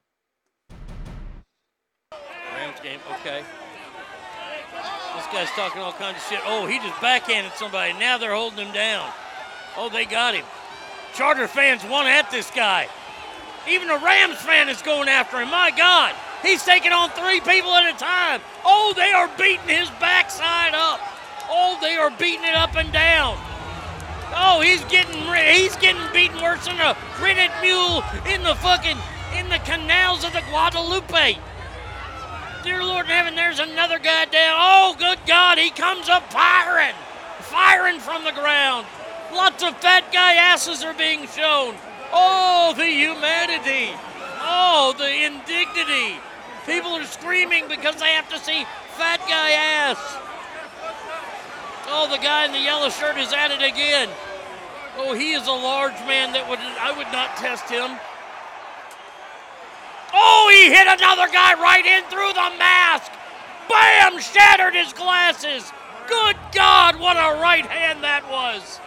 [2.55, 2.99] Rams game.
[3.19, 3.43] Okay.
[5.15, 6.39] This guy's talking all kinds of shit.
[6.45, 7.93] Oh, he just backhanded somebody.
[7.93, 9.09] Now they're holding him down.
[9.75, 10.45] Oh, they got him.
[11.15, 12.87] Charger fans want at this guy.
[13.67, 15.49] Even a Rams fan is going after him.
[15.49, 16.15] My God.
[16.41, 18.41] He's taking on three people at a time.
[18.63, 20.99] Oh, they are beating his backside up.
[21.49, 23.37] Oh, they are beating it up and down.
[24.33, 25.21] Oh, he's getting
[25.53, 28.97] he's getting beaten worse than a rented mule in the fucking
[29.35, 31.37] in the canals of the Guadalupe.
[32.63, 34.55] Dear Lord in heaven, there's another guy down.
[34.59, 36.95] Oh, good God, he comes up firing,
[37.39, 38.85] firing from the ground.
[39.33, 41.75] Lots of fat guy asses are being shown.
[42.13, 43.91] Oh, the humanity.
[44.41, 46.19] Oh, the indignity.
[46.65, 48.65] People are screaming because they have to see
[48.97, 50.30] fat guy ass.
[51.93, 54.07] Oh, the guy in the yellow shirt is at it again.
[54.95, 57.99] Oh, he is a large man that would I would not test him.
[60.13, 63.11] Oh, he hit another guy right in through the mask.
[63.67, 64.19] Bam!
[64.19, 65.71] Shattered his glasses.
[66.07, 68.79] Good God, what a right hand that was.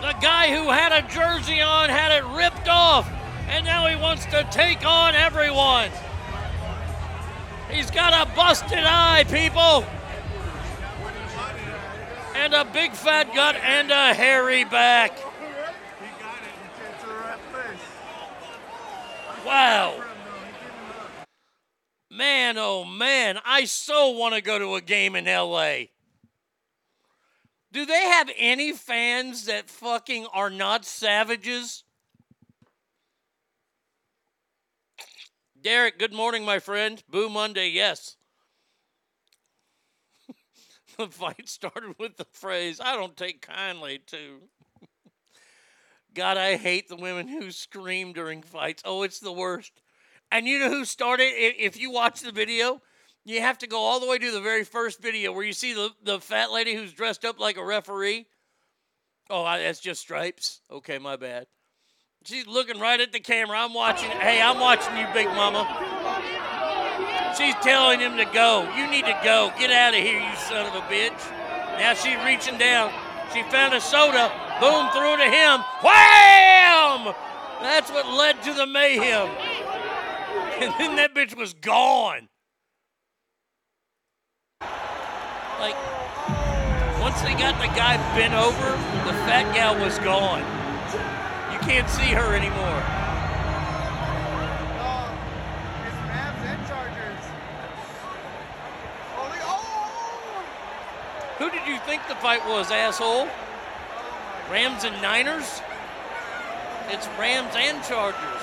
[0.00, 3.10] The guy who had a jersey on had it ripped off,
[3.48, 5.90] and now he wants to take on everyone.
[7.70, 9.84] He's got a busted eye, people.
[12.34, 15.18] And a big fat gut and a hairy back.
[19.44, 20.02] Wow.
[22.10, 25.86] Man, oh man, I so want to go to a game in LA.
[27.72, 31.84] Do they have any fans that fucking are not savages?
[35.66, 37.02] Derek, good morning, my friend.
[37.10, 38.14] Boo Monday, yes.
[40.96, 44.42] the fight started with the phrase, I don't take kindly to.
[46.14, 48.84] God, I hate the women who scream during fights.
[48.86, 49.72] Oh, it's the worst.
[50.30, 51.32] And you know who started?
[51.34, 52.80] If you watch the video,
[53.24, 55.74] you have to go all the way to the very first video where you see
[55.74, 58.26] the, the fat lady who's dressed up like a referee.
[59.28, 60.60] Oh, that's just stripes.
[60.70, 61.48] Okay, my bad.
[62.26, 63.56] She's looking right at the camera.
[63.56, 64.10] I'm watching.
[64.10, 65.62] Hey, I'm watching you, big mama.
[67.38, 68.68] She's telling him to go.
[68.76, 69.52] You need to go.
[69.56, 71.14] Get out of here, you son of a bitch.
[71.78, 72.90] Now she's reaching down.
[73.32, 74.32] She found a soda.
[74.60, 75.60] Boom, threw to him.
[75.84, 77.14] Wham!
[77.62, 79.30] That's what led to the mayhem.
[80.58, 82.30] And then that bitch was gone.
[85.60, 85.76] Like,
[86.98, 88.70] once they got the guy bent over,
[89.04, 90.55] the fat gal was gone.
[91.66, 92.82] Can't see her anymore.
[94.78, 95.18] Oh,
[101.38, 103.28] Who did you think the fight was, asshole?
[104.48, 105.60] Rams and Niners?
[106.88, 108.42] It's Rams and Chargers.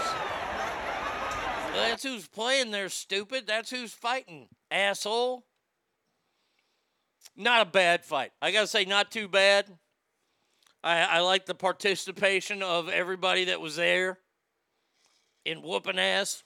[1.74, 3.48] That's who's playing there, stupid.
[3.48, 5.46] That's who's fighting, asshole.
[7.38, 8.34] Not a bad fight.
[8.42, 9.68] I gotta say, not too bad.
[10.84, 14.20] I, I like the participation of everybody that was there
[15.46, 16.44] in whooping ass.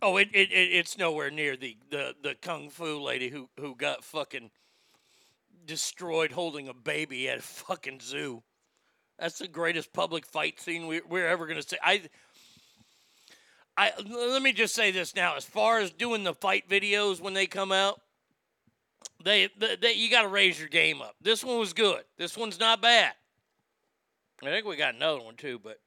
[0.00, 3.74] Oh, it, it, it it's nowhere near the, the, the kung fu lady who, who
[3.74, 4.50] got fucking
[5.66, 8.44] destroyed holding a baby at a fucking zoo.
[9.18, 11.76] That's the greatest public fight scene we, we're ever gonna see.
[11.82, 12.02] I
[13.76, 15.34] I let me just say this now.
[15.34, 18.00] As far as doing the fight videos when they come out,
[19.24, 21.16] they, they, they you got to raise your game up.
[21.20, 22.02] This one was good.
[22.16, 23.12] This one's not bad.
[24.42, 25.80] I think we got another one too, but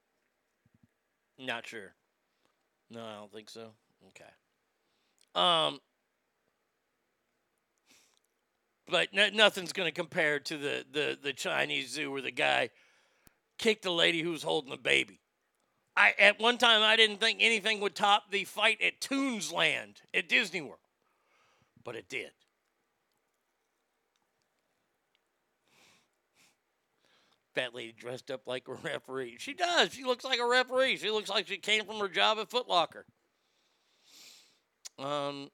[1.39, 1.93] not sure.
[2.89, 3.69] No, I don't think so.
[4.09, 4.25] Okay.
[5.33, 5.79] Um,
[8.89, 12.69] but no, nothing's going to compare to the, the the Chinese zoo where the guy
[13.57, 15.21] kicked the lady who was holding the baby.
[15.95, 20.27] I at one time I didn't think anything would top the fight at Toonsland at
[20.27, 20.79] Disney World,
[21.85, 22.31] but it did.
[27.53, 29.37] Fat lady dressed up like a referee.
[29.39, 29.93] She does.
[29.93, 30.97] She looks like a referee.
[30.97, 33.05] She looks like she came from her job at Foot Locker.
[34.99, 35.49] Um,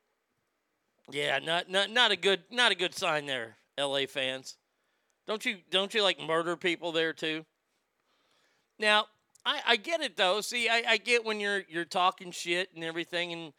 [1.11, 4.57] yeah, not not not a good not a good sign there, LA fans.
[5.25, 7.45] Don't you don't you like murder people there too?
[8.79, 9.05] Now,
[9.45, 10.41] I, I get it though.
[10.41, 13.53] See, I, I get when you're you're talking shit and everything and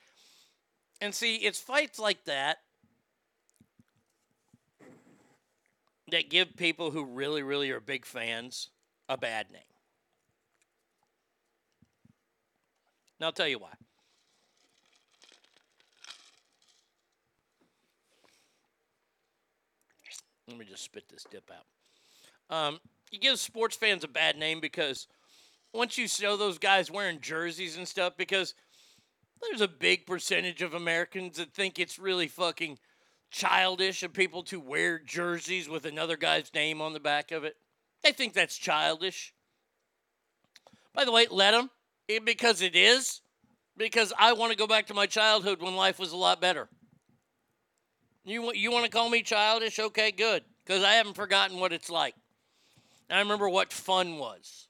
[1.00, 2.58] and see, it's fights like that
[6.10, 8.70] that give people who really, really are big fans
[9.08, 9.62] a bad name.
[13.20, 13.72] Now I'll tell you why.
[20.46, 22.56] Let me just spit this dip out.
[22.56, 22.80] Um,
[23.10, 25.06] you give sports fans a bad name because
[25.74, 28.54] once you show those guys wearing jerseys and stuff, because
[29.42, 32.78] there's a big percentage of Americans that think it's really fucking
[33.30, 37.56] childish of people to wear jerseys with another guy's name on the back of it.
[38.02, 39.34] They think that's childish.
[40.94, 41.70] By the way, let them,
[42.08, 43.20] eh, because it is.
[43.76, 46.68] Because I want to go back to my childhood when life was a lot better.
[48.24, 49.78] You you want to call me childish?
[49.78, 50.42] Okay, good.
[50.64, 52.14] Because I haven't forgotten what it's like.
[53.08, 54.68] I remember what fun was.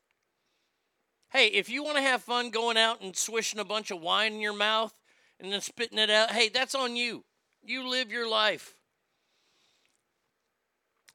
[1.30, 4.34] Hey, if you want to have fun going out and swishing a bunch of wine
[4.34, 4.94] in your mouth
[5.40, 7.24] and then spitting it out, hey, that's on you.
[7.62, 8.74] You live your life.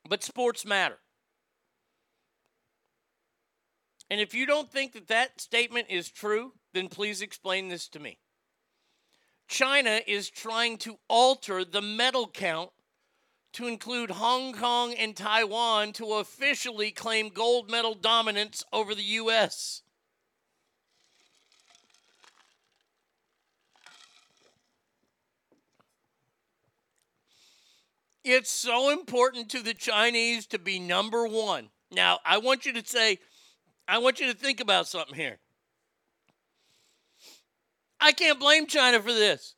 [0.07, 0.99] But sports matter.
[4.09, 7.99] And if you don't think that that statement is true, then please explain this to
[7.99, 8.19] me.
[9.47, 12.71] China is trying to alter the medal count
[13.53, 19.82] to include Hong Kong and Taiwan to officially claim gold medal dominance over the U.S.
[28.23, 31.69] It's so important to the Chinese to be number one.
[31.91, 33.19] Now, I want you to say,
[33.87, 35.39] I want you to think about something here.
[37.99, 39.55] I can't blame China for this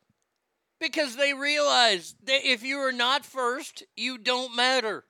[0.80, 5.04] because they realize that if you are not first, you don't matter.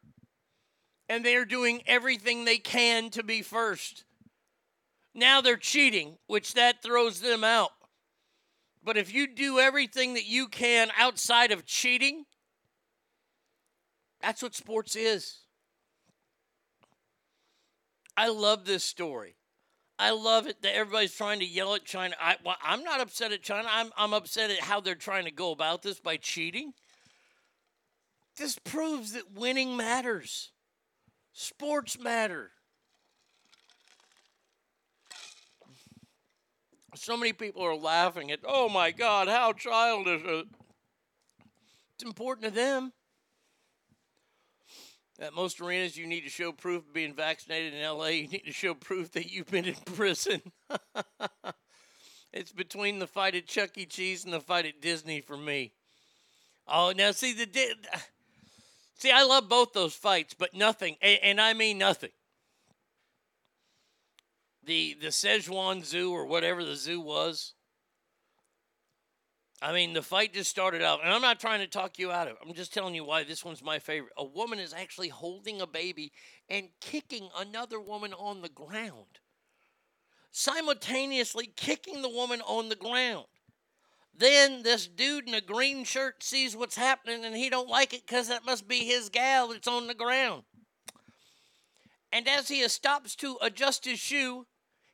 [1.08, 4.04] And they are doing everything they can to be first.
[5.14, 7.70] Now they're cheating, which that throws them out.
[8.84, 12.25] But if you do everything that you can outside of cheating,
[14.20, 15.40] that's what sports is.
[18.16, 19.36] I love this story.
[19.98, 22.14] I love it that everybody's trying to yell at China.
[22.20, 23.68] I, well, I'm not upset at China.
[23.70, 26.72] I'm, I'm upset at how they're trying to go about this by cheating.
[28.36, 30.52] This proves that winning matters.
[31.32, 32.50] Sports matter.
[36.94, 40.22] So many people are laughing at, oh my God, how childish.
[41.94, 42.92] It's important to them.
[45.18, 47.72] At most arenas, you need to show proof of being vaccinated.
[47.72, 50.42] In LA, you need to show proof that you've been in prison.
[52.32, 53.86] it's between the fight at Chuck E.
[53.86, 55.72] Cheese and the fight at Disney for me.
[56.68, 57.48] Oh, now see the
[58.98, 62.10] see, I love both those fights, but nothing, and, and I mean nothing.
[64.64, 67.54] The the Szechuan Zoo or whatever the zoo was.
[69.62, 72.28] I mean, the fight just started out, and I'm not trying to talk you out
[72.28, 72.38] of it.
[72.46, 74.12] I'm just telling you why this one's my favorite.
[74.18, 76.12] A woman is actually holding a baby
[76.48, 79.20] and kicking another woman on the ground,
[80.30, 83.26] simultaneously kicking the woman on the ground.
[84.18, 88.06] Then this dude in a green shirt sees what's happening and he don't like it
[88.06, 90.44] because that must be his gal that's on the ground.
[92.12, 94.46] And as he stops to adjust his shoe,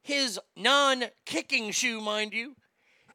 [0.03, 2.57] his non-kicking shoe, mind you,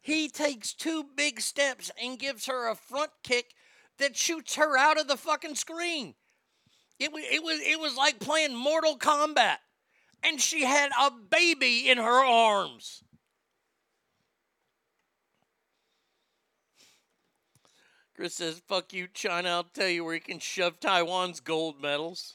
[0.08, 3.54] he takes two big steps and gives her a front kick
[4.00, 6.16] that shoots her out of the fucking screen.
[6.98, 9.58] It was it was it was like playing Mortal Kombat.
[10.24, 13.04] And she had a baby in her arms.
[18.16, 19.50] Chris says, fuck you, China.
[19.50, 22.34] I'll tell you where you can shove Taiwan's gold medals.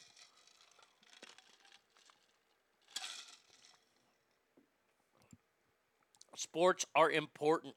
[6.43, 7.75] Sports are important.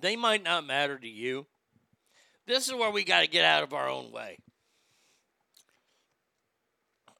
[0.00, 1.46] They might not matter to you.
[2.46, 4.38] This is where we got to get out of our own way.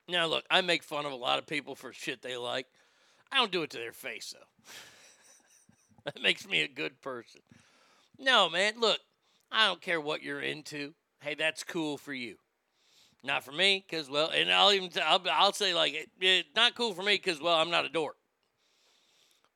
[0.09, 2.67] Now, look, I make fun of a lot of people for shit they like.
[3.31, 4.73] I don't do it to their face, though.
[6.07, 7.43] that makes me a good person.
[8.19, 9.01] No, man, look,
[9.51, 10.95] I don't care what you're into.
[11.21, 12.37] Hey, that's cool for you.
[13.23, 16.75] Not for me, because, well, and I'll even, I'll, I'll say, like, it, it's not
[16.75, 18.17] cool for me because, well, I'm not a dork.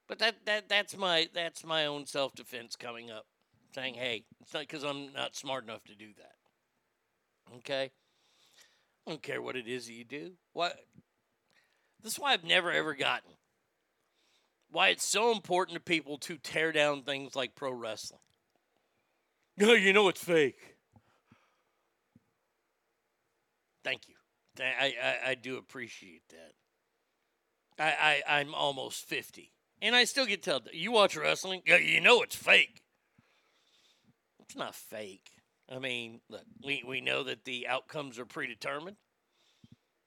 [0.08, 3.26] But that, that that's my that's my own self defense coming up,
[3.74, 7.90] saying, "Hey, it's not because I'm not smart enough to do that." Okay,
[9.06, 10.32] I don't care what it is that you do.
[10.52, 10.76] What?
[12.02, 13.32] This is why I've never ever gotten
[14.70, 18.20] why it's so important to people to tear down things like pro wrestling.
[19.56, 20.76] No, you know it's fake.
[23.82, 24.14] Thank you.
[24.60, 26.52] I, I, I do appreciate that.
[27.78, 29.52] I, I, I'm almost 50.
[29.86, 31.62] And I still get told, you watch wrestling?
[31.64, 32.82] Yeah, you know it's fake.
[34.40, 35.30] It's not fake.
[35.70, 38.96] I mean, look, we, we know that the outcomes are predetermined.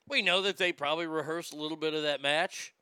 [0.06, 2.74] We know that they probably rehearse a little bit of that match.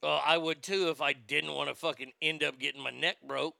[0.00, 3.16] Well, I would too if I didn't want to fucking end up getting my neck
[3.26, 3.56] broke.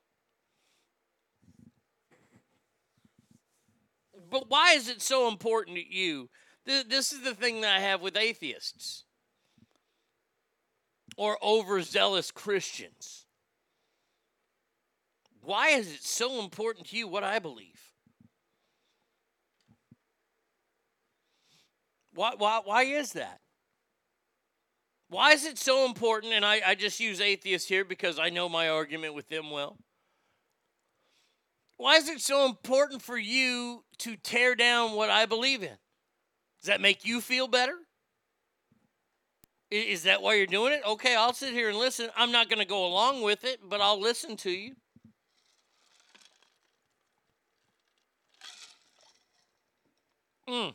[4.31, 6.31] But why is it so important to you?
[6.65, 9.03] This is the thing that I have with atheists
[11.17, 13.27] or overzealous Christians.
[15.43, 17.81] Why is it so important to you what I believe?
[22.15, 23.41] Why, why, why is that?
[25.09, 26.33] Why is it so important?
[26.33, 29.77] And I, I just use atheists here because I know my argument with them well.
[31.77, 35.77] Why is it so important for you to tear down what I believe in?
[36.61, 37.75] Does that make you feel better?
[39.75, 40.83] Is that why you're doing it?
[40.87, 42.09] Okay, I'll sit here and listen.
[42.17, 44.77] I'm not going to go along with it, but I'll listen to you.
[50.49, 50.75] Mm.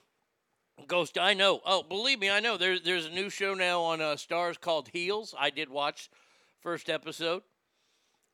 [0.88, 1.61] Ghost, I know.
[1.65, 2.57] Oh, believe me, I know.
[2.57, 5.34] There's there's a new show now on uh, Starz called Heels.
[5.39, 6.09] I did watch
[6.59, 7.43] first episode.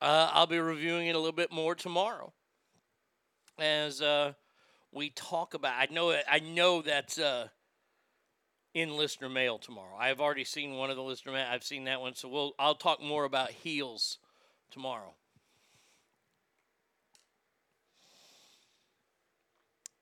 [0.01, 2.33] Uh, I'll be reviewing it a little bit more tomorrow
[3.59, 4.33] as uh,
[4.91, 5.73] we talk about.
[5.77, 7.49] I know I know that's uh,
[8.75, 9.95] in listener mail tomorrow.
[9.97, 11.47] I've already seen one of the listener mail.
[11.49, 14.19] I've seen that one, so we'll I'll talk more about heels
[14.69, 15.13] tomorrow.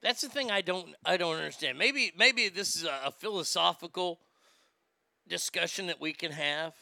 [0.02, 1.78] That's the thing I don't I don't understand.
[1.78, 4.20] Maybe maybe this is a, a philosophical
[5.28, 6.74] discussion that we can have.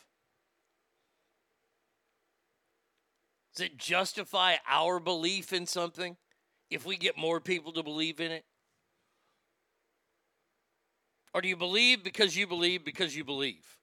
[3.54, 6.16] Does it justify our belief in something
[6.70, 8.46] if we get more people to believe in it?
[11.34, 13.78] Or do you believe because you believe because you believe?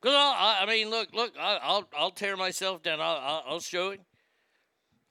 [0.00, 3.00] Because I, I mean, look, look, I, I'll I'll tear myself down.
[3.00, 4.00] I'll, I'll I'll show it.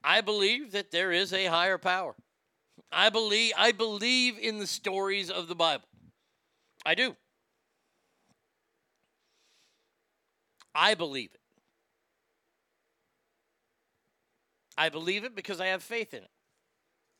[0.04, 2.16] I believe that there is a higher power.
[2.92, 5.88] I believe I believe in the stories of the Bible.
[6.86, 7.16] I do.
[10.76, 11.40] I believe it.
[14.78, 16.30] I believe it because I have faith in it.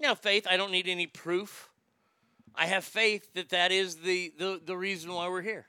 [0.02, 1.70] Now, faith, I don't need any proof.
[2.56, 5.68] I have faith that that is the, the, the reason why we're here.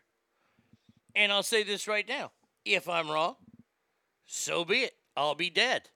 [1.14, 2.32] And I'll say this right now
[2.64, 3.36] if I'm wrong,
[4.24, 4.94] so be it.
[5.14, 5.90] I'll be dead.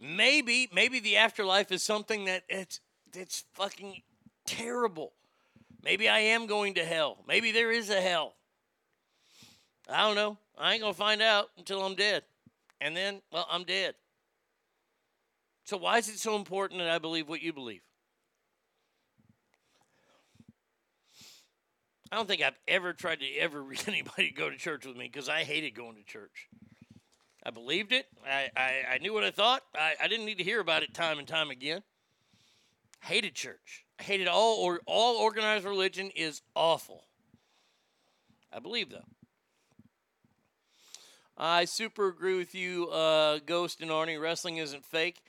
[0.00, 2.80] Maybe, maybe the afterlife is something that it's
[3.14, 4.02] it's fucking
[4.46, 5.12] terrible.
[5.82, 7.18] Maybe I am going to hell.
[7.26, 8.34] Maybe there is a hell.
[9.90, 10.38] I don't know.
[10.56, 12.22] I ain't gonna find out until I'm dead.
[12.80, 13.94] And then, well, I'm dead.
[15.64, 17.82] So why is it so important that I believe what you believe?
[22.10, 24.96] I don't think I've ever tried to ever reach anybody to go to church with
[24.96, 26.48] me because I hated going to church.
[27.44, 28.06] I believed it.
[28.24, 29.62] I, I, I knew what I thought.
[29.74, 31.82] I, I didn't need to hear about it time and time again.
[33.00, 33.84] Hated church.
[33.98, 37.04] I hated all or all organized religion is awful.
[38.52, 39.06] I believe though.
[41.36, 44.20] I super agree with you, uh, Ghost and Arnie.
[44.20, 45.22] Wrestling isn't fake.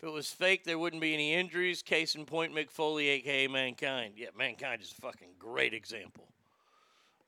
[0.00, 1.82] If it was fake, there wouldn't be any injuries.
[1.82, 4.14] Case in point, Mick Foley, aka Mankind.
[4.16, 6.32] Yeah, Mankind is a fucking great example.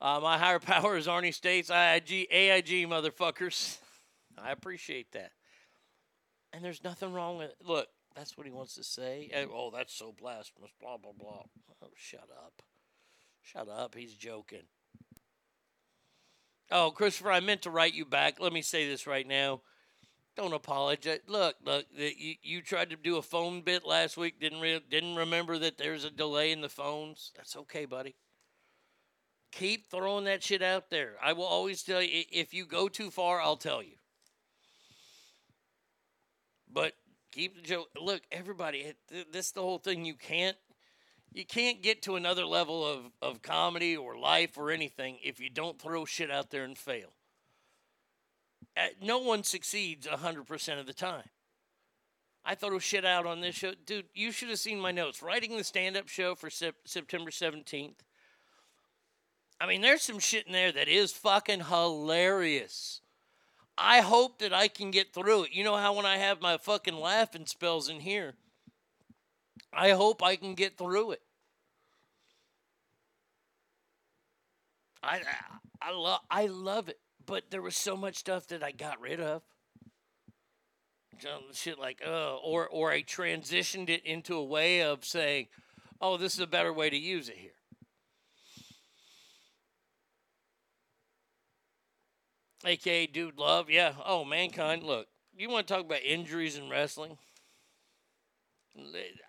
[0.01, 3.77] Uh, my higher power is Arnie States, AIG, AIG, motherfuckers.
[4.43, 5.33] I appreciate that.
[6.51, 7.57] And there's nothing wrong with it.
[7.63, 9.29] Look, that's what he wants to say.
[9.31, 11.43] Eh, Oh, that's so blasphemous, blah, blah, blah.
[11.83, 12.63] Oh, shut up.
[13.43, 13.93] Shut up.
[13.93, 14.63] He's joking.
[16.71, 18.39] Oh, Christopher, I meant to write you back.
[18.39, 19.61] Let me say this right now.
[20.35, 21.19] Don't apologize.
[21.27, 24.39] Look, look, you, you tried to do a phone bit last week.
[24.39, 27.31] Didn't re- didn't remember that there's a delay in the phones.
[27.35, 28.15] That's okay, buddy.
[29.51, 31.13] Keep throwing that shit out there.
[31.23, 33.93] I will always tell you if you go too far, I'll tell you.
[36.71, 36.93] But
[37.31, 37.89] keep the joke.
[38.01, 38.93] Look, everybody,
[39.31, 40.03] this is the whole thing.
[40.03, 40.57] You can't
[41.31, 45.49] you can't get to another level of, of comedy or life or anything if you
[45.49, 47.09] don't throw shit out there and fail.
[48.75, 51.29] Uh, no one succeeds 100% of the time.
[52.45, 53.73] I throw shit out on this show.
[53.85, 55.21] Dude, you should have seen my notes.
[55.23, 57.95] Writing the stand up show for sep- September 17th.
[59.61, 62.99] I mean, there's some shit in there that is fucking hilarious.
[63.77, 65.53] I hope that I can get through it.
[65.53, 68.33] You know how when I have my fucking laughing spells in here,
[69.71, 71.21] I hope I can get through it.
[75.01, 75.21] I
[75.81, 78.99] I, I love I love it, but there was so much stuff that I got
[78.99, 79.41] rid of.
[81.53, 85.47] Shit like uh, or or I transitioned it into a way of saying,
[86.01, 87.51] "Oh, this is a better way to use it here."
[92.65, 93.93] AKA Dude Love, yeah.
[94.05, 94.83] Oh, mankind.
[94.83, 97.17] Look, you want to talk about injuries in wrestling?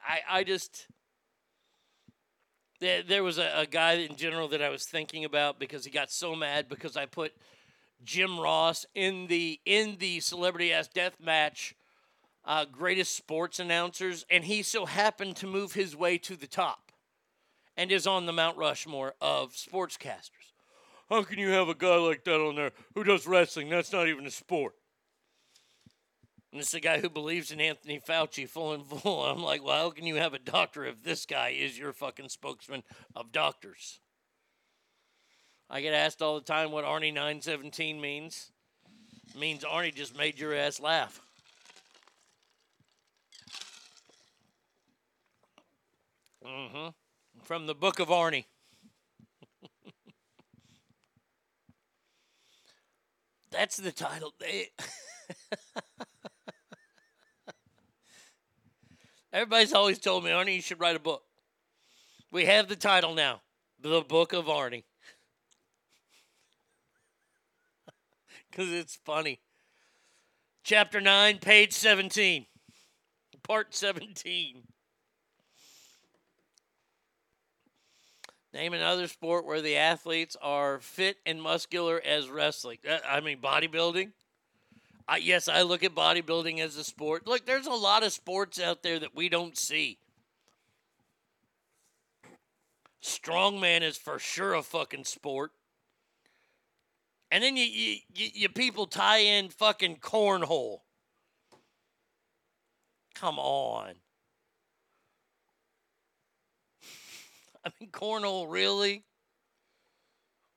[0.09, 0.87] I I just
[2.81, 6.11] there, was a, a guy in general that I was thinking about because he got
[6.11, 7.33] so mad because I put
[8.03, 11.75] Jim Ross in the in the celebrity ass death match
[12.45, 16.93] uh, greatest sports announcers, and he so happened to move his way to the top
[17.77, 20.53] and is on the Mount Rushmore of sportscasters.
[21.09, 23.69] How can you have a guy like that on there who does wrestling?
[23.69, 24.75] That's not even a sport.
[26.53, 29.25] And it's the guy who believes in Anthony Fauci full and full.
[29.25, 32.29] I'm like, well, how can you have a doctor if this guy is your fucking
[32.29, 32.85] spokesman
[33.17, 33.99] of doctors?
[35.71, 38.53] I get asked all the time what Arnie 917 means.
[39.29, 41.21] It means Arnie just made your ass laugh.
[46.47, 46.89] Mm-hmm.
[47.43, 48.45] From the book of Arnie.
[53.51, 54.35] That's the title.
[59.33, 61.25] Everybody's always told me, Arnie, you should write a book.
[62.31, 63.41] We have the title now
[63.81, 64.85] The Book of Arnie.
[68.55, 69.41] Because it's funny.
[70.63, 72.47] Chapter 9, page 17.
[73.43, 74.63] Part 17.
[78.53, 82.79] Name another sport where the athletes are fit and muscular as wrestling.
[82.89, 84.13] Uh, I mean, bodybuilding.
[85.09, 87.27] I, yes, I look at bodybuilding as a sport.
[87.27, 89.99] Look, there's a lot of sports out there that we don't see.
[93.03, 95.51] Strongman is for sure a fucking sport.
[97.35, 100.83] And then you, you, you, you people tie in fucking cornhole.
[103.17, 103.95] Come on.
[107.67, 109.03] I mean, cornhole, really?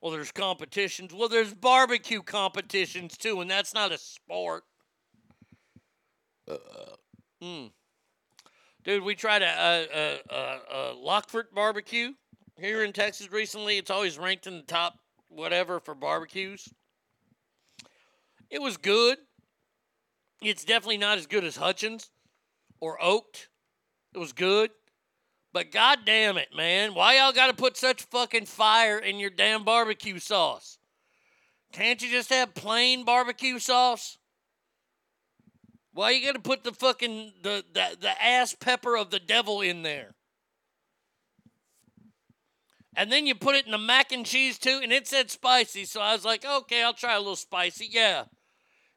[0.01, 1.15] Well, there's competitions.
[1.15, 4.63] Well, there's barbecue competitions too, and that's not a sport.
[6.47, 6.57] Uh,
[7.41, 7.71] mm.
[8.83, 12.13] Dude, we tried a, a, a, a, a Lockhart barbecue
[12.59, 13.79] here in Texas recently.
[13.79, 14.99] It's always ranked in the top
[15.37, 16.67] whatever for barbecues.
[18.49, 19.19] It was good.
[20.41, 22.09] It's definitely not as good as Hutchins
[22.79, 23.47] or Oak'd.
[24.15, 24.71] It was good.
[25.53, 26.95] But god damn it, man.
[26.95, 30.79] Why y'all gotta put such fucking fire in your damn barbecue sauce?
[31.71, 34.17] Can't you just have plain barbecue sauce?
[35.93, 39.83] Why you gotta put the fucking the, the, the ass pepper of the devil in
[39.83, 40.15] there?
[42.97, 45.85] And then you put it in the mac and cheese too, and it said spicy.
[45.85, 47.87] So I was like, okay, I'll try a little spicy.
[47.89, 48.23] Yeah.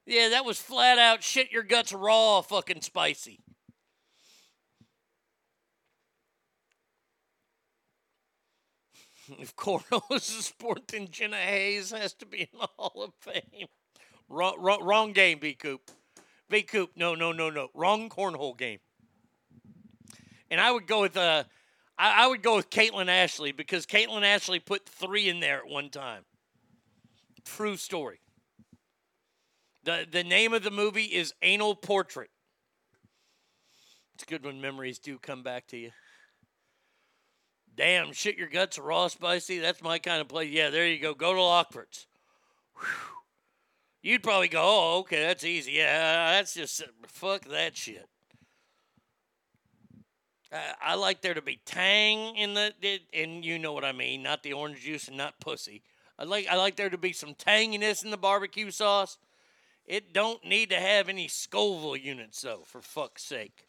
[0.07, 3.41] Yeah, that was flat out shit your guts raw fucking spicy.
[9.39, 10.53] If cornhole is
[11.13, 13.69] Jenna Haze has to be in the Hall of Fame.
[14.29, 15.89] Wrong, wrong, wrong game, B Coop.
[16.49, 17.69] B Coop, no, no, no, no.
[17.73, 18.81] Wrong cornhole game.
[20.51, 21.45] And I would go with uh,
[22.01, 25.69] I, I would go with Kaitlyn Ashley because Kaitlyn Ashley put three in there at
[25.69, 26.23] one time.
[27.45, 28.21] True story.
[29.85, 32.31] The the name of the movie is Anal Portrait.
[34.15, 35.91] It's good when memories do come back to you.
[37.77, 39.59] Damn, shit your guts raw spicy.
[39.59, 40.51] That's my kind of place.
[40.51, 41.15] Yeah, there you go.
[41.15, 42.07] Go to Lockhart's.
[42.77, 42.87] Whew.
[44.03, 45.73] You'd probably go, oh, okay, that's easy.
[45.73, 48.09] Yeah, that's just fuck that shit.
[50.53, 52.73] Uh, I like there to be tang in the,
[53.15, 55.83] and you know what I mean, not the orange juice and not pussy.
[56.19, 59.17] I like I like there to be some tanginess in the barbecue sauce.
[59.87, 63.67] It don't need to have any Scoville units though, for fuck's sake.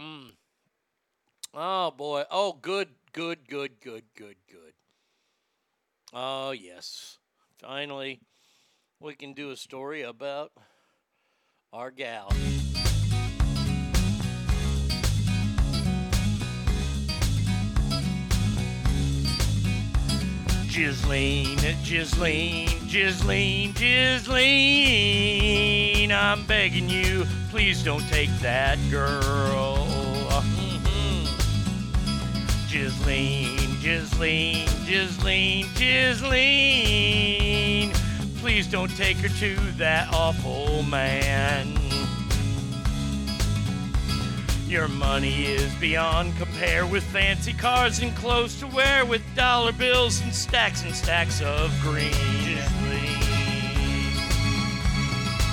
[0.00, 0.32] Mm.
[1.52, 2.24] Oh boy.
[2.30, 4.72] Oh good, good, good, good, good, good.
[6.12, 7.18] Oh yes.
[7.58, 8.20] Finally,
[9.00, 10.52] we can do a story about
[11.74, 12.28] our gal.
[20.72, 24.32] Ghislaine, Ghislaine, Ghislaine, Ghislaine,
[26.12, 29.88] I'm begging you, please don't take that girl.
[32.70, 37.43] Ghislaine, Ghislaine, Ghislaine, Ghislaine,
[38.44, 41.66] please don't take her to that awful man.
[44.68, 50.20] Your money is beyond compare with fancy cars and clothes to wear with dollar bills
[50.20, 52.12] and stacks and stacks of green.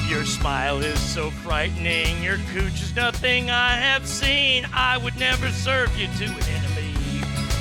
[0.10, 4.68] Your smile is so frightening, your cooch is nothing I have seen.
[4.74, 6.94] I would never serve you to an enemy,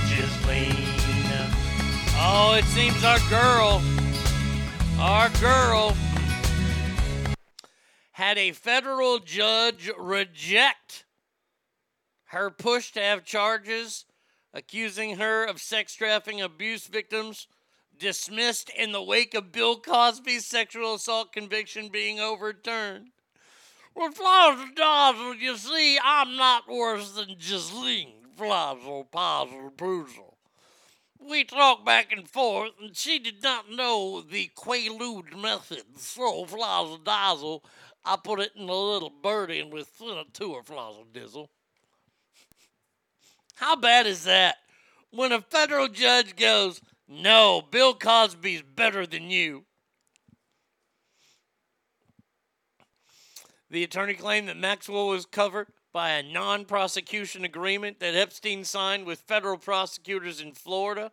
[0.08, 0.90] Ghislaine.
[2.22, 3.80] Oh, it seems our girl,
[5.00, 5.96] our girl,
[8.12, 11.06] had a federal judge reject
[12.24, 14.04] her push to have charges
[14.52, 17.48] accusing her of sex trafficking abuse victims
[17.98, 23.08] dismissed in the wake of Bill Cosby's sexual assault conviction being overturned.
[23.94, 30.29] Well, Flazzle Dazzle, you see, I'm not worse than Ghislaine Flazzle Pazzle Poozle.
[31.20, 35.82] We talked back and forth, and she did not know the Quaalude method.
[35.98, 37.62] So, flazzle dazzle,
[38.04, 40.62] I put it in a little birdie and with sent it to her,
[41.12, 41.48] dizzle.
[43.54, 44.56] How bad is that?
[45.10, 49.66] When a federal judge goes, No, Bill Cosby's better than you.
[53.68, 59.06] The attorney claimed that Maxwell was covered by a non prosecution agreement that Epstein signed
[59.06, 61.12] with federal prosecutors in Florida.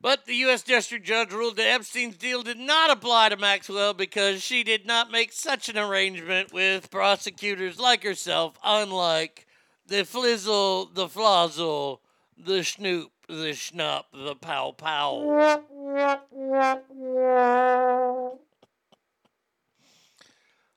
[0.00, 0.62] But the U.S.
[0.62, 5.10] District Judge ruled that Epstein's deal did not apply to Maxwell because she did not
[5.10, 9.46] make such an arrangement with prosecutors like herself, unlike
[9.86, 11.98] the Flizzle, the Flazzle,
[12.38, 15.62] the Snoop, the Schnup, the Pow Pow.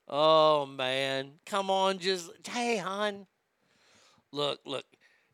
[0.10, 3.28] Oh man, come on, just hey, hon.
[4.32, 4.86] Look, look,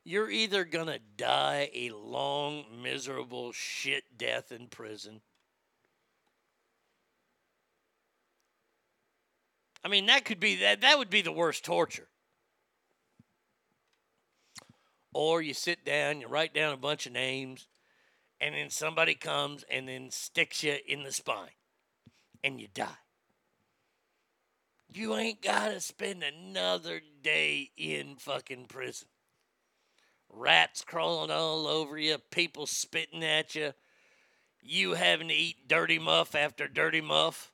[0.04, 5.22] you're either gonna die a long, miserable shit death in prison.
[9.84, 10.82] I mean, that could be that.
[10.82, 12.10] That would be the worst torture.
[15.14, 17.68] Or you sit down, you write down a bunch of names,
[18.42, 21.52] and then somebody comes and then sticks you in the spine,
[22.44, 23.05] and you die.
[24.96, 29.10] You ain't got to spend another day in fucking prison.
[30.30, 33.74] Rats crawling all over you, people spitting at you,
[34.62, 37.52] you having to eat dirty muff after dirty muff.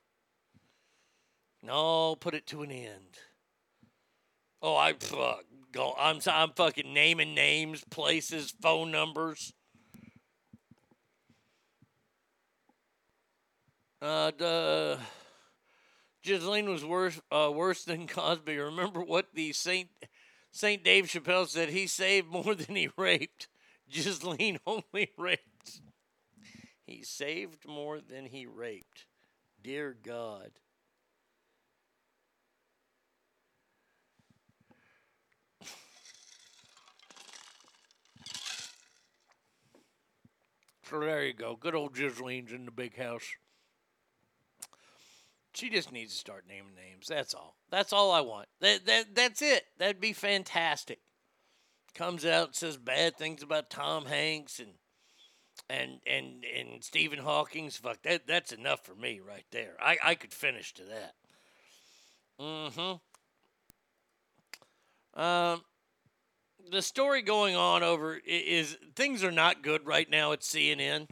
[1.64, 3.18] No, put it to an end.
[4.62, 5.42] Oh, I fuck.
[5.72, 9.52] Go, I'm I'm fucking naming names, places, phone numbers.
[14.00, 14.96] Uh, duh.
[16.22, 18.56] Ghislaine was worse uh, worse than Cosby.
[18.56, 19.88] Remember what the Saint
[20.50, 21.70] Saint Dave Chappelle said?
[21.70, 23.48] He saved more than he raped.
[23.90, 25.80] Ghislaine only raped.
[26.86, 29.06] He saved more than he raped.
[29.62, 30.50] Dear God.
[40.88, 41.56] So there you go.
[41.56, 43.24] Good old Ghislaine's in the big house.
[45.54, 47.06] She just needs to start naming names.
[47.08, 47.56] That's all.
[47.70, 48.48] That's all I want.
[48.60, 49.64] That, that that's it.
[49.78, 51.00] That'd be fantastic.
[51.94, 54.72] Comes out says bad things about Tom Hanks and
[55.68, 57.76] and and and Stephen Hawking's.
[57.76, 58.26] Fuck that.
[58.26, 59.76] That's enough for me right there.
[59.78, 61.14] I I could finish to that.
[62.40, 62.94] Mm-hmm.
[65.20, 65.62] Um,
[66.70, 71.10] the story going on over is things are not good right now at CNN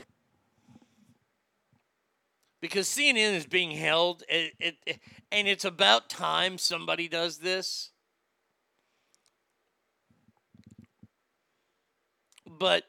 [2.60, 4.98] because CNN is being held, it, it,
[5.32, 7.90] and it's about time somebody does this.
[12.46, 12.84] But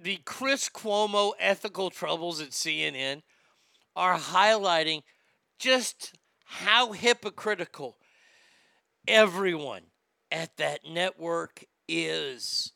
[0.00, 3.22] the Chris Cuomo ethical troubles at CNN
[3.94, 5.02] are highlighting
[5.58, 6.14] just
[6.44, 7.96] how hypocritical
[9.06, 9.82] everyone
[10.30, 12.72] at that network is.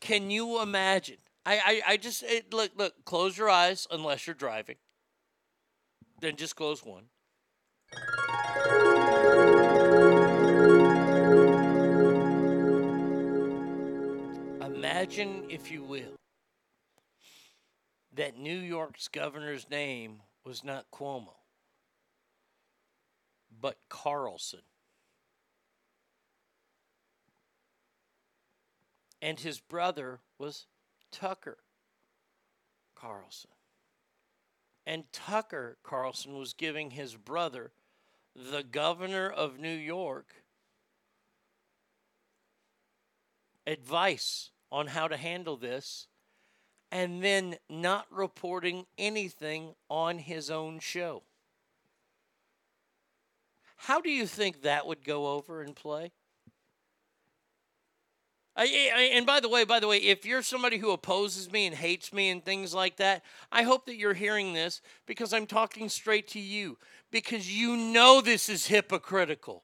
[0.00, 1.18] Can you imagine?
[1.48, 3.06] I, I, I just it, look look.
[3.06, 4.76] Close your eyes unless you're driving.
[6.20, 7.04] Then just close one.
[14.60, 16.16] Imagine, if you will,
[18.14, 21.36] that New York's governor's name was not Cuomo,
[23.58, 24.60] but Carlson.
[29.22, 30.66] And his brother was
[31.10, 31.58] Tucker
[32.94, 33.50] Carlson.
[34.86, 37.72] And Tucker Carlson was giving his brother,
[38.34, 40.34] the governor of New York,
[43.66, 46.06] advice on how to handle this
[46.90, 51.22] and then not reporting anything on his own show.
[53.76, 56.12] How do you think that would go over and play?
[58.58, 61.66] I, I, and by the way, by the way, if you're somebody who opposes me
[61.66, 63.22] and hates me and things like that,
[63.52, 66.76] I hope that you're hearing this because I'm talking straight to you
[67.12, 69.62] because you know this is hypocritical.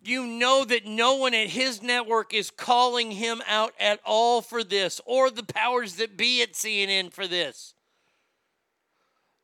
[0.00, 4.62] You know that no one at his network is calling him out at all for
[4.62, 7.74] this or the powers that be at CNN for this.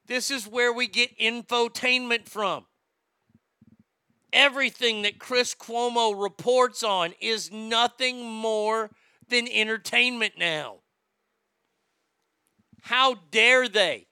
[0.06, 2.66] This is where we get infotainment from
[4.34, 8.90] everything that Chris Cuomo reports on is nothing more
[9.28, 10.80] than entertainment now.
[12.82, 14.08] How dare they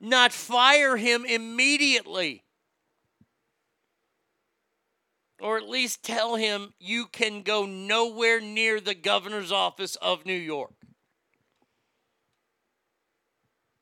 [0.00, 2.42] not fire him immediately?
[5.40, 10.32] Or at least tell him you can go nowhere near the governor's office of New
[10.32, 10.74] York.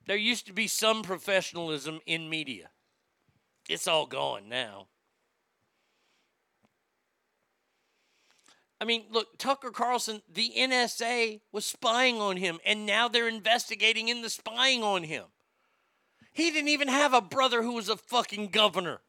[0.07, 2.71] There used to be some professionalism in media.
[3.69, 4.89] It's all gone now.
[8.81, 14.09] I mean, look, Tucker Carlson, the NSA was spying on him, and now they're investigating
[14.09, 15.25] in the spying on him.
[16.33, 19.01] He didn't even have a brother who was a fucking governor.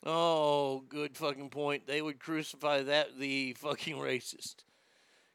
[0.08, 1.88] Oh, good fucking point.
[1.88, 4.58] They would crucify that the fucking racist.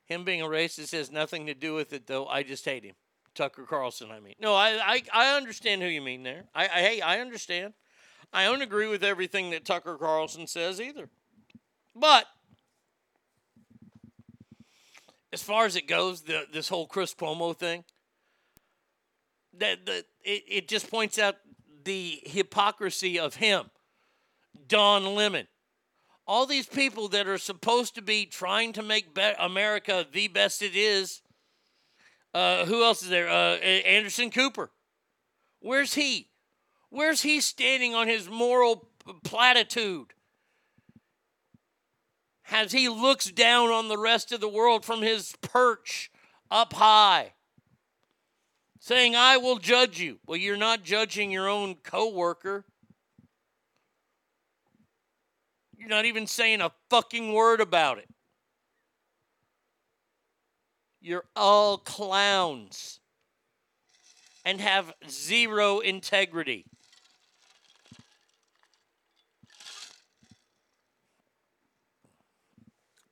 [0.06, 2.26] Him being a racist has nothing to do with it, though.
[2.26, 2.96] I just hate him.
[3.36, 4.36] Tucker Carlson, I mean.
[4.40, 6.46] No, I I, I understand who you mean there.
[6.54, 7.74] I, I hey, I understand.
[8.34, 11.10] I don't agree with everything that Tucker Carlson says either.
[11.96, 12.26] But
[15.34, 17.84] as far as it goes, the this whole Chris Cuomo thing,
[19.58, 21.36] that the it, it just points out
[21.84, 23.70] the hypocrisy of him,
[24.68, 25.48] Don Lemon,
[26.28, 30.76] all these people that are supposed to be trying to make America the best it
[30.76, 31.22] is.
[32.34, 33.30] Uh, who else is there?
[33.30, 34.72] Uh, Anderson Cooper.
[35.60, 36.30] Where's he?
[36.90, 38.90] Where's he standing on his moral
[39.24, 40.14] platitude?
[42.50, 46.12] As he looks down on the rest of the world from his perch
[46.50, 47.34] up high,
[48.80, 50.20] saying, I will judge you.
[50.26, 52.66] Well, you're not judging your own coworker.
[55.78, 58.10] You're not even saying a fucking word about it.
[61.02, 63.00] You're all clowns
[64.46, 66.66] and have zero integrity.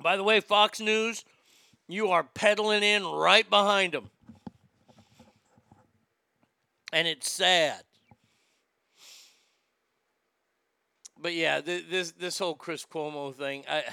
[0.01, 1.25] By the way, Fox News,
[1.87, 4.09] you are pedaling in right behind them.
[6.93, 7.83] And it's sad.
[11.21, 13.83] But yeah, th- this this whole Chris Cuomo thing, I,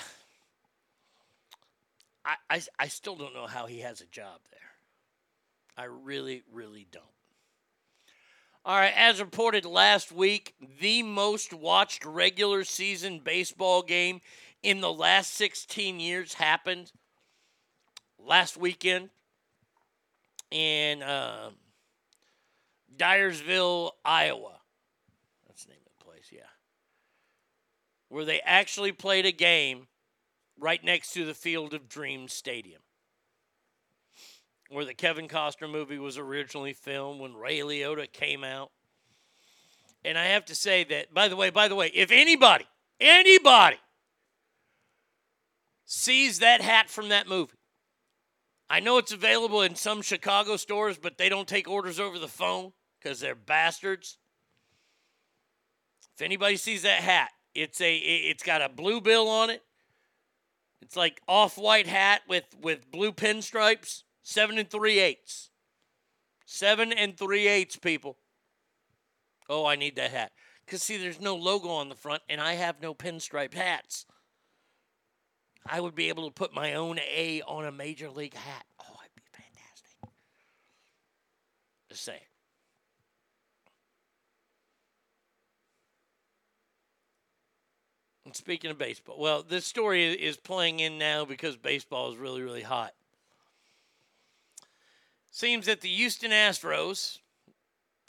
[2.26, 4.60] I, I, I still don't know how he has a job there.
[5.78, 7.05] I really, really don't.
[8.64, 14.20] All right, as reported last week, the most watched regular season baseball game
[14.60, 16.90] in the last 16 years happened
[18.18, 19.10] last weekend
[20.50, 21.50] in uh,
[22.96, 24.58] Dyersville, Iowa.
[25.46, 26.40] That's the name of the place, yeah.
[28.08, 29.86] Where they actually played a game
[30.59, 32.81] right next to the Field of Dreams Stadium.
[34.68, 38.70] Where the Kevin Costner movie was originally filmed when Ray Liotta came out.
[40.05, 42.67] And I have to say that, by the way, by the way, if anybody,
[43.01, 43.76] anybody
[45.85, 47.52] sees that hat from that movie,
[48.68, 52.28] I know it's available in some Chicago stores, but they don't take orders over the
[52.28, 54.18] phone because they're bastards.
[56.17, 59.62] If anybody sees that hat, it's a it's got a blue bill on it.
[60.82, 64.02] It's like off-white hat with with blue pinstripes.
[64.22, 65.50] Seven and three eighths.
[66.44, 68.18] Seven and three eighths, people.
[69.48, 70.32] Oh, I need that hat.
[70.64, 74.05] Because, see, there's no logo on the front, and I have no pinstriped hats.
[75.64, 78.64] I would be able to put my own A on a major league hat.
[78.80, 80.10] Oh, it'd be fantastic.
[81.88, 82.20] Just saying.
[88.32, 92.62] Speaking of baseball, well, this story is playing in now because baseball is really, really
[92.62, 92.92] hot.
[95.30, 97.18] Seems that the Houston Astros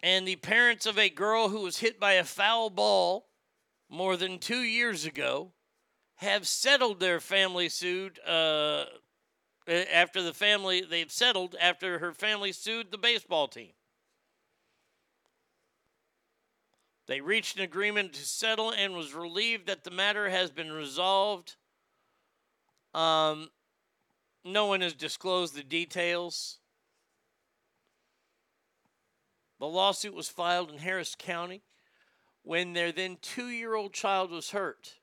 [0.02, 3.28] and the parents of a girl who was hit by a foul ball
[3.90, 5.52] more than two years ago
[6.16, 8.86] have settled their family suit uh,
[9.68, 13.72] after the family they've settled after her family sued the baseball team.
[17.08, 21.56] They reached an agreement to settle and was relieved that the matter has been resolved.
[22.94, 23.50] Um,
[24.44, 26.60] no one has disclosed the details.
[29.60, 31.64] The lawsuit was filed in Harris County
[32.44, 34.96] when their then two year old child was hurt.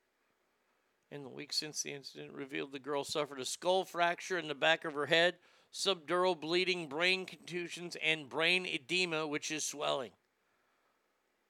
[1.10, 4.54] In the week since the incident revealed the girl suffered a skull fracture in the
[4.54, 5.36] back of her head,
[5.72, 10.10] subdural bleeding, brain contusions, and brain edema, which is swelling.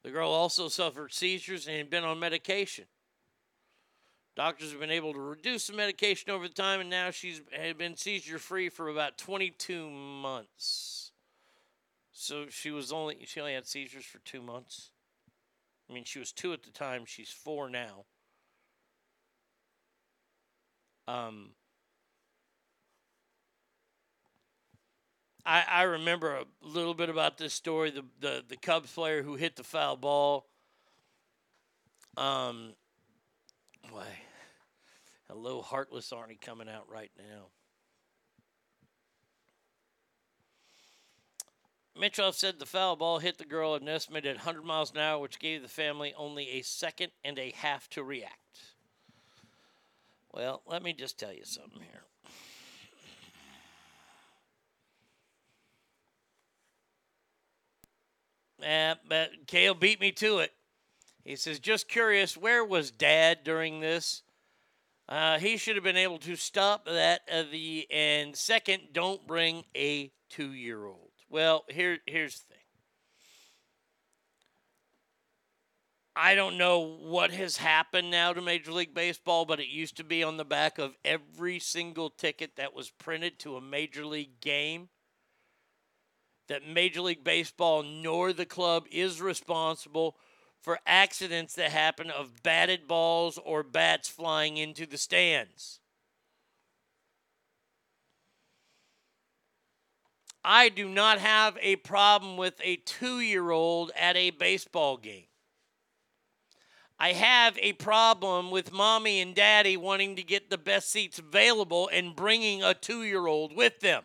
[0.04, 2.84] The girl also suffered seizures and had been on medication.
[4.36, 7.96] Doctors have been able to reduce the medication over time, and now she's had been
[7.96, 11.12] seizure free for about 22 months.
[12.12, 14.90] So she was only she only had seizures for two months.
[15.88, 17.04] I mean, she was two at the time.
[17.06, 18.04] She's four now.
[21.06, 21.50] Um,
[25.46, 27.90] I, I remember a little bit about this story.
[27.90, 30.46] The, the the Cubs player who hit the foul ball.
[32.16, 32.74] Um,
[33.90, 34.06] why?
[35.28, 37.46] Hello, heartless Arnie coming out right now.
[41.98, 45.20] Mitchell said the foul ball hit the girl at an estimated 100 miles an hour,
[45.20, 48.74] which gave the family only a second and a half to react.
[50.32, 52.02] Well, let me just tell you something here.
[58.64, 60.50] Eh, but Kale beat me to it.
[61.22, 64.22] He says, just curious, where was Dad during this?
[65.06, 67.20] Uh, he should have been able to stop that.
[67.30, 68.36] Uh, the end.
[68.36, 71.10] second, don't bring a two-year-old.
[71.28, 72.58] Well, here here's the thing.
[76.16, 80.04] I don't know what has happened now to Major League Baseball, but it used to
[80.04, 84.40] be on the back of every single ticket that was printed to a Major League
[84.40, 84.88] game
[86.48, 90.16] that Major League Baseball nor the club is responsible
[90.60, 95.80] for accidents that happen of batted balls or bats flying into the stands.
[100.44, 105.24] I do not have a problem with a two year old at a baseball game.
[106.98, 111.88] I have a problem with mommy and daddy wanting to get the best seats available
[111.92, 114.04] and bringing a two year old with them.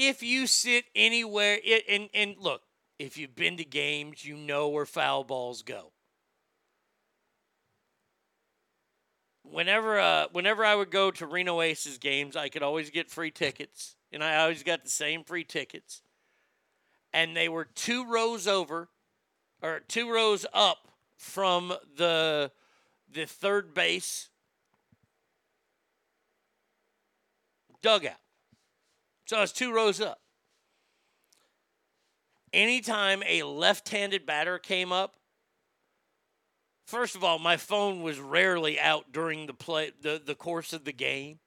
[0.00, 2.62] If you sit anywhere, it, and, and look,
[3.00, 5.90] if you've been to games, you know where foul balls go.
[9.42, 13.32] Whenever, uh, whenever I would go to Reno Aces games, I could always get free
[13.32, 16.02] tickets, and I always got the same free tickets.
[17.12, 18.90] And they were two rows over,
[19.60, 22.52] or two rows up from the
[23.12, 24.28] the third base
[27.82, 28.14] dugout.
[29.28, 30.20] So it's two rows up.
[32.50, 35.16] Anytime a left handed batter came up,
[36.86, 40.86] first of all, my phone was rarely out during the play the, the course of
[40.86, 41.40] the game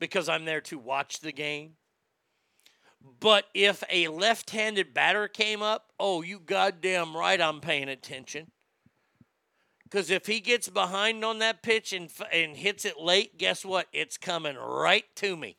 [0.00, 1.72] because I'm there to watch the game.
[3.20, 8.50] But if a left handed batter came up, oh, you goddamn right I'm paying attention.
[9.84, 13.88] Because if he gets behind on that pitch and, and hits it late, guess what?
[13.92, 15.58] It's coming right to me.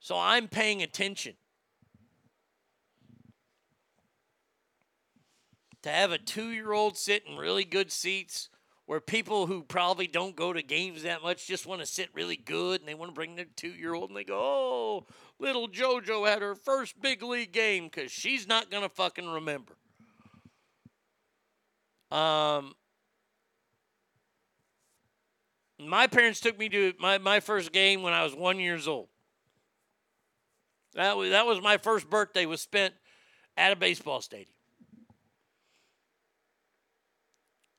[0.00, 1.34] So I'm paying attention.
[5.82, 8.48] To have a two year old sit in really good seats
[8.86, 12.36] where people who probably don't go to games that much just want to sit really
[12.36, 15.06] good and they want to bring their two year old and they go, oh,
[15.38, 19.74] little JoJo had her first big league game because she's not going to fucking remember.
[22.10, 22.72] Um,
[25.78, 29.08] my parents took me to my, my first game when I was one years old.
[30.94, 32.94] That was that was my first birthday was spent
[33.56, 34.54] at a baseball stadium.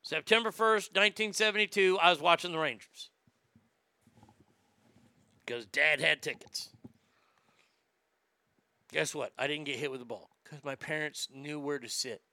[0.09, 3.11] September 1st, 1972, I was watching the Rangers.
[5.45, 6.69] Because dad had tickets.
[8.91, 9.33] Guess what?
[9.37, 12.23] I didn't get hit with the ball because my parents knew where to sit.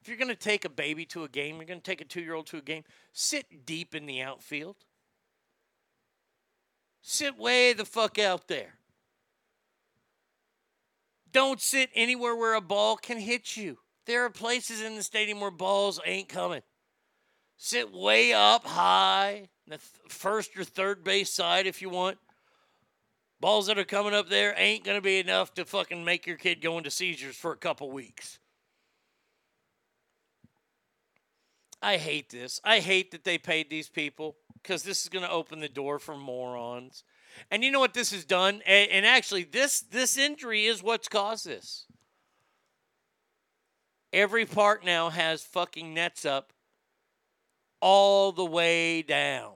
[0.00, 2.06] If you're going to take a baby to a game, you're going to take a
[2.06, 4.76] two year old to a game, sit deep in the outfield.
[7.02, 8.76] Sit way the fuck out there.
[11.32, 13.78] Don't sit anywhere where a ball can hit you.
[14.06, 16.62] There are places in the stadium where balls ain't coming.
[17.56, 19.78] Sit way up high, the
[20.08, 22.18] first or third base side if you want.
[23.40, 26.36] Balls that are coming up there ain't going to be enough to fucking make your
[26.36, 28.38] kid go into seizures for a couple weeks.
[31.80, 32.60] I hate this.
[32.62, 35.98] I hate that they paid these people because this is going to open the door
[35.98, 37.02] for morons.
[37.50, 38.62] And you know what this has done?
[38.66, 41.86] And, actually, this this injury is what's caused this.
[44.12, 46.52] Every park now has fucking nets up
[47.80, 49.52] all the way down.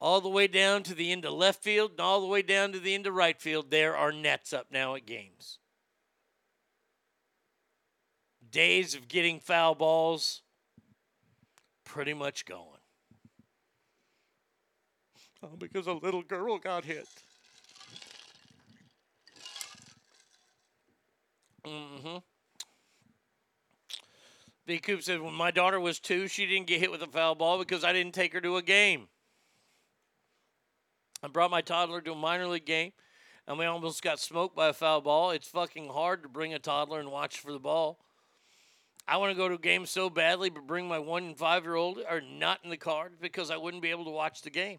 [0.00, 2.72] All the way down to the end of left field and all the way down
[2.72, 3.70] to the end of right field.
[3.70, 5.58] There are nets up now at games.
[8.50, 10.42] Days of getting foul balls
[11.84, 12.79] pretty much gone.
[15.42, 17.08] Oh, because a little girl got hit.
[21.64, 22.18] Mm-hmm.
[24.66, 24.78] B.
[24.78, 27.58] Coop said, when my daughter was two, she didn't get hit with a foul ball
[27.58, 29.08] because I didn't take her to a game.
[31.22, 32.92] I brought my toddler to a minor league game,
[33.46, 35.30] and we almost got smoked by a foul ball.
[35.32, 37.98] It's fucking hard to bring a toddler and watch for the ball.
[39.08, 41.64] I want to go to a game so badly, but bring my one and five
[41.64, 44.50] year old are not in the cards because I wouldn't be able to watch the
[44.50, 44.78] game.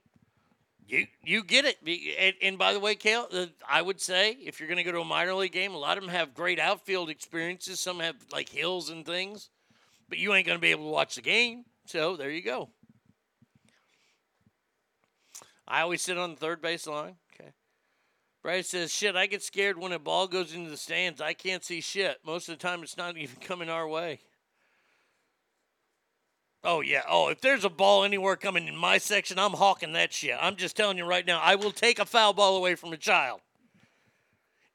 [0.92, 1.78] You you get it.
[2.20, 3.26] And, and by the way, Kale,
[3.68, 5.98] I would say if you're going to go to a minor league game, a lot
[5.98, 7.80] of them have great outfield experiences.
[7.80, 9.50] Some have like hills and things,
[10.10, 11.64] but you ain't going to be able to watch the game.
[11.86, 12.72] So there you go.
[15.66, 17.16] I always sit on the third base line.
[17.34, 17.52] Okay.
[18.44, 21.22] Bryce says, "Shit, I get scared when a ball goes into the stands.
[21.22, 22.18] I can't see shit.
[22.26, 24.20] Most of the time, it's not even coming our way."
[26.64, 27.01] Oh yeah.
[27.09, 30.38] Oh, if there's a ball anywhere coming in my section, I'm hawking that shit.
[30.40, 31.40] I'm just telling you right now.
[31.41, 33.41] I will take a foul ball away from a child.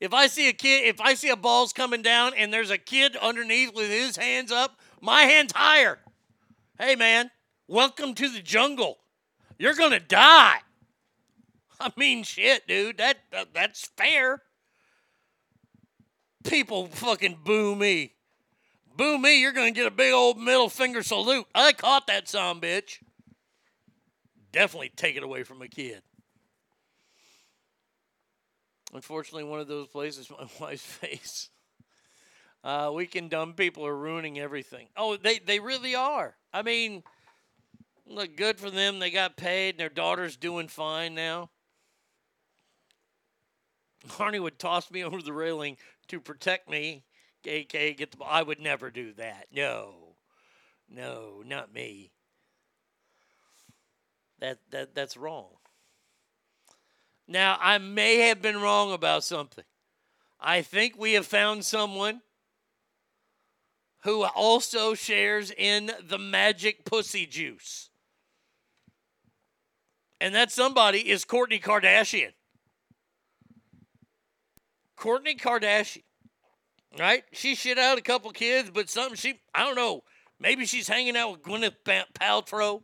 [0.00, 2.78] If I see a kid, if I see a ball's coming down and there's a
[2.78, 5.98] kid underneath with his hands up, my hand's higher.
[6.78, 7.30] Hey man,
[7.68, 8.98] welcome to the jungle.
[9.58, 10.58] You're gonna die.
[11.80, 12.98] I mean, shit, dude.
[12.98, 14.42] That, that that's fair.
[16.44, 18.15] People fucking boo me.
[18.96, 21.46] Boo me, you're gonna get a big old middle finger salute.
[21.54, 22.98] I caught that son bitch.
[24.52, 26.02] Definitely take it away from a kid.
[28.94, 31.50] Unfortunately, one of those places, my wife's face.
[32.64, 34.88] Uh, weekend dumb people are ruining everything.
[34.96, 36.34] Oh, they, they really are.
[36.52, 37.02] I mean,
[38.06, 38.98] look, good for them.
[38.98, 41.50] They got paid, and their daughter's doing fine now.
[44.08, 45.76] Arnie would toss me over the railing
[46.08, 47.04] to protect me.
[47.46, 48.28] AK, get the ball.
[48.30, 49.46] I would never do that.
[49.52, 50.16] No,
[50.88, 52.12] no, not me.
[54.38, 55.48] That that that's wrong.
[57.26, 59.64] Now I may have been wrong about something.
[60.38, 62.20] I think we have found someone
[64.02, 67.90] who also shares in the magic pussy juice.
[70.20, 72.32] And that somebody is Kourtney Kardashian.
[74.96, 76.04] Kourtney Kardashian,
[76.98, 77.24] right?
[77.32, 80.02] She shit out a couple kids, but something she, I don't know,
[80.40, 82.82] maybe she's hanging out with Gwyneth Paltrow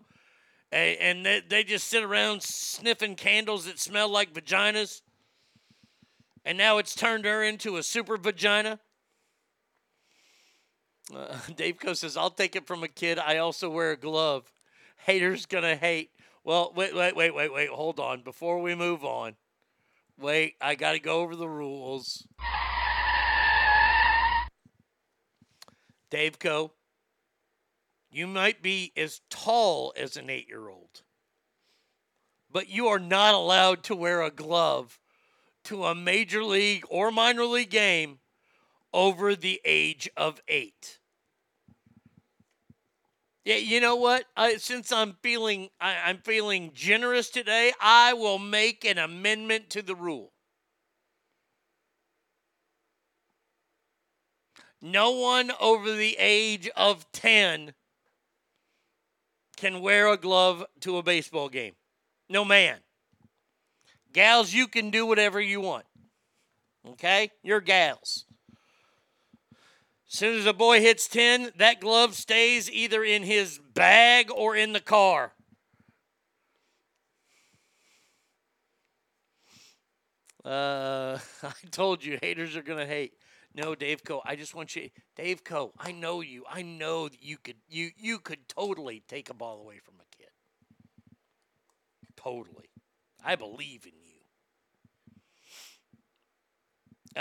[0.73, 5.03] and, they, they just sit around sniffing candles that smell like vaginas.
[6.45, 8.81] And now it's turned her into a super vagina.
[11.15, 13.19] Uh, Dave Co says, I'll take it from a kid.
[13.19, 14.51] I also wear a glove.
[14.97, 16.11] Haters gonna hate.
[16.43, 17.69] Well, wait, wait, wait, wait, wait.
[17.69, 18.23] Hold on.
[18.23, 19.37] Before we move on,
[20.19, 22.27] wait, I got to go over the rules.
[26.13, 26.73] Dave Co,
[28.11, 31.01] you might be as tall as an eight year old,
[32.51, 35.01] but you are not allowed to wear a glove
[35.65, 38.19] to a major league or minor league game
[38.93, 40.99] over the age of eight.
[43.47, 44.27] Yeah, you know what?
[44.37, 49.81] I, since I'm feeling I, I'm feeling generous today, I will make an amendment to
[49.81, 50.33] the rule.
[54.85, 57.73] No one over the age of 10
[59.57, 61.75] can wear a glove to a baseball game.
[62.29, 62.79] No man.
[64.13, 65.85] Gals, you can do whatever you want.
[66.87, 67.31] Okay?
[67.45, 68.25] You're gals.
[70.11, 74.57] As soon as a boy hits 10, that glove stays either in his bag or
[74.57, 75.33] in the car.
[80.45, 83.13] Uh, I told you, haters are gonna hate.
[83.55, 84.23] No, Dave Co.
[84.25, 85.73] I just want you, Dave Co.
[85.79, 86.45] I know you.
[86.51, 90.17] I know that you could, you you could totally take a ball away from a
[90.17, 90.31] kid.
[92.17, 92.71] Totally,
[93.23, 94.03] I believe in you.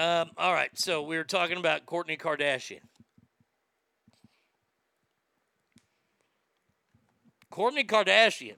[0.01, 2.79] Um, all right, so we were talking about Kourtney Kardashian.
[7.51, 8.55] Kourtney Kardashian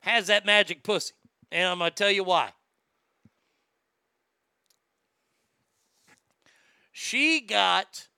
[0.00, 1.14] has that magic pussy,
[1.50, 2.52] and I'm gonna tell you why.
[7.00, 8.08] She got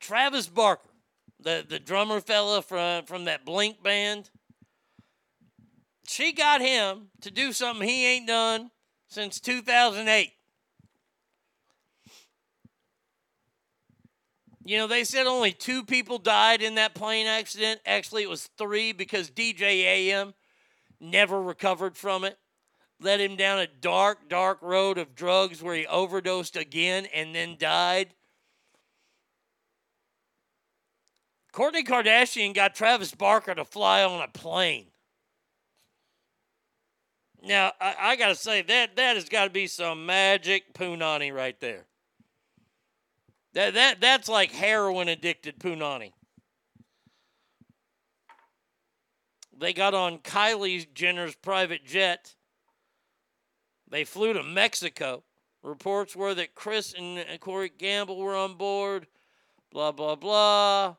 [0.00, 0.90] Travis Barker,
[1.38, 4.28] the, the drummer fella from, from that Blink band.
[6.08, 8.72] She got him to do something he ain't done
[9.06, 10.32] since 2008.
[14.64, 17.80] You know, they said only two people died in that plane accident.
[17.86, 20.34] Actually, it was three because DJ AM
[20.98, 22.36] never recovered from it.
[23.00, 27.56] Led him down a dark, dark road of drugs where he overdosed again and then
[27.58, 28.14] died.
[31.52, 34.86] Kourtney Kardashian got Travis Barker to fly on a plane.
[37.42, 41.32] Now, I, I got to say, that, that has got to be some magic punani
[41.32, 41.86] right there.
[43.54, 46.12] That, that that's like heroin addicted punani.
[49.58, 52.35] They got on Kylie Jenner's private jet.
[53.88, 55.22] They flew to Mexico.
[55.62, 59.06] Reports were that Kris and Corey Gamble were on board.
[59.72, 60.96] Blah blah blah.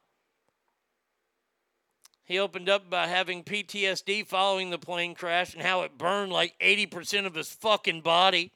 [2.27, 6.59] He opened up about having PTSD following the plane crash and how it burned like
[6.59, 8.51] 80% of his fucking body.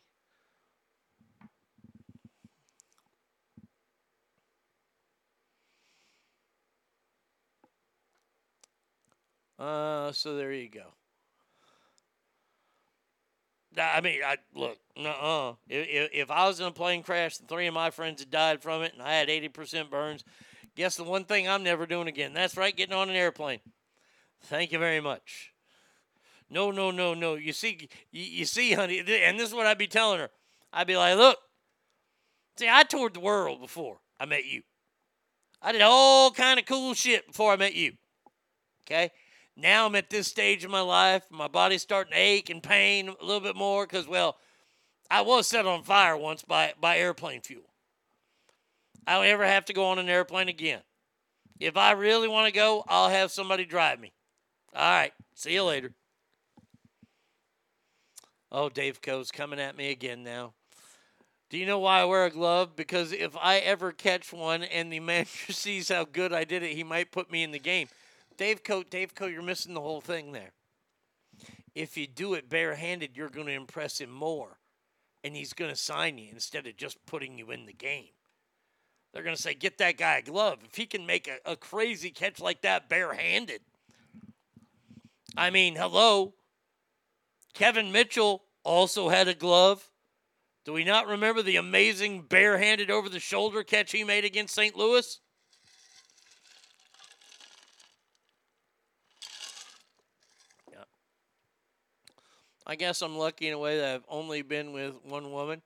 [9.58, 10.88] Uh, so there you go.
[13.80, 17.68] I mean, I look, uh, if, if I was in a plane crash and three
[17.68, 20.24] of my friends had died from it and I had 80% burns,
[20.76, 22.34] guess the one thing I'm never doing again?
[22.34, 23.60] That's right, getting on an airplane.
[24.44, 25.54] Thank you very much.
[26.50, 27.36] No, no, no, no.
[27.36, 30.30] You see, you, you see, honey, and this is what I'd be telling her.
[30.74, 31.38] I'd be like, look,
[32.58, 34.64] see, I toured the world before I met you.
[35.62, 37.94] I did all kind of cool shit before I met you.
[38.86, 39.12] Okay?
[39.62, 41.24] Now I'm at this stage of my life.
[41.30, 44.38] My body's starting to ache and pain a little bit more because, well,
[45.10, 47.70] I was set on fire once by, by airplane fuel.
[49.06, 50.82] I don't ever have to go on an airplane again.
[51.60, 54.12] If I really want to go, I'll have somebody drive me.
[54.76, 55.14] All right.
[55.36, 55.94] See you later.
[58.52, 60.54] Oh, Dave Coe's coming at me again now.
[61.52, 62.76] Do you know why I wear a glove?
[62.76, 66.76] Because if I ever catch one and the manager sees how good I did it,
[66.76, 67.90] he might put me in the game.
[68.38, 70.52] Dave Coe, Dave Coe, you're missing the whole thing there.
[71.74, 74.58] If you do it barehanded, you're going to impress him more,
[75.24, 78.10] and he's going to sign you instead of just putting you in the game.
[79.14, 80.60] They're going to say, get that guy a glove.
[80.64, 83.62] If he can make a, a crazy catch like that barehanded.
[85.36, 86.34] I mean, hello.
[87.54, 89.90] Kevin Mitchell also had a glove.
[90.64, 94.76] Do we not remember the amazing barehanded over the shoulder catch he made against St.
[94.76, 95.20] Louis?
[102.72, 105.62] I guess I'm lucky in a way that I've only been with one woman.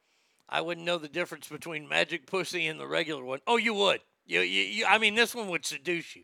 [0.49, 3.41] I wouldn't know the difference between Magic Pussy and the regular one.
[3.45, 3.99] Oh, you would.
[4.25, 6.23] You, you, you, I mean, this one would seduce you.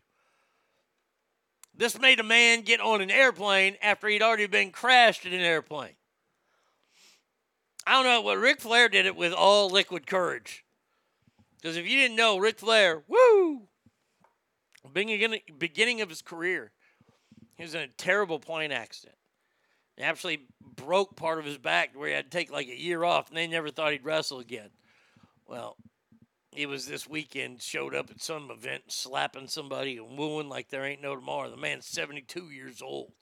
[1.72, 5.40] This made a man get on an airplane after he'd already been crashed in an
[5.40, 5.94] airplane.
[7.86, 10.64] I don't know, what Ric Flair did it with all liquid courage.
[11.60, 13.68] Because if you didn't know, Ric Flair, woo,
[14.92, 16.72] beginning, beginning of his career,
[17.56, 19.14] he was in a terrible plane accident.
[19.96, 20.46] He actually
[20.76, 23.36] broke part of his back where he had to take like a year off, and
[23.36, 24.70] they never thought he'd wrestle again.
[25.46, 25.76] Well,
[26.52, 30.84] he was this weekend, showed up at some event, slapping somebody and wooing like there
[30.84, 31.50] ain't no tomorrow.
[31.50, 33.12] The man's 72 years old.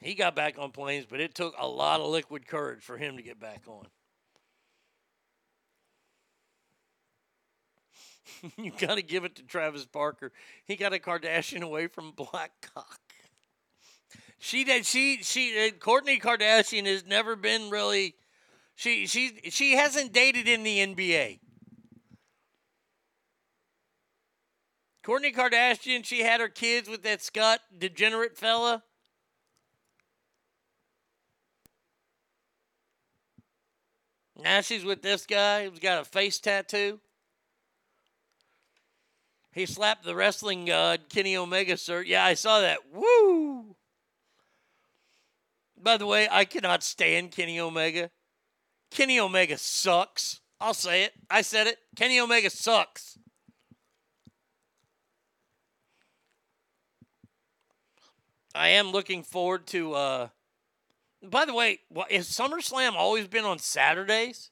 [0.00, 3.16] He got back on planes, but it took a lot of liquid courage for him
[3.16, 3.86] to get back on.
[8.56, 10.32] you got to give it to Travis Barker.
[10.64, 13.00] He got a Kardashian away from black cock.
[14.44, 14.84] She did.
[14.84, 15.68] She she.
[15.68, 18.16] Uh, Kourtney Kardashian has never been really.
[18.74, 21.38] She she she hasn't dated in the NBA.
[25.04, 26.04] Kourtney Kardashian.
[26.04, 28.82] She had her kids with that Scott degenerate fella.
[34.42, 36.98] Now she's with this guy who's got a face tattoo.
[39.52, 42.02] He slapped the wrestling god Kenny Omega, sir.
[42.02, 42.80] Yeah, I saw that.
[42.92, 43.71] Woo!
[45.82, 48.10] By the way, I cannot stand Kenny Omega.
[48.92, 50.40] Kenny Omega sucks.
[50.60, 51.12] I'll say it.
[51.28, 51.78] I said it.
[51.96, 53.18] Kenny Omega sucks.
[58.54, 59.94] I am looking forward to.
[59.94, 60.28] Uh,
[61.22, 61.80] by the way,
[62.10, 64.50] has SummerSlam always been on Saturdays?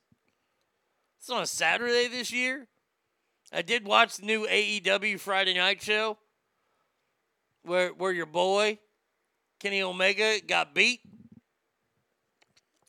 [1.18, 2.67] It's on a Saturday this year.
[3.52, 6.18] I did watch the new AEW Friday Night Show,
[7.62, 8.78] where where your boy
[9.60, 11.00] Kenny Omega got beat.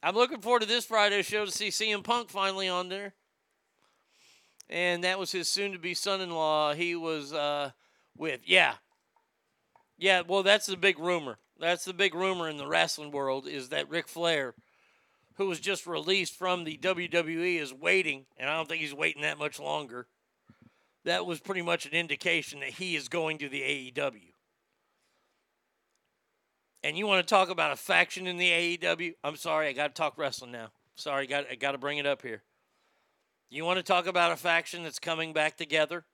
[0.03, 3.13] I'm looking forward to this Friday show to see CM Punk finally on there.
[4.67, 7.71] And that was his soon to be son in law he was uh,
[8.17, 8.41] with.
[8.45, 8.75] Yeah.
[9.99, 11.38] Yeah, well, that's the big rumor.
[11.59, 14.55] That's the big rumor in the wrestling world is that Ric Flair,
[15.35, 19.21] who was just released from the WWE, is waiting, and I don't think he's waiting
[19.21, 20.07] that much longer.
[21.03, 24.30] That was pretty much an indication that he is going to the AEW.
[26.83, 29.13] And you want to talk about a faction in the AEW?
[29.23, 30.71] I'm sorry, I got to talk wrestling now.
[30.95, 32.43] Sorry, got I got to bring it up here.
[33.49, 36.05] You want to talk about a faction that's coming back together?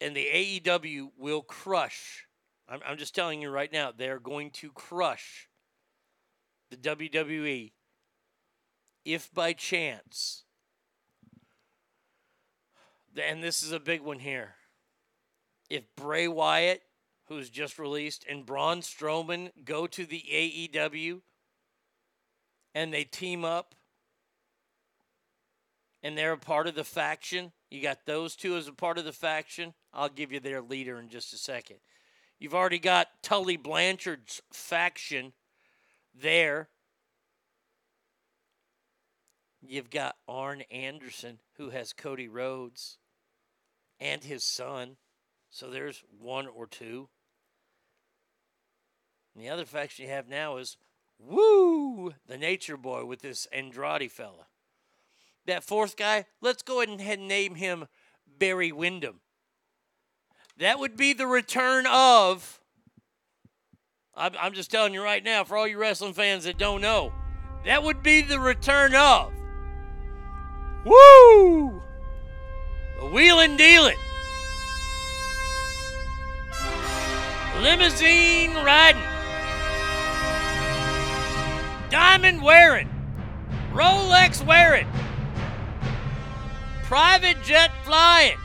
[0.00, 0.26] And the
[0.64, 2.26] AEW will crush.
[2.68, 5.48] I'm, I'm just telling you right now, they're going to crush
[6.70, 7.72] the WWE
[9.04, 10.44] if by chance,
[13.20, 14.54] and this is a big one here,
[15.70, 16.82] if Bray Wyatt
[17.28, 21.20] who's just released, and Braun Strowman go to the AEW
[22.74, 23.74] and they team up
[26.02, 27.52] and they're a part of the faction.
[27.70, 29.74] You got those two as a part of the faction.
[29.92, 31.78] I'll give you their leader in just a second.
[32.38, 35.32] You've already got Tully Blanchard's faction
[36.14, 36.68] there.
[39.60, 42.98] You've got Arn Anderson, who has Cody Rhodes
[43.98, 44.96] and his son.
[45.50, 47.08] So there's one or two.
[49.38, 50.76] And the other faction you have now is
[51.16, 54.48] Woo, the Nature Boy with this Andrade fella.
[55.46, 57.86] That fourth guy, let's go ahead and name him
[58.26, 59.20] Barry Windham.
[60.56, 62.60] That would be the return of.
[64.16, 67.12] I'm, I'm just telling you right now, for all you wrestling fans that don't know,
[67.64, 69.32] that would be the return of.
[70.84, 71.80] Woo!
[72.98, 73.98] The wheeling dealing.
[77.60, 79.07] Limousine riding.
[81.90, 82.88] Diamond wearing.
[83.72, 84.86] Rolex wearing.
[86.84, 88.36] Private jet flying.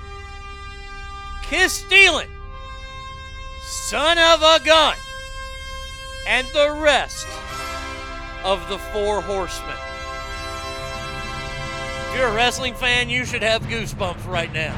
[1.43, 2.29] Kiss stealing.
[3.65, 4.95] Son of a gun.
[6.27, 7.27] And the rest
[8.43, 9.75] of the four horsemen.
[12.09, 14.77] If you're a wrestling fan, you should have goosebumps right now.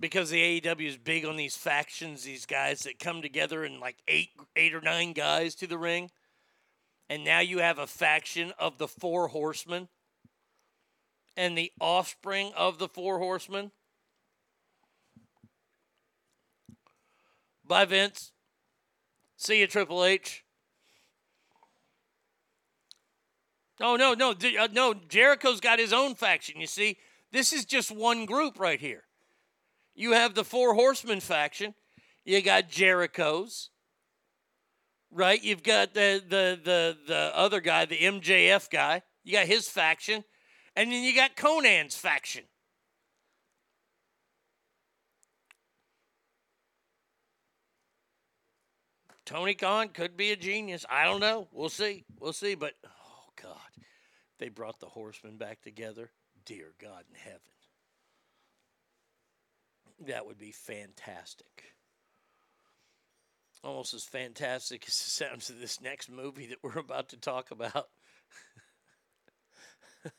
[0.00, 3.96] Because the AEW is big on these factions, these guys that come together in like
[4.08, 6.10] eight, eight or nine guys to the ring,
[7.08, 9.88] and now you have a faction of the Four Horsemen
[11.36, 13.70] and the offspring of the Four Horsemen.
[17.64, 18.32] Bye, Vince.
[19.36, 20.44] See you, Triple H.
[23.78, 24.94] No, no, no, uh, no.
[24.94, 26.60] Jericho's got his own faction.
[26.60, 26.96] You see,
[27.32, 29.02] this is just one group right here.
[29.94, 31.74] You have the Four Horsemen faction.
[32.24, 33.70] You got Jericho's,
[35.10, 35.42] right?
[35.42, 39.02] You've got the the the the other guy, the MJF guy.
[39.24, 40.24] You got his faction,
[40.74, 42.44] and then you got Conan's faction.
[49.24, 50.86] Tony Khan could be a genius.
[50.88, 51.48] I don't know.
[51.50, 52.04] We'll see.
[52.20, 52.54] We'll see.
[52.54, 53.56] But oh God,
[54.38, 56.12] they brought the horsemen back together.
[56.44, 57.40] Dear God in heaven.
[60.06, 61.75] That would be fantastic.
[63.66, 67.50] Almost as fantastic as the sounds of this next movie that we're about to talk
[67.50, 67.88] about.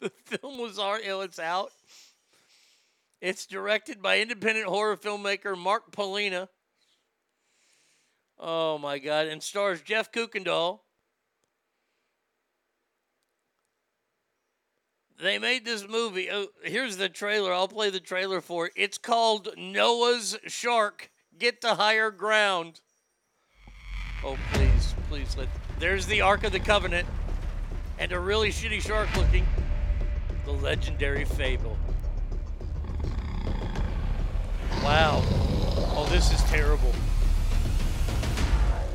[0.00, 1.72] the film was already, it's out.
[3.20, 6.48] It's directed by independent horror filmmaker Mark Polonia.
[8.38, 9.26] Oh my God.
[9.26, 10.81] And stars Jeff Kuykendall.
[15.22, 16.28] They made this movie.
[16.32, 17.52] Oh, here's the trailer.
[17.52, 18.72] I'll play the trailer for it.
[18.74, 21.12] It's called Noah's Shark.
[21.38, 22.80] Get to higher ground.
[24.24, 25.46] Oh, please, please let.
[25.78, 27.06] There's the Ark of the Covenant
[28.00, 29.46] and a really shitty shark looking.
[30.44, 31.76] The legendary Fable.
[34.82, 35.22] Wow.
[35.94, 36.92] Oh, this is terrible.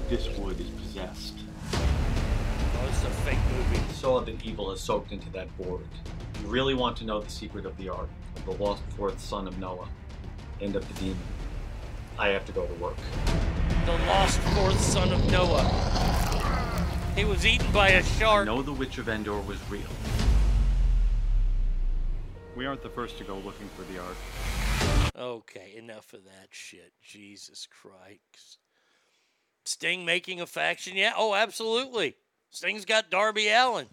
[0.09, 1.26] This wood is possessed.
[3.07, 3.93] A fake movie.
[3.93, 5.87] Saw that evil has soaked into that board.
[6.41, 9.47] You really want to know the secret of the ark, of the lost fourth son
[9.47, 9.87] of Noah,
[10.59, 11.17] and of the demon.
[12.19, 12.97] I have to go to work.
[13.85, 15.63] The lost fourth son of Noah.
[17.15, 18.45] He was eaten by a shark.
[18.45, 19.81] know the Witch of Endor was real.
[22.57, 24.17] We aren't the first to go looking for the ark.
[25.17, 26.91] Okay, enough of that shit.
[27.01, 28.57] Jesus Christ.
[29.63, 30.97] Sting making a faction?
[30.97, 32.17] Yeah, oh, absolutely.
[32.51, 33.87] Sting's got Darby Allin.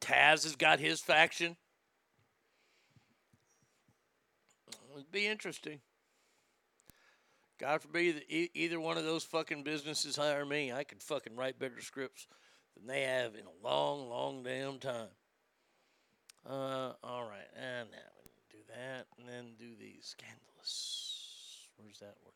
[0.00, 1.56] Taz has got his faction.
[4.94, 5.80] It'd be interesting.
[7.58, 10.72] God forbid that e- either one of those fucking businesses hire me.
[10.72, 12.26] I could fucking write better scripts
[12.76, 15.08] than they have in a long, long damn time.
[16.48, 21.68] Uh, all right, and now we do that, and then do the scandalous.
[21.76, 22.29] Where's that one?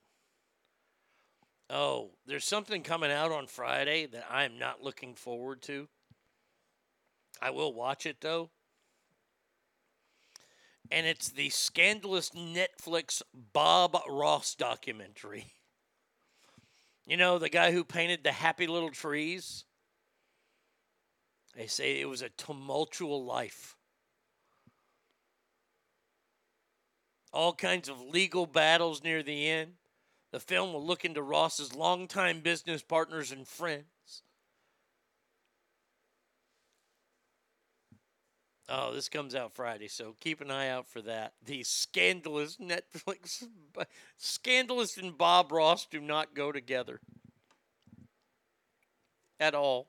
[1.70, 5.88] Oh, there's something coming out on Friday that I'm not looking forward to.
[7.40, 8.50] I will watch it though.
[10.90, 15.46] And it's the scandalous Netflix Bob Ross documentary.
[17.06, 19.64] You know, the guy who painted the happy little trees?
[21.54, 23.76] They say it was a tumultuous life.
[27.30, 29.72] All kinds of legal battles near the end.
[30.34, 33.84] The film will look into Ross's longtime business partners and friends.
[38.68, 41.34] Oh, this comes out Friday, so keep an eye out for that.
[41.46, 43.46] The scandalous Netflix,
[44.18, 46.98] scandalous and Bob Ross do not go together
[49.38, 49.86] at all.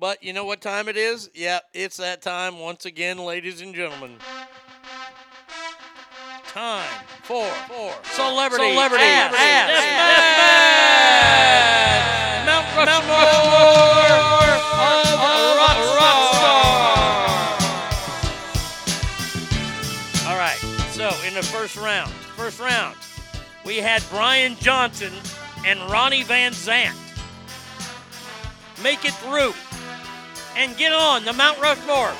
[0.00, 1.30] But you know what time it is?
[1.32, 4.16] Yeah, it's that time once again, ladies and gentlemen.
[6.52, 6.84] Time
[7.22, 9.70] for, for celebrity, Celebrity ass, ass,
[10.44, 11.24] ass,
[12.44, 13.24] Mount Rushmore,
[14.76, 15.48] of
[15.96, 16.60] Rockstar.
[20.28, 20.58] All right,
[20.90, 22.96] so in the first round, first round,
[23.64, 25.14] we had Brian Johnson
[25.64, 26.94] and Ronnie Van Zant.
[28.82, 29.54] Make it through
[30.54, 32.12] and get on the Mount Rushmore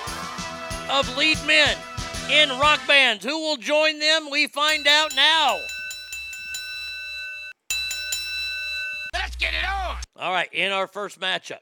[0.88, 1.76] of lead men
[2.30, 3.24] in rock bands.
[3.24, 4.28] Who will join them?
[4.30, 5.58] We find out now.
[9.14, 9.96] Let's get it on.
[10.16, 11.60] All right, in our first matchup,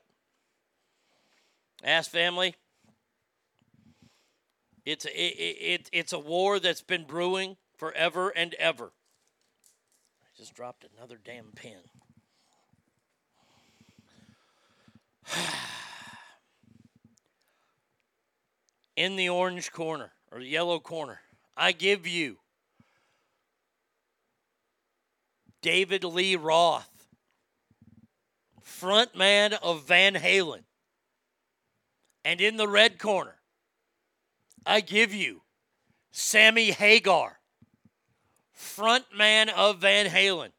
[1.83, 2.55] Ass Family.
[4.85, 8.93] It's a, it, it, it's a war that's been brewing forever and ever.
[10.23, 11.77] I just dropped another damn pin.
[18.97, 21.21] in the orange corner or the yellow corner,
[21.57, 22.39] I give you
[25.63, 27.09] David Lee Roth,
[28.63, 30.65] front man of Van Halen.
[32.25, 33.37] And in the red corner,
[34.65, 35.43] I give you
[36.11, 37.41] Sammy Hagar,
[38.53, 40.51] front man of Van Halen.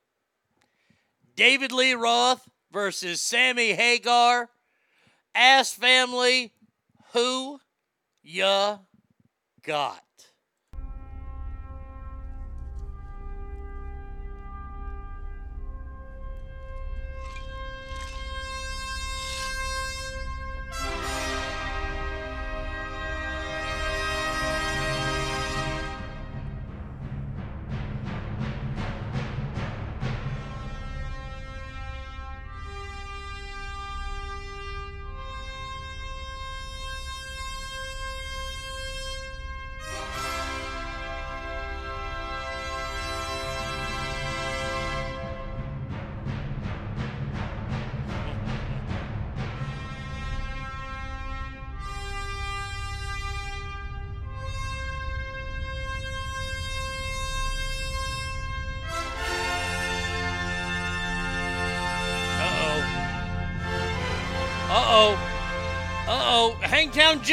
[1.35, 4.50] David Lee Roth versus Sammy Hagar.
[5.33, 6.51] Ass family,
[7.14, 7.59] who
[8.22, 8.80] ya
[9.64, 10.03] got?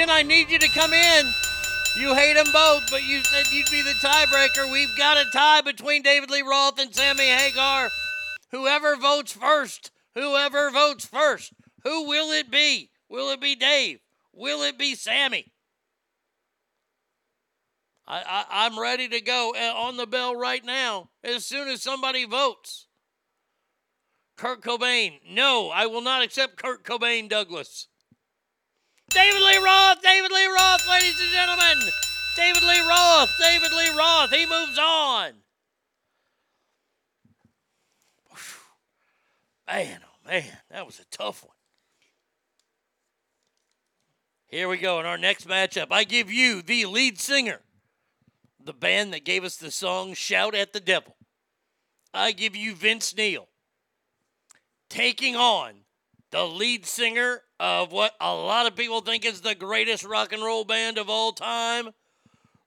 [0.07, 1.27] I need you to come in.
[1.99, 4.70] You hate them both, but you said you'd be the tiebreaker.
[4.70, 7.89] We've got a tie between David Lee Roth and Sammy Hagar.
[8.52, 11.52] Whoever votes first, whoever votes first,
[11.83, 12.91] who will it be?
[13.09, 13.99] Will it be Dave?
[14.33, 15.52] Will it be Sammy?
[18.07, 21.83] I, I, I'm ready to go uh, on the bell right now as soon as
[21.83, 22.86] somebody votes.
[24.36, 25.18] Kurt Cobain.
[25.28, 27.89] No, I will not accept Kurt Cobain, Douglas.
[29.11, 31.78] David Lee Roth, David Lee Roth, ladies and gentlemen.
[32.37, 34.31] David Lee Roth, David Lee Roth.
[34.31, 35.33] He moves on.
[39.67, 41.55] Man, oh man, that was a tough one.
[44.47, 45.89] Here we go in our next matchup.
[45.91, 47.61] I give you the lead singer,
[48.59, 51.17] the band that gave us the song Shout at the Devil.
[52.15, 53.49] I give you Vince Neil
[54.89, 55.81] taking on
[56.31, 60.42] the lead singer of what a lot of people think is the greatest rock and
[60.42, 61.90] roll band of all time,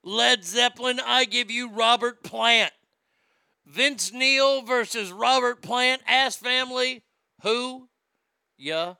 [0.03, 0.99] Led Zeppelin.
[1.05, 2.73] I give you Robert Plant.
[3.65, 6.01] Vince Neil versus Robert Plant.
[6.07, 7.03] Ass family,
[7.43, 7.87] who
[8.57, 8.95] ya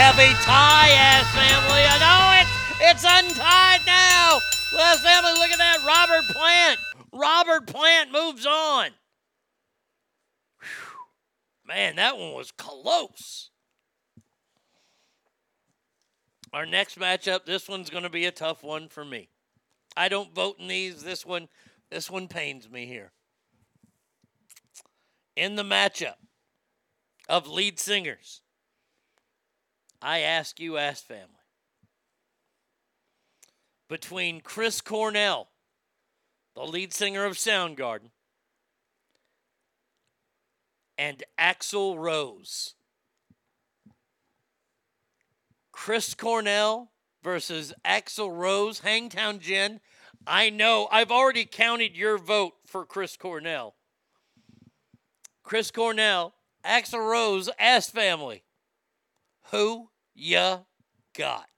[0.00, 1.82] have a tie, ass family.
[1.84, 2.90] I know it.
[2.90, 4.38] It's untied now.
[4.80, 5.84] Ass family, look at that.
[5.86, 6.80] Robert Plant.
[7.12, 8.92] Robert Plant moves on.
[10.58, 11.68] Whew.
[11.68, 13.50] Man, that one was close.
[16.54, 19.28] Our next matchup, this one's going to be a tough one for me.
[19.98, 21.02] I don't vote in these.
[21.02, 21.48] This one,
[21.90, 23.12] this one pains me here.
[25.36, 26.14] In the matchup
[27.28, 28.40] of lead singers,
[30.02, 31.26] I ask you, ask family,
[33.88, 35.48] between Chris Cornell,
[36.54, 38.10] the lead singer of Soundgarden,
[40.96, 42.74] and Axl Rose.
[45.72, 46.90] Chris Cornell
[47.22, 49.80] versus Axl Rose, Hangtown Jen.
[50.26, 53.74] I know I've already counted your vote for Chris Cornell.
[55.42, 58.44] Chris Cornell, Axl Rose, Ass Family.
[59.50, 60.64] Who ya
[61.14, 61.49] got?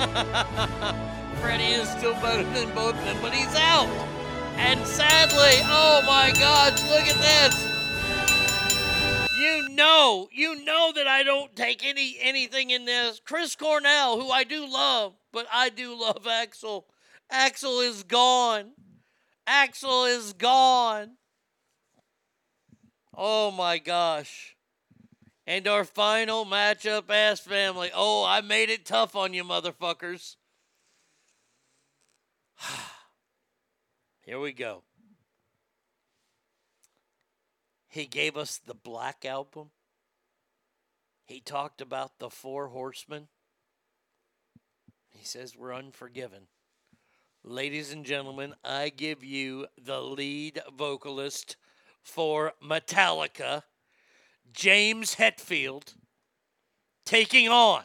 [1.40, 3.86] Freddie is still better than both of them, but he's out.
[4.56, 7.70] And sadly, oh my God, look at this.
[9.38, 13.20] You know, you know that I don't take any anything in this.
[13.22, 16.84] Chris Cornell, who I do love, but I do love Axl.
[17.30, 18.72] Axl is gone.
[19.46, 21.16] Axl is gone.
[23.14, 24.56] Oh my gosh.
[25.50, 27.90] And our final matchup, ass family.
[27.92, 30.36] Oh, I made it tough on you, motherfuckers.
[34.24, 34.84] Here we go.
[37.88, 39.70] He gave us the Black Album.
[41.24, 43.26] He talked about the Four Horsemen.
[45.08, 46.42] He says we're unforgiven.
[47.42, 51.56] Ladies and gentlemen, I give you the lead vocalist
[52.04, 53.64] for Metallica,
[54.52, 55.94] James Hetfield,
[57.04, 57.82] taking on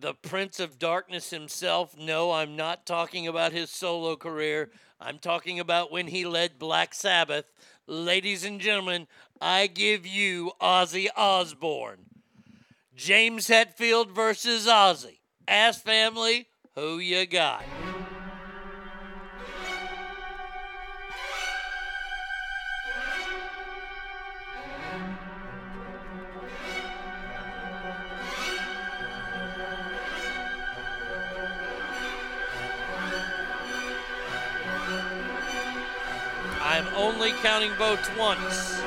[0.00, 1.96] the Prince of Darkness himself.
[1.98, 4.70] No, I'm not talking about his solo career.
[5.00, 7.46] I'm talking about when he led Black Sabbath.
[7.86, 9.06] Ladies and gentlemen,
[9.40, 12.06] I give you Ozzy Osbourne.
[12.94, 15.18] James Hetfield versus Ozzy.
[15.48, 17.64] Ass family, who you got?
[37.00, 38.79] Only counting votes once.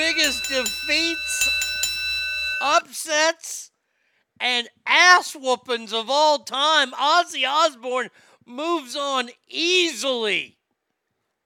[0.00, 1.50] Biggest defeats,
[2.62, 3.70] upsets,
[4.40, 8.08] and ass whoopings of all time, Ozzy Osbourne
[8.46, 10.56] moves on easily.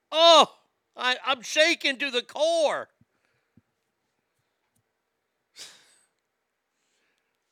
[0.09, 0.47] Oh,
[0.95, 2.87] I, I'm shaken to the core.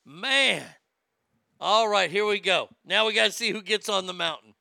[0.06, 0.64] Man.
[1.60, 2.70] All right, here we go.
[2.86, 4.54] Now we got to see who gets on the mountain.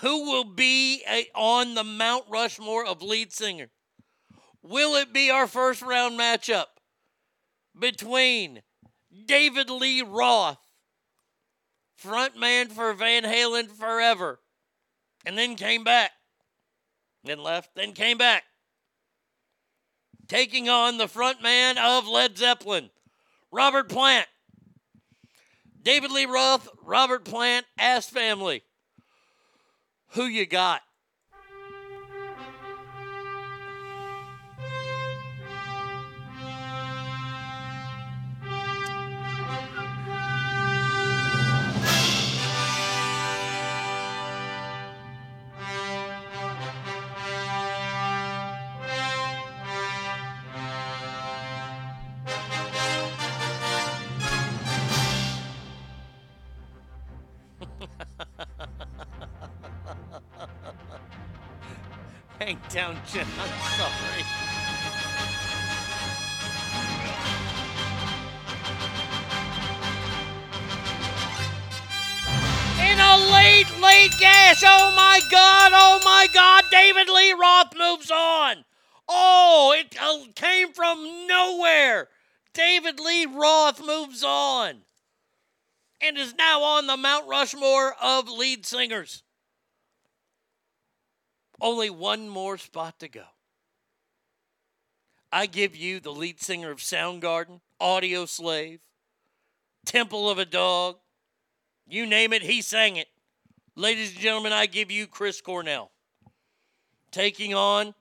[0.00, 3.70] Who will be a, on the Mount Rushmore of lead singer?
[4.68, 6.66] Will it be our first round matchup
[7.78, 8.60] between
[9.24, 10.58] David Lee Roth,
[12.02, 14.40] frontman for Van Halen forever,
[15.24, 16.10] and then came back,
[17.24, 18.44] then left, then came back,
[20.28, 22.90] taking on the frontman of Led Zeppelin,
[23.50, 24.28] Robert Plant.
[25.80, 28.62] David Lee Roth, Robert Plant, Ass Family.
[30.08, 30.82] Who you got?
[62.38, 63.26] Hangtown Jen.
[63.40, 64.24] I'm sorry.
[72.80, 74.62] In a late, late gash.
[74.64, 75.72] Oh my God.
[75.74, 76.64] Oh my God.
[76.70, 78.64] David Lee Roth moves on.
[79.08, 82.08] Oh, it uh, came from nowhere.
[82.54, 84.82] David Lee Roth moves on
[86.00, 89.22] and is now on the Mount Rushmore of lead singers.
[91.60, 93.24] Only one more spot to go.
[95.30, 98.80] I give you the lead singer of Soundgarden, Audioslave,
[99.84, 100.96] Temple of a Dog.
[101.86, 103.08] You name it, he sang it.
[103.76, 105.90] Ladies and gentlemen, I give you Chris Cornell.
[107.10, 107.94] Taking on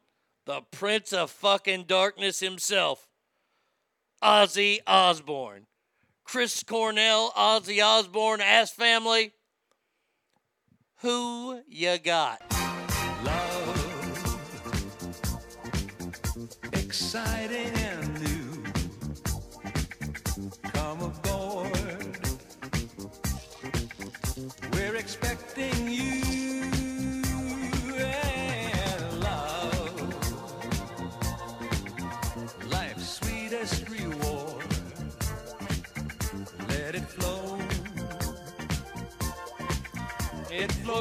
[0.46, 3.08] the Prince of fucking Darkness himself,
[4.24, 5.68] Ozzy Osbourne.
[6.24, 9.32] Chris Cornell, Ozzy Osbourne, Ass Family.
[11.02, 12.57] Who you got?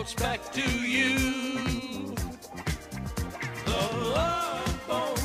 [0.09, 2.15] It back to you.
[3.65, 5.21] The love boat.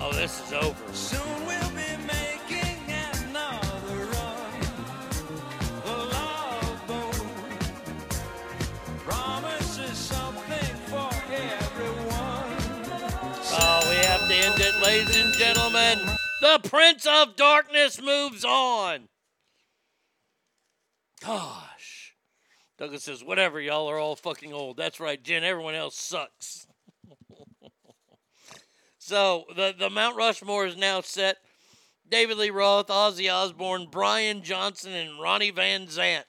[0.00, 0.92] Oh, this is over.
[0.92, 4.60] Soon we'll be making another run.
[5.84, 7.26] The love boat
[9.06, 12.56] promises something for everyone.
[13.54, 16.00] Oh, we have to end it, ladies and gentlemen.
[16.40, 19.08] The Prince of Darkness moves on.
[21.24, 21.71] Gosh.
[22.82, 24.76] Douglas says, whatever, y'all are all fucking old.
[24.76, 25.44] That's right, Jen.
[25.44, 26.66] Everyone else sucks.
[28.98, 31.36] so the, the Mount Rushmore is now set.
[32.10, 36.24] David Lee Roth, Ozzy Osbourne, Brian Johnson, and Ronnie Van Zant.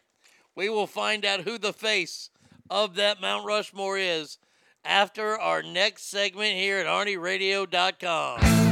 [0.56, 2.30] We will find out who the face
[2.70, 4.38] of that Mount Rushmore is
[4.86, 8.63] after our next segment here at ArnieRadio.com.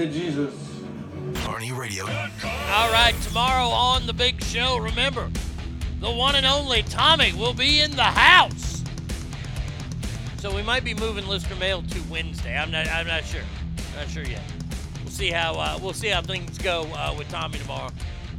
[0.00, 0.54] Nobody fucks with the Jesus.
[1.46, 2.04] Arnie Radio.
[2.04, 5.30] All right, tomorrow on the big show, remember,
[6.00, 8.82] the one and only Tommy will be in the house.
[10.38, 12.56] So we might be moving listener mail to Wednesday.
[12.56, 12.88] I'm not.
[12.88, 13.42] I'm not sure.
[13.96, 14.40] Not sure yet.
[15.02, 15.54] We'll see how.
[15.54, 17.90] Uh, we'll see how things go uh, with Tommy tomorrow.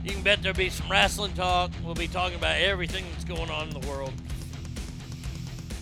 [0.03, 1.69] You can bet there'll be some wrestling talk.
[1.83, 4.13] We'll be talking about everything that's going on in the world.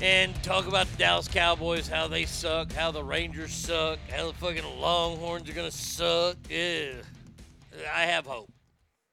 [0.02, 4.34] And talk about the Dallas Cowboys, how they suck, how the Rangers suck, how the
[4.34, 6.38] fucking Longhorns are gonna suck.
[6.50, 6.94] Yeah,
[7.94, 8.52] I have hope.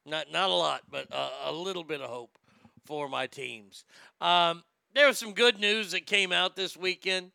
[0.04, 2.38] Not not a lot, but uh, a little bit of hope
[2.84, 3.84] for my teams.
[4.20, 4.62] Um,
[4.94, 7.32] there was some good news that came out this weekend.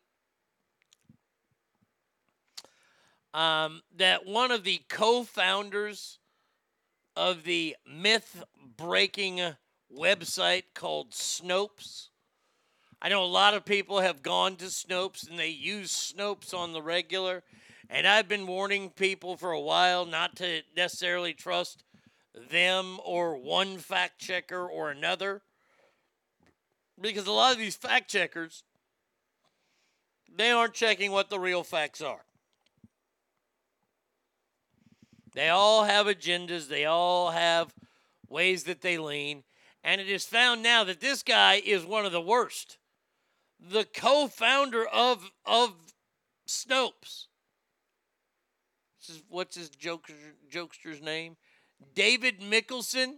[3.34, 6.18] Um, that one of the co-founders
[7.16, 9.40] of the myth-breaking
[9.94, 12.08] website called Snopes.
[13.04, 16.72] I know a lot of people have gone to Snopes and they use Snopes on
[16.72, 17.42] the regular.
[17.90, 21.82] And I've been warning people for a while not to necessarily trust
[22.48, 25.42] them or one fact checker or another.
[27.00, 28.62] Because a lot of these fact checkers,
[30.32, 32.24] they aren't checking what the real facts are.
[35.34, 37.74] They all have agendas, they all have
[38.28, 39.42] ways that they lean.
[39.82, 42.78] And it is found now that this guy is one of the worst.
[43.70, 45.74] The co founder of, of
[46.48, 47.26] Snopes.
[48.98, 50.14] This is, what's his joker,
[50.50, 51.36] jokester's name?
[51.94, 53.14] David Mikkelson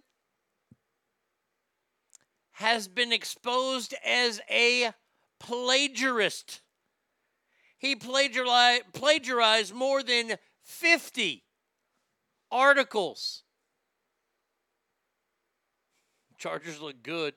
[2.52, 4.92] has been exposed as a
[5.40, 6.60] plagiarist.
[7.78, 11.44] He plagiarized, plagiarized more than 50
[12.50, 13.42] articles.
[16.38, 17.34] Chargers look good.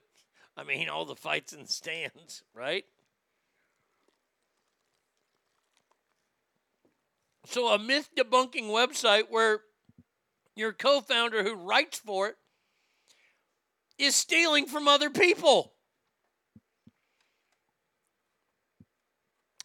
[0.55, 2.85] I mean, all the fights in the stands, right?
[7.49, 9.61] So, a myth debunking website where
[10.55, 12.35] your co founder who writes for it
[13.97, 15.73] is stealing from other people.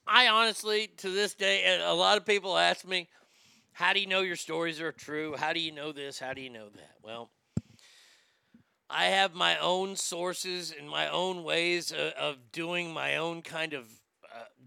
[0.06, 3.08] I honestly, to this day, a lot of people ask me,
[3.72, 5.34] how do you know your stories are true?
[5.36, 6.18] How do you know this?
[6.18, 6.94] How do you know that?
[7.02, 7.30] Well,
[8.90, 13.86] I have my own sources and my own ways of, doing my own kind of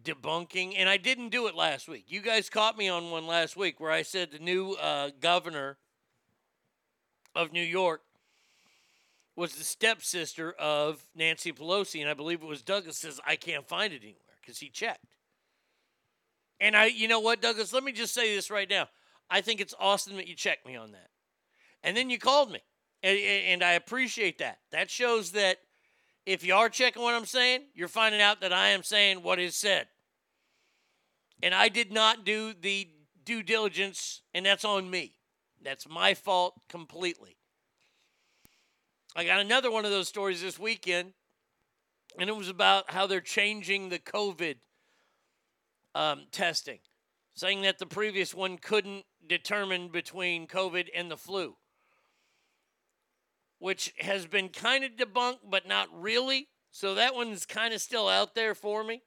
[0.05, 2.05] debunking, and I didn't do it last week.
[2.07, 5.77] You guys caught me on one last week where I said the new uh, governor
[7.35, 8.01] of New York
[9.35, 13.67] was the stepsister of Nancy Pelosi, and I believe it was Douglas says I can't
[13.67, 15.15] find it anywhere because he checked.
[16.61, 17.73] And I, you know what, Douglas?
[17.73, 18.87] Let me just say this right now.
[19.29, 21.09] I think it's awesome that you checked me on that,
[21.83, 22.59] and then you called me,
[23.03, 24.59] and, and I appreciate that.
[24.71, 25.57] That shows that
[26.25, 29.39] if you are checking what I'm saying, you're finding out that I am saying what
[29.39, 29.87] is said.
[31.45, 32.89] And I did not do the
[33.23, 35.13] due diligence, and that's on me.
[35.61, 37.37] That's my fault completely.
[39.15, 41.13] I got another one of those stories this weekend,
[42.17, 44.55] and it was about how they're changing the COVID
[45.93, 46.79] um, testing,
[47.35, 51.57] saying that the previous one couldn't determine between COVID and the flu,
[53.59, 56.47] which has been kind of debunked, but not really.
[56.71, 59.03] So that one's kind of still out there for me.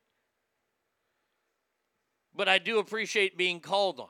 [2.38, 4.08] But I do appreciate being called on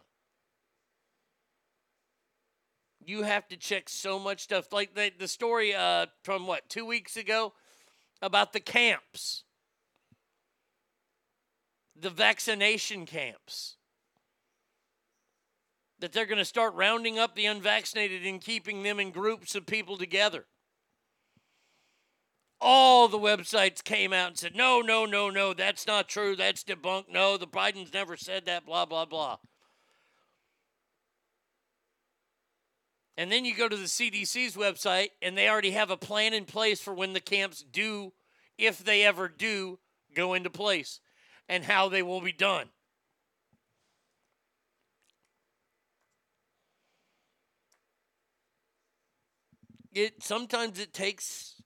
[3.09, 4.71] you have to check so much stuff.
[4.71, 7.55] Like the, the story uh, from what, two weeks ago
[8.21, 9.45] about the camps,
[11.99, 13.77] the vaccination camps.
[16.01, 19.67] That they're going to start rounding up the unvaccinated and keeping them in groups of
[19.67, 20.45] people together.
[22.61, 26.35] All the websites came out and said, no, no, no, no, that's not true.
[26.35, 27.11] That's debunked.
[27.11, 29.37] No, the Biden's never said that, blah, blah, blah.
[33.17, 36.45] And then you go to the CDC's website, and they already have a plan in
[36.45, 38.13] place for when the camps do,
[38.57, 39.79] if they ever do,
[40.15, 41.01] go into place
[41.49, 42.69] and how they will be done.
[49.93, 51.58] It sometimes it takes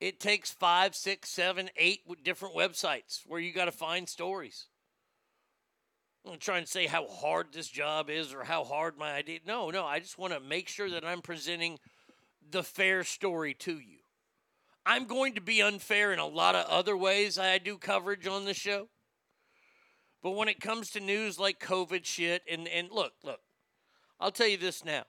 [0.00, 4.66] it takes five, six, seven, eight different websites where you got to find stories.
[6.24, 9.40] I'm not trying to say how hard this job is or how hard my idea.
[9.46, 11.78] No, no, I just want to make sure that I'm presenting
[12.50, 13.98] the fair story to you.
[14.84, 18.44] I'm going to be unfair in a lot of other ways I do coverage on
[18.44, 18.88] the show.
[20.22, 23.40] But when it comes to news like COVID shit, and, and look, look,
[24.18, 25.04] I'll tell you this now.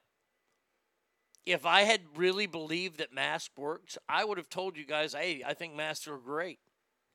[1.45, 5.43] If I had really believed that mask works, I would have told you guys, hey,
[5.45, 6.59] I think masks are great.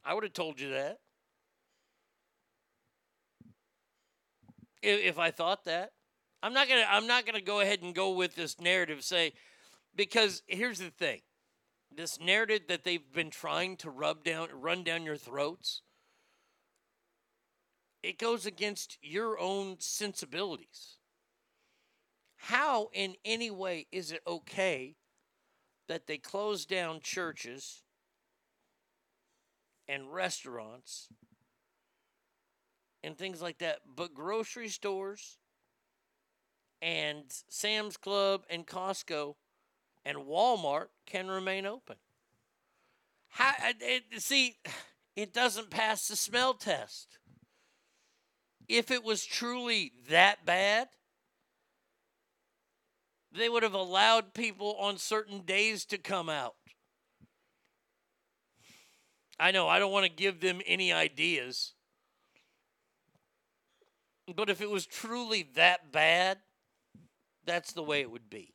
[0.04, 0.98] I would have told you that.
[4.82, 5.92] If, if I thought that.
[6.42, 9.32] I'm not gonna I'm not gonna go ahead and go with this narrative say
[9.96, 11.22] because here's the thing.
[11.90, 15.82] This narrative that they've been trying to rub down run down your throats
[18.06, 20.95] it goes against your own sensibilities.
[22.46, 24.94] How, in any way, is it okay
[25.88, 27.82] that they close down churches
[29.88, 31.08] and restaurants
[33.02, 35.38] and things like that, but grocery stores
[36.80, 39.34] and Sam's Club and Costco
[40.04, 41.96] and Walmart can remain open?
[43.26, 44.58] How, it, see,
[45.16, 47.18] it doesn't pass the smell test
[48.68, 50.90] if it was truly that bad,
[53.36, 56.54] they would have allowed people on certain days to come out.
[59.38, 61.74] I know, I don't want to give them any ideas.
[64.34, 66.38] But if it was truly that bad,
[67.44, 68.54] that's the way it would be.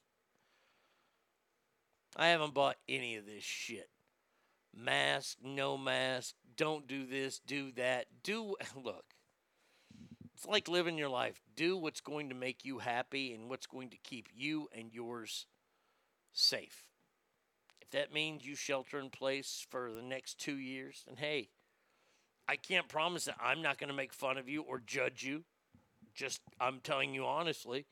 [2.15, 3.89] I haven't bought any of this shit.
[4.75, 8.07] Mask, no mask, don't do this, do that.
[8.23, 9.05] Do look.
[10.41, 11.39] It's like living your life.
[11.55, 15.45] Do what's going to make you happy and what's going to keep you and yours
[16.33, 16.87] safe.
[17.79, 21.49] If that means you shelter in place for the next two years, then hey,
[22.47, 25.43] I can't promise that I'm not going to make fun of you or judge you.
[26.15, 27.85] Just, I'm telling you honestly.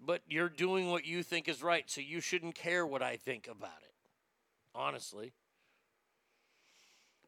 [0.00, 3.46] But you're doing what you think is right, so you shouldn't care what I think
[3.46, 3.92] about it.
[4.74, 5.34] Honestly.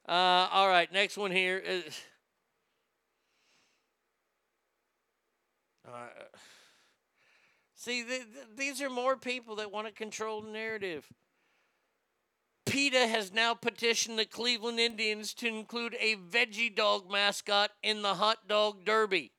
[0.09, 2.01] Uh, all right, next one here is.
[5.87, 6.07] Uh,
[7.75, 11.13] see, th- th- these are more people that want to control the narrative.
[12.65, 18.15] PETA has now petitioned the Cleveland Indians to include a veggie dog mascot in the
[18.15, 19.33] hot dog derby.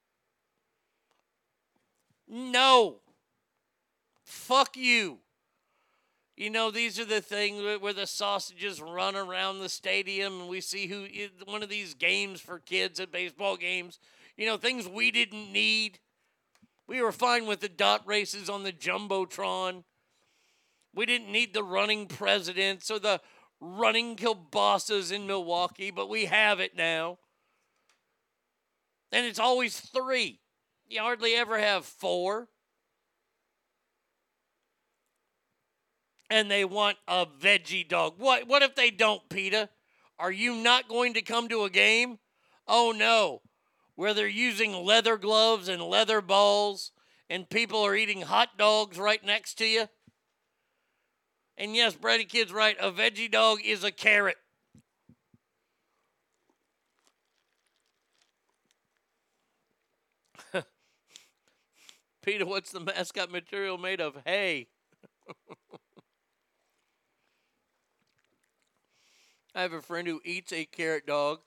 [2.27, 2.97] No.
[4.23, 5.19] Fuck you.
[6.35, 10.61] You know, these are the things where the sausages run around the stadium and we
[10.61, 11.05] see who
[11.45, 13.99] one of these games for kids at baseball games.
[14.35, 15.99] You know, things we didn't need.
[16.87, 19.83] We were fine with the dot races on the Jumbotron.
[20.93, 23.21] We didn't need the running presidents or the
[23.59, 27.19] running kielbasa's in Milwaukee, but we have it now.
[29.11, 30.39] And it's always three.
[30.87, 32.49] You hardly ever have four.
[36.29, 38.15] And they want a veggie dog.
[38.17, 39.69] What what if they don't, PETA?
[40.19, 42.17] Are you not going to come to a game?
[42.67, 43.41] Oh no
[43.95, 46.91] where they're using leather gloves and leather balls,
[47.30, 49.88] and people are eating hot dogs right next to you.
[51.57, 52.75] And yes, Brady Kid's right.
[52.80, 54.38] A veggie dog is a carrot.
[62.23, 64.17] PETA, what's the mascot material made of?
[64.25, 64.67] Hay.
[69.55, 71.41] I have a friend who eats a carrot dog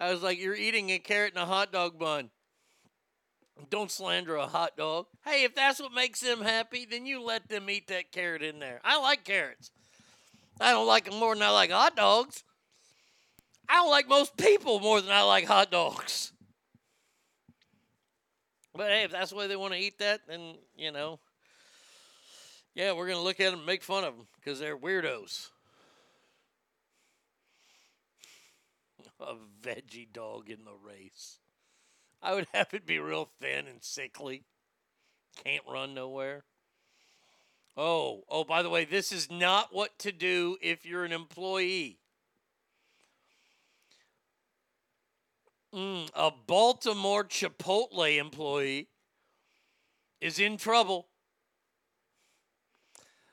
[0.00, 2.30] I was like, you're eating a carrot and a hot dog bun.
[3.68, 5.06] Don't slander a hot dog.
[5.26, 8.58] Hey, if that's what makes them happy, then you let them eat that carrot in
[8.58, 8.80] there.
[8.82, 9.70] I like carrots.
[10.58, 12.42] I don't like them more than I like hot dogs.
[13.68, 16.32] I don't like most people more than I like hot dogs.
[18.74, 21.20] But hey, if that's the way they want to eat that, then, you know,
[22.74, 25.48] yeah, we're going to look at them and make fun of them because they're weirdos.
[29.20, 31.38] A veggie dog in the race.
[32.22, 34.44] I would have it be real thin and sickly.
[35.44, 36.44] Can't run nowhere.
[37.76, 41.98] Oh, oh, by the way, this is not what to do if you're an employee.
[45.74, 48.88] Mm, a Baltimore Chipotle employee
[50.20, 51.06] is in trouble.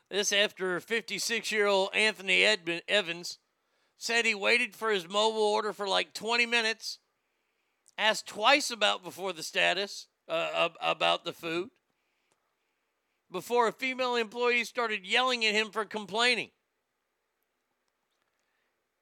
[0.09, 3.39] This after 56 year old Anthony Edmund Evans
[3.97, 6.99] said he waited for his mobile order for like 20 minutes,
[7.97, 11.69] asked twice about before the status uh, about the food,
[13.31, 16.49] before a female employee started yelling at him for complaining.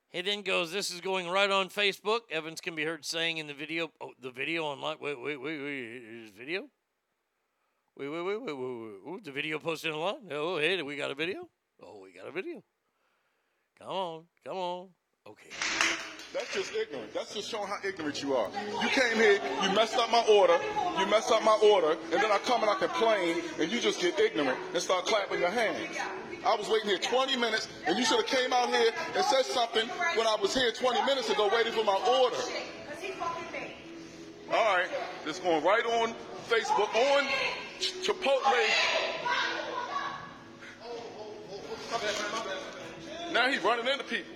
[0.09, 2.21] He then goes, This is going right on Facebook.
[2.31, 4.95] Evans can be heard saying in the video, Oh, the video online.
[5.01, 5.83] Wait, wait, wait, wait.
[6.23, 6.69] Is video?
[7.97, 9.11] Wait, wait, wait, wait, wait, wait.
[9.13, 10.31] Ooh, the video posted online?
[10.31, 11.49] Oh, hey, we got a video?
[11.83, 12.63] Oh, we got a video.
[13.79, 14.87] Come on, come on.
[15.27, 15.49] Okay.
[16.33, 17.13] That's just ignorant.
[17.13, 18.49] That's just showing how ignorant you are.
[18.81, 20.57] You came here, you messed up my order,
[20.99, 24.01] you messed up my order, and then I come and I complain, and you just
[24.01, 25.77] get ignorant and start clapping your hands.
[26.45, 29.45] I was waiting here 20 minutes, and you should have came out here and said
[29.45, 32.37] something when I was here 20 minutes ago waiting for my order.
[34.53, 34.87] All right,
[35.25, 36.13] it's going right on
[36.49, 37.25] Facebook, on
[37.79, 38.53] Ch- Chipotle.
[43.35, 44.31] Now he's running into people.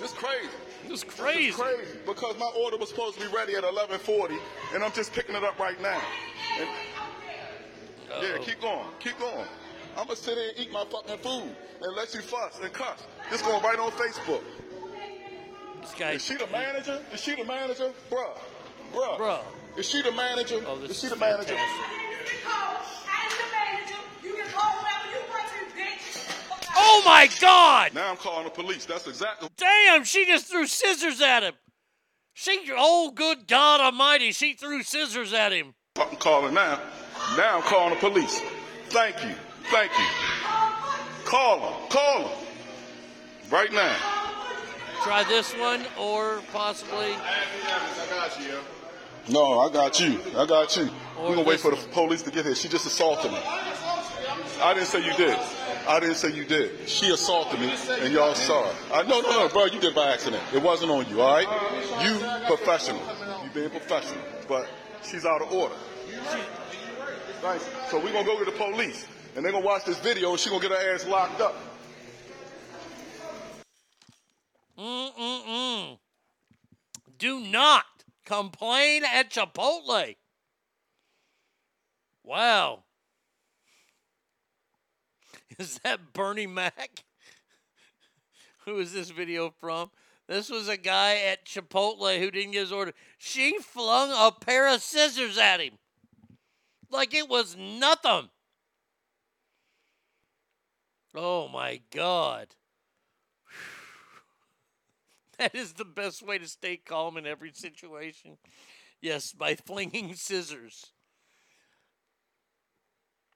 [0.00, 0.48] This crazy.
[0.88, 1.46] This crazy.
[1.46, 4.36] This crazy because my order was supposed to be ready at 11:40,
[4.74, 6.02] and I'm just picking it up right now.
[6.58, 6.68] And-
[8.22, 9.46] yeah, keep going, keep going.
[9.96, 13.06] I'm gonna sit here and eat my fucking food and let you fuss and cuss.
[13.30, 14.42] This going right on Facebook.
[15.80, 16.10] This guy.
[16.12, 17.00] Is she the manager?
[17.12, 18.36] Is she the manager, bruh?
[18.92, 19.16] Bruh.
[19.16, 19.44] Bruh.
[19.76, 20.60] Is she the manager?
[20.66, 21.56] Oh, this is she the manager?
[26.76, 27.94] Oh my God!
[27.94, 28.84] Now I'm calling the police.
[28.84, 29.48] That's exactly.
[29.56, 31.54] Damn, she just threw scissors at him.
[32.34, 35.74] She, oh good God Almighty, she threw scissors at him.
[35.98, 36.80] I'm calling now.
[37.36, 38.40] Now I'm calling the police.
[38.88, 39.34] Thank you.
[39.70, 40.06] Thank you.
[41.24, 41.88] Call them.
[41.90, 42.38] Call them.
[43.50, 43.96] Right now.
[45.02, 47.14] Try this one, or possibly.
[49.28, 50.20] No, I got you.
[50.36, 50.88] I got you.
[51.18, 52.54] Or We're gonna wait this for the police to get here.
[52.54, 53.38] She just assaulted me.
[54.62, 55.38] I didn't say you did.
[55.90, 56.88] I didn't say you did.
[56.88, 58.76] She assaulted me, and y'all saw it.
[58.92, 59.64] I, no, no, no, bro.
[59.64, 60.40] You did by accident.
[60.54, 61.20] It wasn't on you.
[61.20, 61.48] All right.
[62.06, 63.02] You professional.
[63.42, 64.68] You being professional, but
[65.02, 65.74] she's out of order.
[67.42, 67.68] Nice.
[67.90, 69.04] So we're gonna go to the police,
[69.34, 71.56] and they're gonna watch this video, and she's gonna get her ass locked up.
[74.78, 75.98] Mm-mm-mm.
[77.18, 77.84] Do not
[78.24, 80.14] complain at Chipotle.
[82.22, 82.84] Wow.
[85.58, 87.04] Is that Bernie Mac?
[88.64, 89.90] Who is this video from?
[90.28, 92.92] This was a guy at Chipotle who didn't get his order.
[93.18, 95.72] She flung a pair of scissors at him.
[96.88, 98.28] Like it was nothing.
[101.14, 102.48] Oh my God.
[105.38, 108.36] That is the best way to stay calm in every situation.
[109.00, 110.92] Yes, by flinging scissors.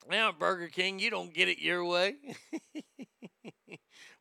[0.09, 2.15] Now, Burger King, you don't get it your way.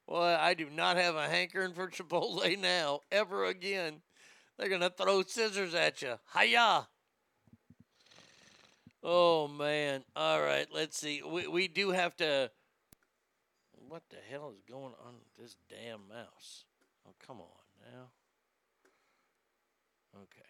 [0.08, 4.02] Well, I do not have a hankering for Chipotle now, ever again.
[4.58, 6.16] They're going to throw scissors at you.
[6.38, 6.88] Hiya!
[9.02, 10.04] Oh, man.
[10.16, 11.22] All right, let's see.
[11.24, 12.52] We, we do have to.
[13.88, 16.66] What the hell is going on with this damn mouse?
[17.08, 18.10] Oh, come on now.
[20.16, 20.50] Okay.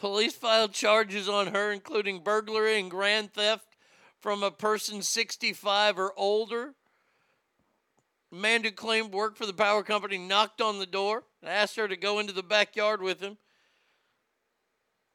[0.05, 3.65] Police filed charges on her, including burglary and grand theft
[4.21, 6.75] from a person 65 or older.
[8.31, 11.77] A man who claimed work for the power company knocked on the door and asked
[11.77, 13.39] her to go into the backyard with him.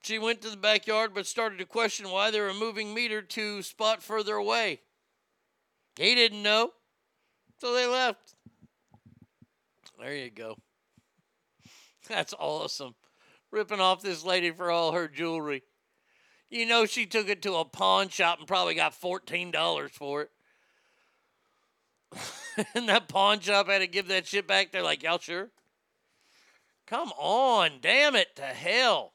[0.01, 3.61] She went to the backyard but started to question why they were moving meter to
[3.61, 4.81] spot further away.
[5.99, 6.71] He didn't know,
[7.59, 8.33] so they left.
[9.99, 10.57] There you go.
[12.07, 12.95] That's awesome.
[13.51, 15.63] Ripping off this lady for all her jewelry.
[16.49, 20.31] You know, she took it to a pawn shop and probably got $14 for it.
[22.75, 24.71] and that pawn shop had to give that shit back.
[24.71, 25.49] They're like, y'all sure?
[26.87, 29.13] Come on, damn it to hell.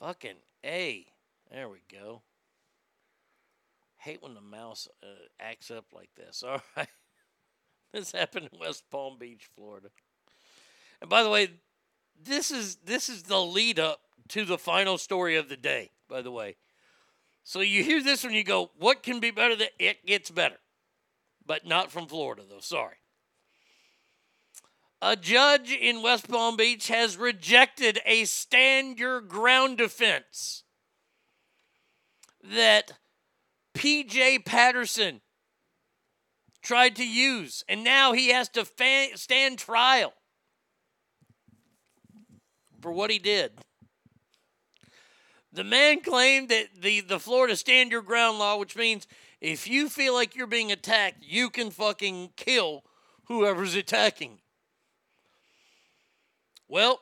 [0.00, 1.06] Fucking A.
[1.52, 2.22] There we go.
[3.98, 5.06] Hate when the mouse uh,
[5.38, 6.42] acts up like this.
[6.46, 6.88] All right.
[7.92, 9.88] This happened in West Palm Beach, Florida.
[11.00, 11.48] And by the way,
[12.22, 16.22] this is this is the lead up to the final story of the day, by
[16.22, 16.56] the way.
[17.42, 20.56] So you hear this when you go, what can be better than it gets better?
[21.46, 22.96] But not from Florida though, sorry.
[25.02, 30.62] A judge in West Palm Beach has rejected a stand your ground defense
[32.42, 32.92] that
[33.74, 35.20] PJ Patterson
[36.62, 40.14] tried to use, and now he has to fa- stand trial
[42.84, 43.50] for what he did.
[45.54, 49.06] The man claimed that the, the Florida Stand Your Ground law, which means
[49.40, 52.84] if you feel like you're being attacked, you can fucking kill
[53.24, 54.40] whoever's attacking.
[56.68, 57.00] Well,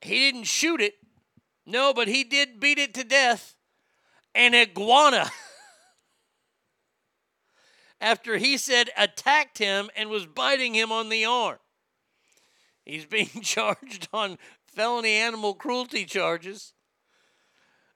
[0.00, 0.94] he didn't shoot it.
[1.66, 3.54] No, but he did beat it to death.
[4.34, 5.30] An iguana.
[8.00, 11.58] After he said attacked him and was biting him on the arm.
[12.88, 16.72] He's being charged on felony animal cruelty charges.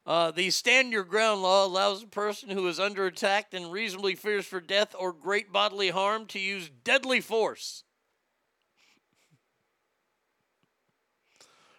[0.05, 4.17] Uh, the stand your ground law allows a person who is under attack and reasonably
[4.17, 7.85] fears for death or great bodily harm to use deadly force.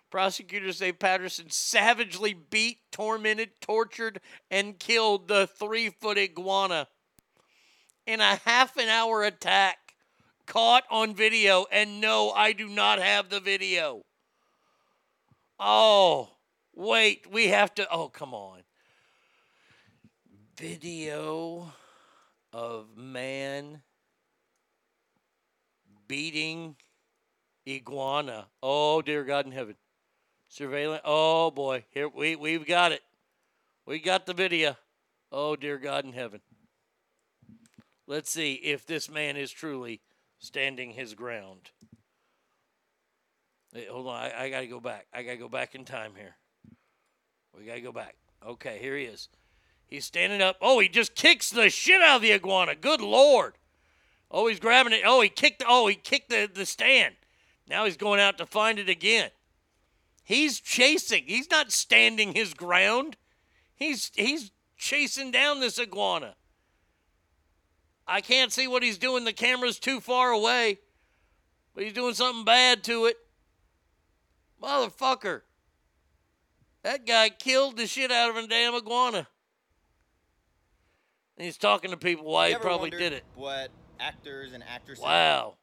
[0.10, 6.88] Prosecutors say Patterson savagely beat, tormented, tortured, and killed the three foot iguana
[8.06, 9.83] in a half an hour attack
[10.46, 11.66] caught on video.
[11.72, 14.04] And no, I do not have the video.
[15.60, 16.30] Oh,
[16.76, 17.88] wait, we have to.
[17.92, 18.60] Oh, come on.
[20.58, 21.72] Video
[22.52, 23.82] of man
[26.08, 26.76] beating
[27.68, 28.48] iguana.
[28.62, 29.76] Oh, dear God in heaven.
[30.48, 31.02] Surveillance.
[31.06, 31.86] Oh, boy.
[31.92, 33.02] Here, we, we've got it.
[33.86, 34.78] We got the video.
[35.32, 36.42] Oh, dear God in heaven.
[38.06, 40.02] Let's see if this man is truly
[40.44, 41.72] standing his ground.
[43.90, 44.16] Hold on.
[44.16, 45.08] I, I got to go back.
[45.14, 46.36] I got to go back in time here.
[47.58, 48.16] We got to go back.
[48.46, 49.30] Okay, here he is.
[49.88, 50.58] He's standing up.
[50.62, 52.76] Oh, he just kicks the shit out of the iguana.
[52.76, 53.54] Good lord.
[54.30, 55.04] Oh, he's grabbing it.
[55.06, 55.64] Oh, he kicked.
[55.66, 57.16] Oh, he kicked the, the stand.
[57.68, 59.30] Now he's going out to find it again.
[60.24, 61.24] He's chasing.
[61.26, 63.16] He's not standing his ground.
[63.76, 66.36] He's he's chasing down this iguana.
[68.08, 69.24] I can't see what he's doing.
[69.24, 70.80] The camera's too far away.
[71.74, 73.18] But he's doing something bad to it.
[74.62, 75.42] Motherfucker.
[76.84, 79.28] That guy killed the shit out of a damn iguana.
[81.38, 83.24] And he's talking to people why he probably did it.
[83.36, 85.04] What actors and actresses?
[85.04, 85.56] Wow.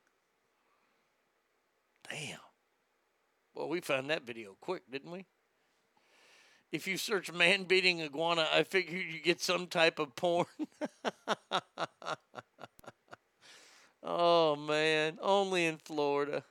[2.10, 2.38] Damn.
[3.54, 5.26] Well, we found that video quick, didn't we?
[6.72, 10.46] If you search man beating iguana, I figured you'd get some type of porn.
[14.02, 15.18] oh, man.
[15.20, 16.44] Only in Florida.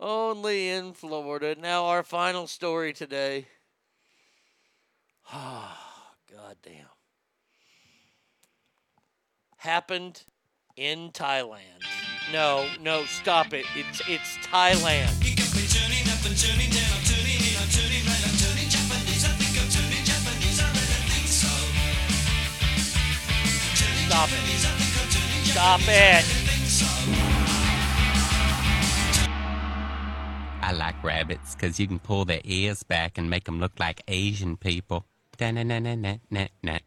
[0.00, 1.56] Only in Florida.
[1.60, 3.46] Now, our final story today.
[5.32, 6.86] God damn.
[9.56, 10.24] Happened
[10.76, 11.84] in Thailand.
[12.32, 13.64] No, no, stop it.
[13.74, 15.08] It's it's Thailand.
[24.06, 24.83] Stop it.
[25.54, 26.24] Stop it.
[30.60, 34.02] I like rabbits because you can pull their ears back and make them look like
[34.08, 35.06] Asian people.
[35.36, 36.80] Da-na-na-na-na-na-na-na.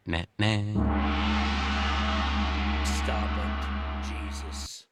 [2.83, 3.55] Stop it.
[4.09, 4.85] Jesus.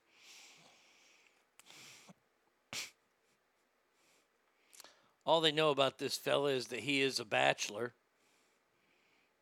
[5.25, 7.93] All they know about this fella is that he is a bachelor.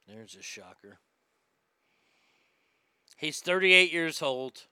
[0.08, 0.98] There's a shocker.
[3.18, 4.64] He's 38 years old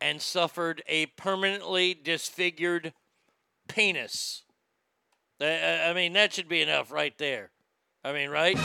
[0.00, 2.92] and suffered a permanently disfigured
[3.68, 4.44] penis.
[5.40, 7.50] I mean, that should be enough right there.
[8.04, 8.58] I mean, right?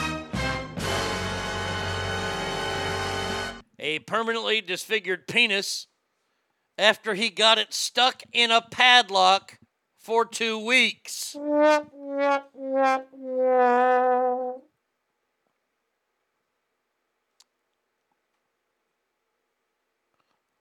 [3.78, 5.86] A permanently disfigured penis
[6.78, 9.58] after he got it stuck in a padlock
[9.96, 11.36] for two weeks.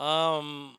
[0.03, 0.75] Um,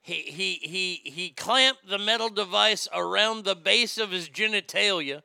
[0.00, 5.22] he he he he clamped the metal device around the base of his genitalia.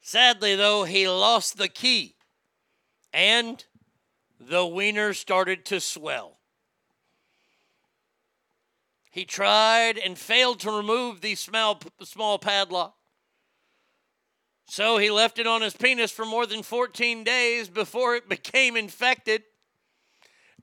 [0.00, 2.14] Sadly, though, he lost the key,
[3.12, 3.64] and
[4.38, 6.38] the wiener started to swell.
[9.10, 12.94] He tried and failed to remove the small small padlock.
[14.68, 18.76] So he left it on his penis for more than 14 days before it became
[18.76, 19.42] infected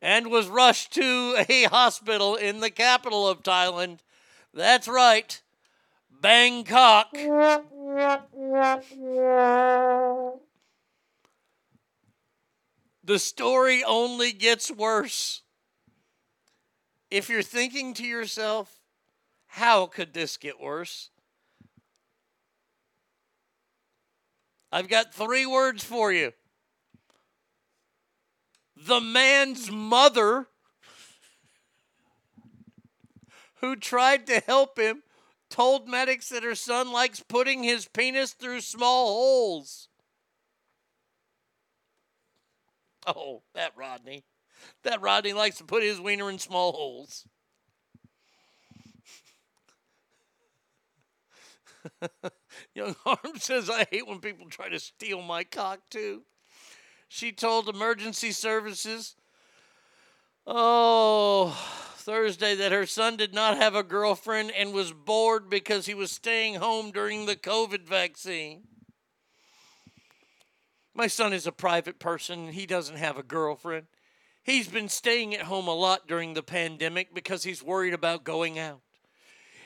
[0.03, 3.99] and was rushed to a hospital in the capital of Thailand.
[4.53, 5.41] That's right,
[6.21, 7.13] Bangkok.
[13.05, 15.41] The story only gets worse.
[17.09, 18.81] If you're thinking to yourself,
[19.47, 21.11] how could this get worse?
[24.69, 26.33] I've got three words for you.
[28.75, 30.47] The man's mother,
[33.61, 35.03] who tried to help him,
[35.49, 39.87] told medics that her son likes putting his penis through small holes.
[43.05, 44.23] Oh, that Rodney.
[44.83, 47.27] That Rodney likes to put his wiener in small holes.
[52.75, 56.23] Young Arm says, I hate when people try to steal my cock, too.
[57.15, 59.15] She told emergency services,
[60.47, 61.51] oh,
[61.95, 66.09] Thursday, that her son did not have a girlfriend and was bored because he was
[66.09, 68.63] staying home during the COVID vaccine.
[70.95, 72.47] My son is a private person.
[72.47, 73.85] He doesn't have a girlfriend.
[74.41, 78.57] He's been staying at home a lot during the pandemic because he's worried about going
[78.57, 78.81] out.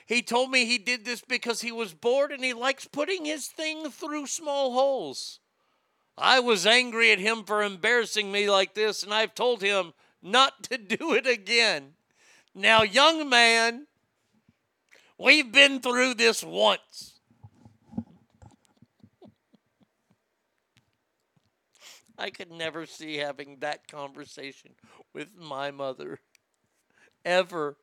[0.04, 3.46] He told me he did this because he was bored and he likes putting his
[3.46, 5.40] thing through small holes.
[6.20, 10.64] I was angry at him for embarrassing me like this, and I've told him not
[10.64, 11.94] to do it again.
[12.54, 13.86] Now, young man,
[15.16, 17.20] we've been through this once.
[22.18, 24.72] I could never see having that conversation
[25.14, 26.18] with my mother.
[27.24, 27.76] Ever.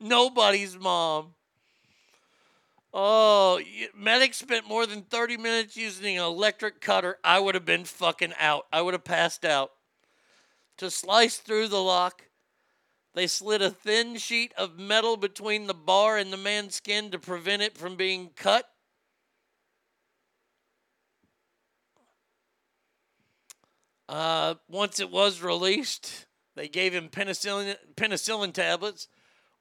[0.00, 1.34] Nobody's mom.
[2.96, 3.60] Oh,
[3.92, 7.18] medic spent more than 30 minutes using an electric cutter.
[7.24, 8.66] I would have been fucking out.
[8.72, 9.72] I would have passed out.
[10.76, 12.22] To slice through the lock,
[13.14, 17.18] they slid a thin sheet of metal between the bar and the man's skin to
[17.18, 18.68] prevent it from being cut.
[24.08, 29.08] Uh, once it was released, they gave him penicillin penicillin tablets.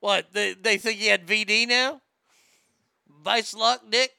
[0.01, 0.33] What?
[0.33, 2.02] They, they think he had VD now?
[3.23, 4.11] Vice lock dick?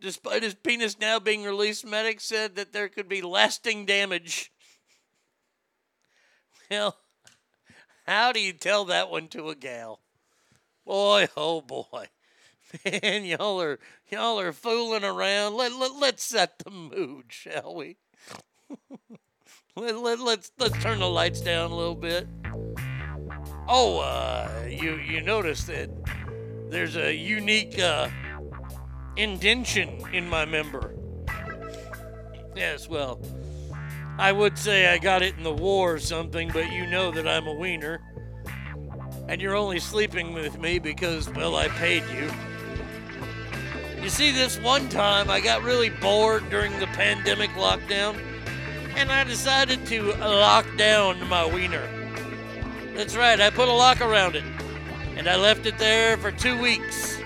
[0.00, 4.52] Despite his penis now being released, medics said that there could be lasting damage.
[6.70, 6.96] Well,
[8.06, 10.00] how do you tell that one to a gal?
[10.84, 12.06] Boy, oh boy.
[12.84, 13.78] Man, y'all are
[14.10, 15.54] y'all are fooling around.
[15.54, 17.96] Let, let, let's set the mood, shall we?
[19.76, 22.28] let, let, let's let's turn the lights down a little bit.
[23.66, 25.90] Oh, uh, you you notice that
[26.70, 28.08] there's a unique uh,
[29.16, 30.94] indention in my member.
[32.54, 33.20] Yes, well,
[34.18, 37.28] I would say I got it in the war or something, but you know that
[37.28, 38.00] I'm a wiener.
[39.28, 42.30] And you're only sleeping with me because, well, I paid you.
[44.02, 48.18] You see, this one time I got really bored during the pandemic lockdown,
[48.96, 51.86] and I decided to lock down my wiener.
[52.94, 54.44] That's right, I put a lock around it,
[55.18, 57.18] and I left it there for two weeks,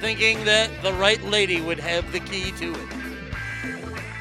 [0.00, 2.88] thinking that the right lady would have the key to it.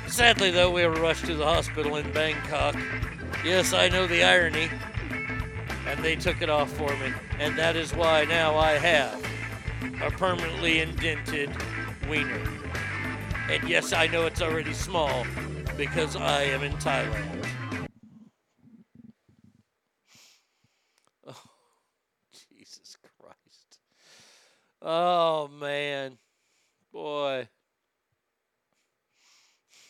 [0.07, 2.75] Sadly, though, we were rushed to the hospital in Bangkok.
[3.43, 4.69] Yes, I know the irony.
[5.87, 7.13] And they took it off for me.
[7.39, 9.23] And that is why now I have
[10.01, 11.49] a permanently indented
[12.09, 12.41] wiener.
[13.49, 15.25] And yes, I know it's already small
[15.77, 17.47] because I am in Thailand.
[21.25, 21.41] Oh,
[22.31, 23.79] Jesus Christ.
[24.91, 26.17] Oh, man.
[26.91, 27.47] Boy.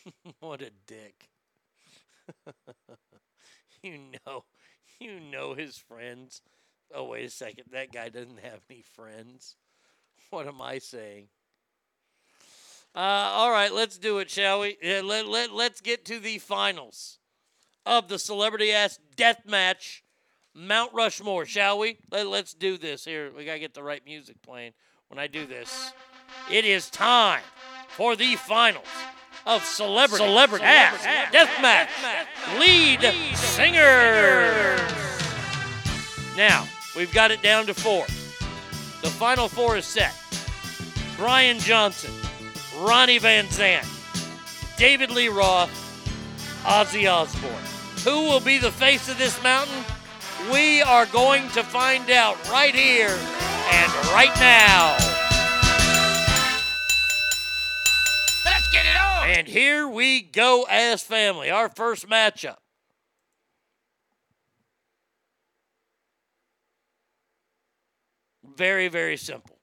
[0.40, 1.30] what a dick.
[3.82, 4.44] you know,
[5.00, 6.42] you know his friends.
[6.94, 7.64] Oh, wait a second.
[7.72, 9.56] That guy doesn't have any friends.
[10.28, 11.28] What am I saying?
[12.94, 14.76] Uh, all right, let's do it, shall we?
[14.82, 17.20] Yeah, let, let, let's get to the finals
[17.86, 20.04] of the celebrity ass death match,
[20.54, 21.96] Mount Rushmore, shall we?
[22.10, 23.06] Let, let's do this.
[23.06, 24.72] Here, we got to get the right music playing
[25.10, 25.92] when I do this.
[26.50, 27.42] It is time
[27.88, 28.86] for the finals
[29.44, 31.88] of celebrity, celebrity, ass, death match,
[32.58, 33.00] lead,
[33.36, 34.76] singer.
[36.36, 36.66] Now,
[36.96, 38.06] we've got it down to four.
[39.02, 40.14] The final four is set.
[41.16, 42.14] Brian Johnson,
[42.78, 43.86] Ronnie Van Zant,
[44.78, 45.70] David Lee Roth,
[46.62, 47.52] Ozzy Osbourne.
[48.04, 49.84] Who will be the face of this mountain?
[50.52, 53.18] We are going to find out right here
[53.72, 54.96] and right now.
[58.44, 59.28] Let's get it on.
[59.30, 61.50] And here we go as family.
[61.50, 62.56] Our first matchup.
[68.56, 69.56] Very, very simple.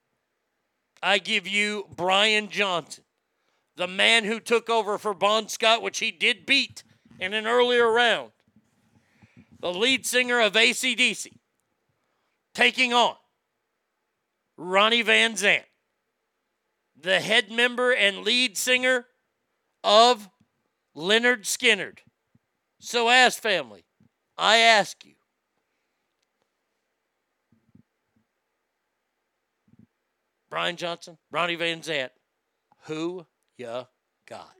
[1.02, 3.04] I give you Brian Johnson,
[3.76, 6.82] the man who took over for Bon Scott, which he did beat
[7.20, 8.32] in an earlier round.
[9.60, 11.28] The lead singer of ACDC
[12.54, 13.14] taking on
[14.60, 15.62] Ronnie Van Zant,
[17.00, 19.06] the head member and lead singer
[19.84, 20.28] of
[20.96, 21.98] Lynyrd Skynyrd.
[22.80, 23.84] So, as Family,
[24.36, 25.14] I ask you,
[30.50, 32.10] Brian Johnson, Ronnie Van Zant,
[32.86, 33.84] who ya
[34.26, 34.57] got?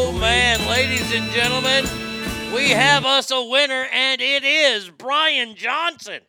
[0.00, 1.84] Man, oh man, ladies and gentlemen,
[2.54, 6.20] we have us a winner, and it is Brian Johnson.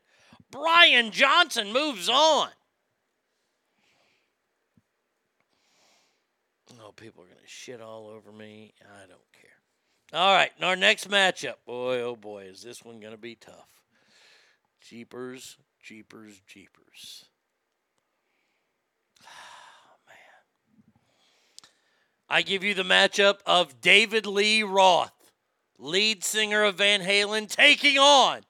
[0.51, 2.49] Brian Johnson moves on.
[6.83, 8.73] Oh, people are going to shit all over me.
[8.83, 10.19] I don't care.
[10.19, 11.55] All right, our next matchup.
[11.65, 13.69] Boy, oh boy, is this one going to be tough.
[14.81, 17.23] Jeepers, jeepers, jeepers.
[22.31, 25.33] I give you the matchup of David Lee Roth,
[25.77, 28.43] lead singer of Van Halen, taking on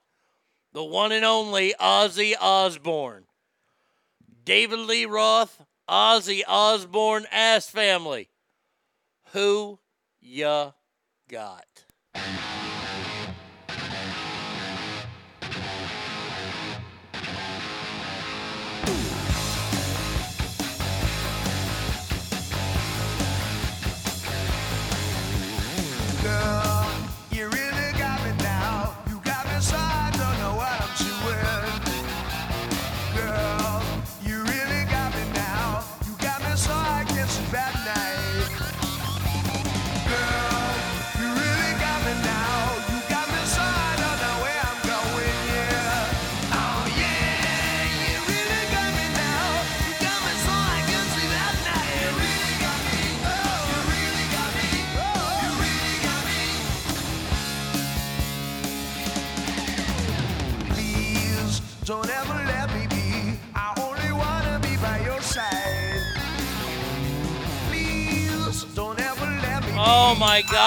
[0.72, 3.24] the one and only Ozzy Osbourne.
[4.44, 8.30] David Lee Roth, Ozzy Osbourne, Ass Family.
[9.32, 9.80] Who
[10.20, 10.70] ya
[11.28, 11.81] got?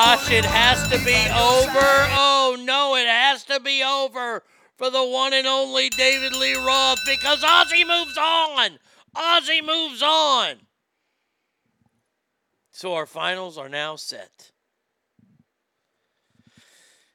[0.06, 1.88] Gosh, it has to be over.
[2.14, 4.43] Oh no, it has to be over
[4.77, 8.77] for the one and only David Lee Roth because Ozzy moves on.
[9.16, 10.58] Ozzy moves on.
[12.69, 14.51] So our finals are now set.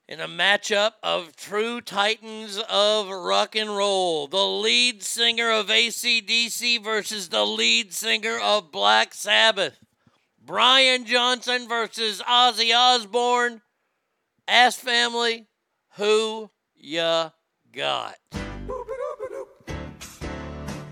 [0.09, 6.83] In a matchup of true titans of rock and roll, the lead singer of ACDC
[6.83, 9.79] versus the lead singer of Black Sabbath.
[10.51, 13.63] Brian Johnson versus Ozzy Osbourne.
[14.49, 15.47] Ass Family,
[15.97, 17.31] who ya
[17.73, 18.17] got?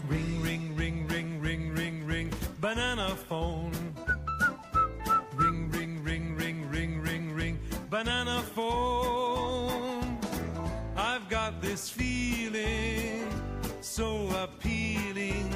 [0.06, 3.72] Ring, ring, ring, ring, ring, ring, ring, banana phone.
[5.34, 7.58] Ring, ring, ring, ring, ring, ring, ring,
[7.90, 10.20] banana phone.
[10.96, 13.28] I've got this feeling
[13.80, 15.50] so appealing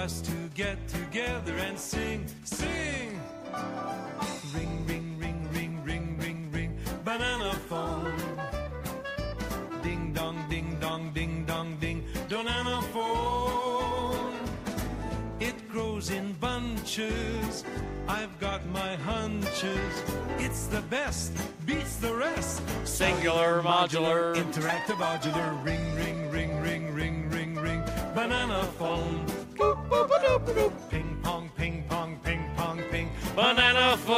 [0.00, 3.20] us to get together and sing, sing.
[4.54, 8.14] Ring, ring, ring, ring, ring, ring, ring, banana phone.
[9.82, 14.38] Ding dong, ding dong, ding dong, ding, banana phone.
[15.38, 17.64] It grows in bunches.
[18.08, 19.92] I've got my hunches.
[20.38, 21.32] It's the best,
[21.66, 22.62] beats the rest.
[22.84, 24.34] Singular, modular.
[24.34, 25.62] interactive, modular.
[25.62, 27.82] Ring, ring, ring, ring, ring, ring, ring.
[28.14, 29.39] Banana phone.
[29.60, 33.10] Ping pong, ping pong, ping pong, ping.
[33.36, 34.16] Banana phone.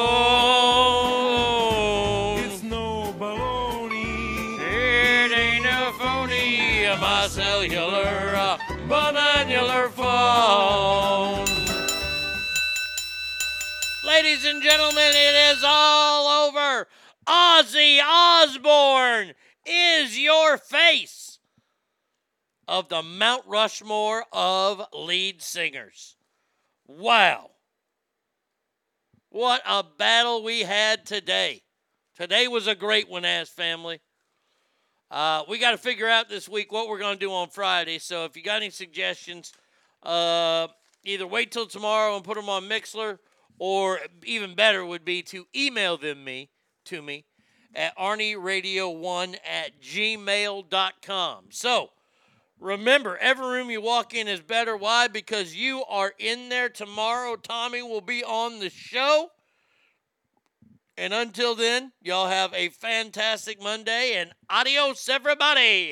[2.45, 4.61] It's no baloney.
[4.61, 8.57] It ain't a phony, my cellular, uh,
[8.87, 11.45] bananular phone.
[14.07, 16.87] Ladies and gentlemen, it is all over.
[17.27, 19.35] Ozzy Osbourne
[19.67, 21.22] is your face.
[22.69, 26.17] Of the Mount Rushmore of lead singers.
[26.87, 27.51] Wow.
[29.31, 31.63] What a battle we had today.
[32.17, 34.01] Today was a great one, ass family.
[35.11, 37.99] Uh, we got to figure out this week what we're going to do on Friday.
[37.99, 39.53] So if you got any suggestions,
[40.03, 40.69] uh,
[41.05, 43.19] either wait till tomorrow and put them on Mixlr,
[43.59, 46.51] or even better would be to email them me
[46.87, 47.25] to me
[47.75, 51.45] at arnieradio1 at gmail.com.
[51.51, 51.91] So
[52.63, 54.77] remember, every room you walk in is better.
[54.77, 55.09] Why?
[55.09, 57.37] Because you are in there tomorrow.
[57.37, 59.31] Tommy will be on the show.
[60.97, 65.91] And until then, y'all have a fantastic Monday and adios, everybody.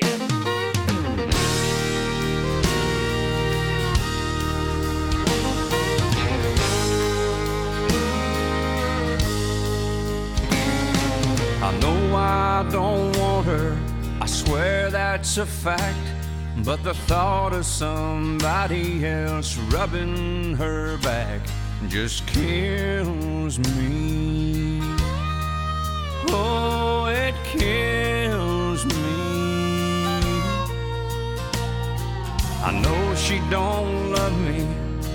[11.63, 13.77] I know I don't want her,
[14.21, 16.20] I swear that's a fact.
[16.63, 21.41] But the thought of somebody else rubbing her back
[21.87, 24.79] just kills me.
[26.27, 28.93] Oh, it kills me.
[32.63, 34.67] I know she don't love me,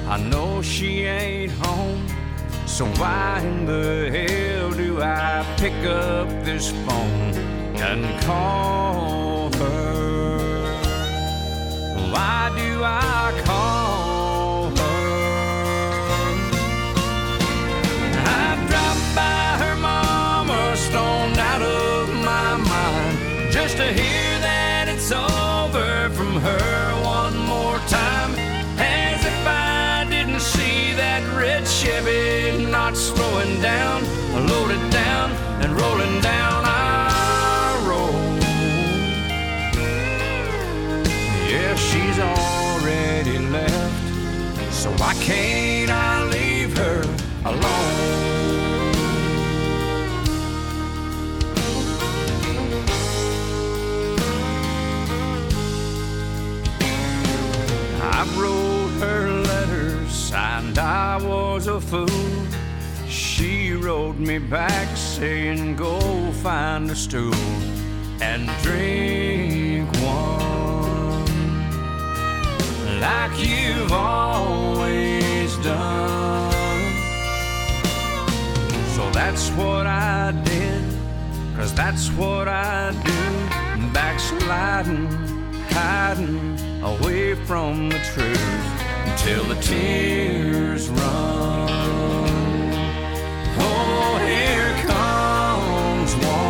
[0.09, 2.09] I know she ain't home.
[2.67, 7.35] So why in the hell do I pick up this phone
[7.77, 10.06] and call her?
[12.17, 15.09] Why do I call her?
[18.25, 25.13] I dropped by her mama, stoned out of my mind, just to hear that it's
[25.13, 28.33] over from her one more time.
[28.79, 34.01] As if I didn't see that red Chevy not slowing down,
[34.49, 36.66] loaded down and rolling down
[42.17, 47.03] she's already left, so why can't I leave her
[47.45, 47.63] alone?
[58.01, 62.09] I wrote her letters, and I was a fool.
[63.09, 66.01] She wrote me back saying, Go
[66.43, 67.35] find a stool
[68.21, 70.46] and drink one
[73.01, 76.93] like you've always done.
[78.95, 80.85] So that's what I did,
[81.57, 83.93] cause that's what I do.
[83.93, 85.07] Backsliding,
[85.71, 88.67] hiding away from the truth
[89.07, 91.71] until the tears run.
[93.59, 96.46] Oh, here comes one.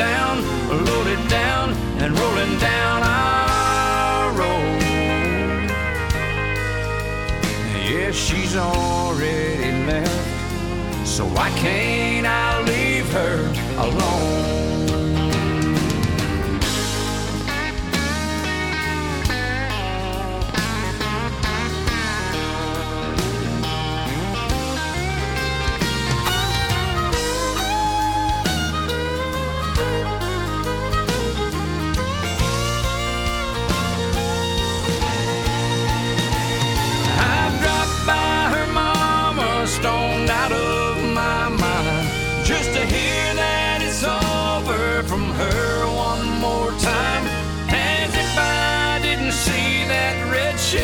[0.00, 0.42] Down,
[0.86, 4.80] loaded down and rolling down our road.
[7.86, 13.36] Yeah, she's already left, so why can't I leave her
[13.76, 14.59] alone?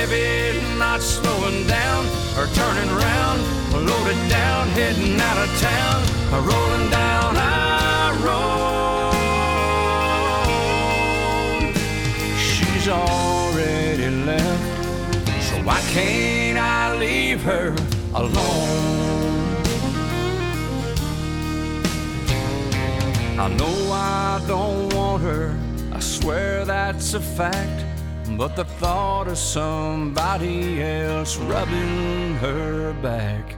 [0.08, 2.06] Chevy not slowing down
[2.38, 3.40] or turning around,
[3.72, 6.04] loaded down, heading out of town,
[6.46, 9.12] rolling down our road.
[12.38, 14.62] She's already left.
[15.42, 17.74] So why can't I leave her
[18.14, 19.56] alone?
[23.38, 25.58] I know I don't want her,
[25.92, 27.85] I swear that's a fact.
[28.36, 33.56] But the thought of somebody else rubbing her back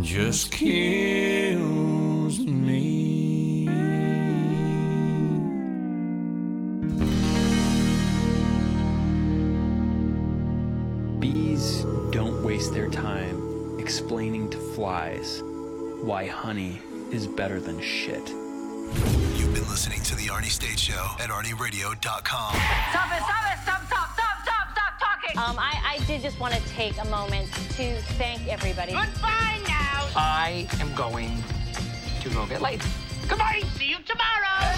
[0.00, 3.66] just kills me.
[11.18, 15.42] Bees don't waste their time explaining to flies
[16.02, 16.78] why honey
[17.10, 18.32] is better than shit.
[19.54, 22.00] You've You've been listening to The Arnie State Show at ArnieRadio.com.
[22.00, 25.38] Stop it, stop it, stop, stop, stop, stop, stop talking.
[25.38, 28.92] Um, I, I did just want to take a moment to thank everybody.
[28.92, 30.08] Goodbye now.
[30.16, 31.30] I am going
[32.22, 32.82] to go get laid.
[33.28, 33.62] Goodbye.
[33.76, 34.72] See you tomorrow.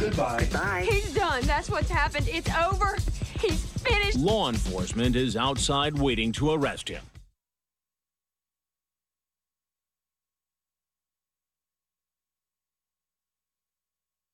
[0.00, 0.48] Goodbye.
[0.52, 0.88] Bye.
[0.90, 1.44] He's done.
[1.44, 2.28] That's what's happened.
[2.28, 2.96] It's over.
[3.38, 4.18] He's finished.
[4.18, 7.02] Law enforcement is outside waiting to arrest him.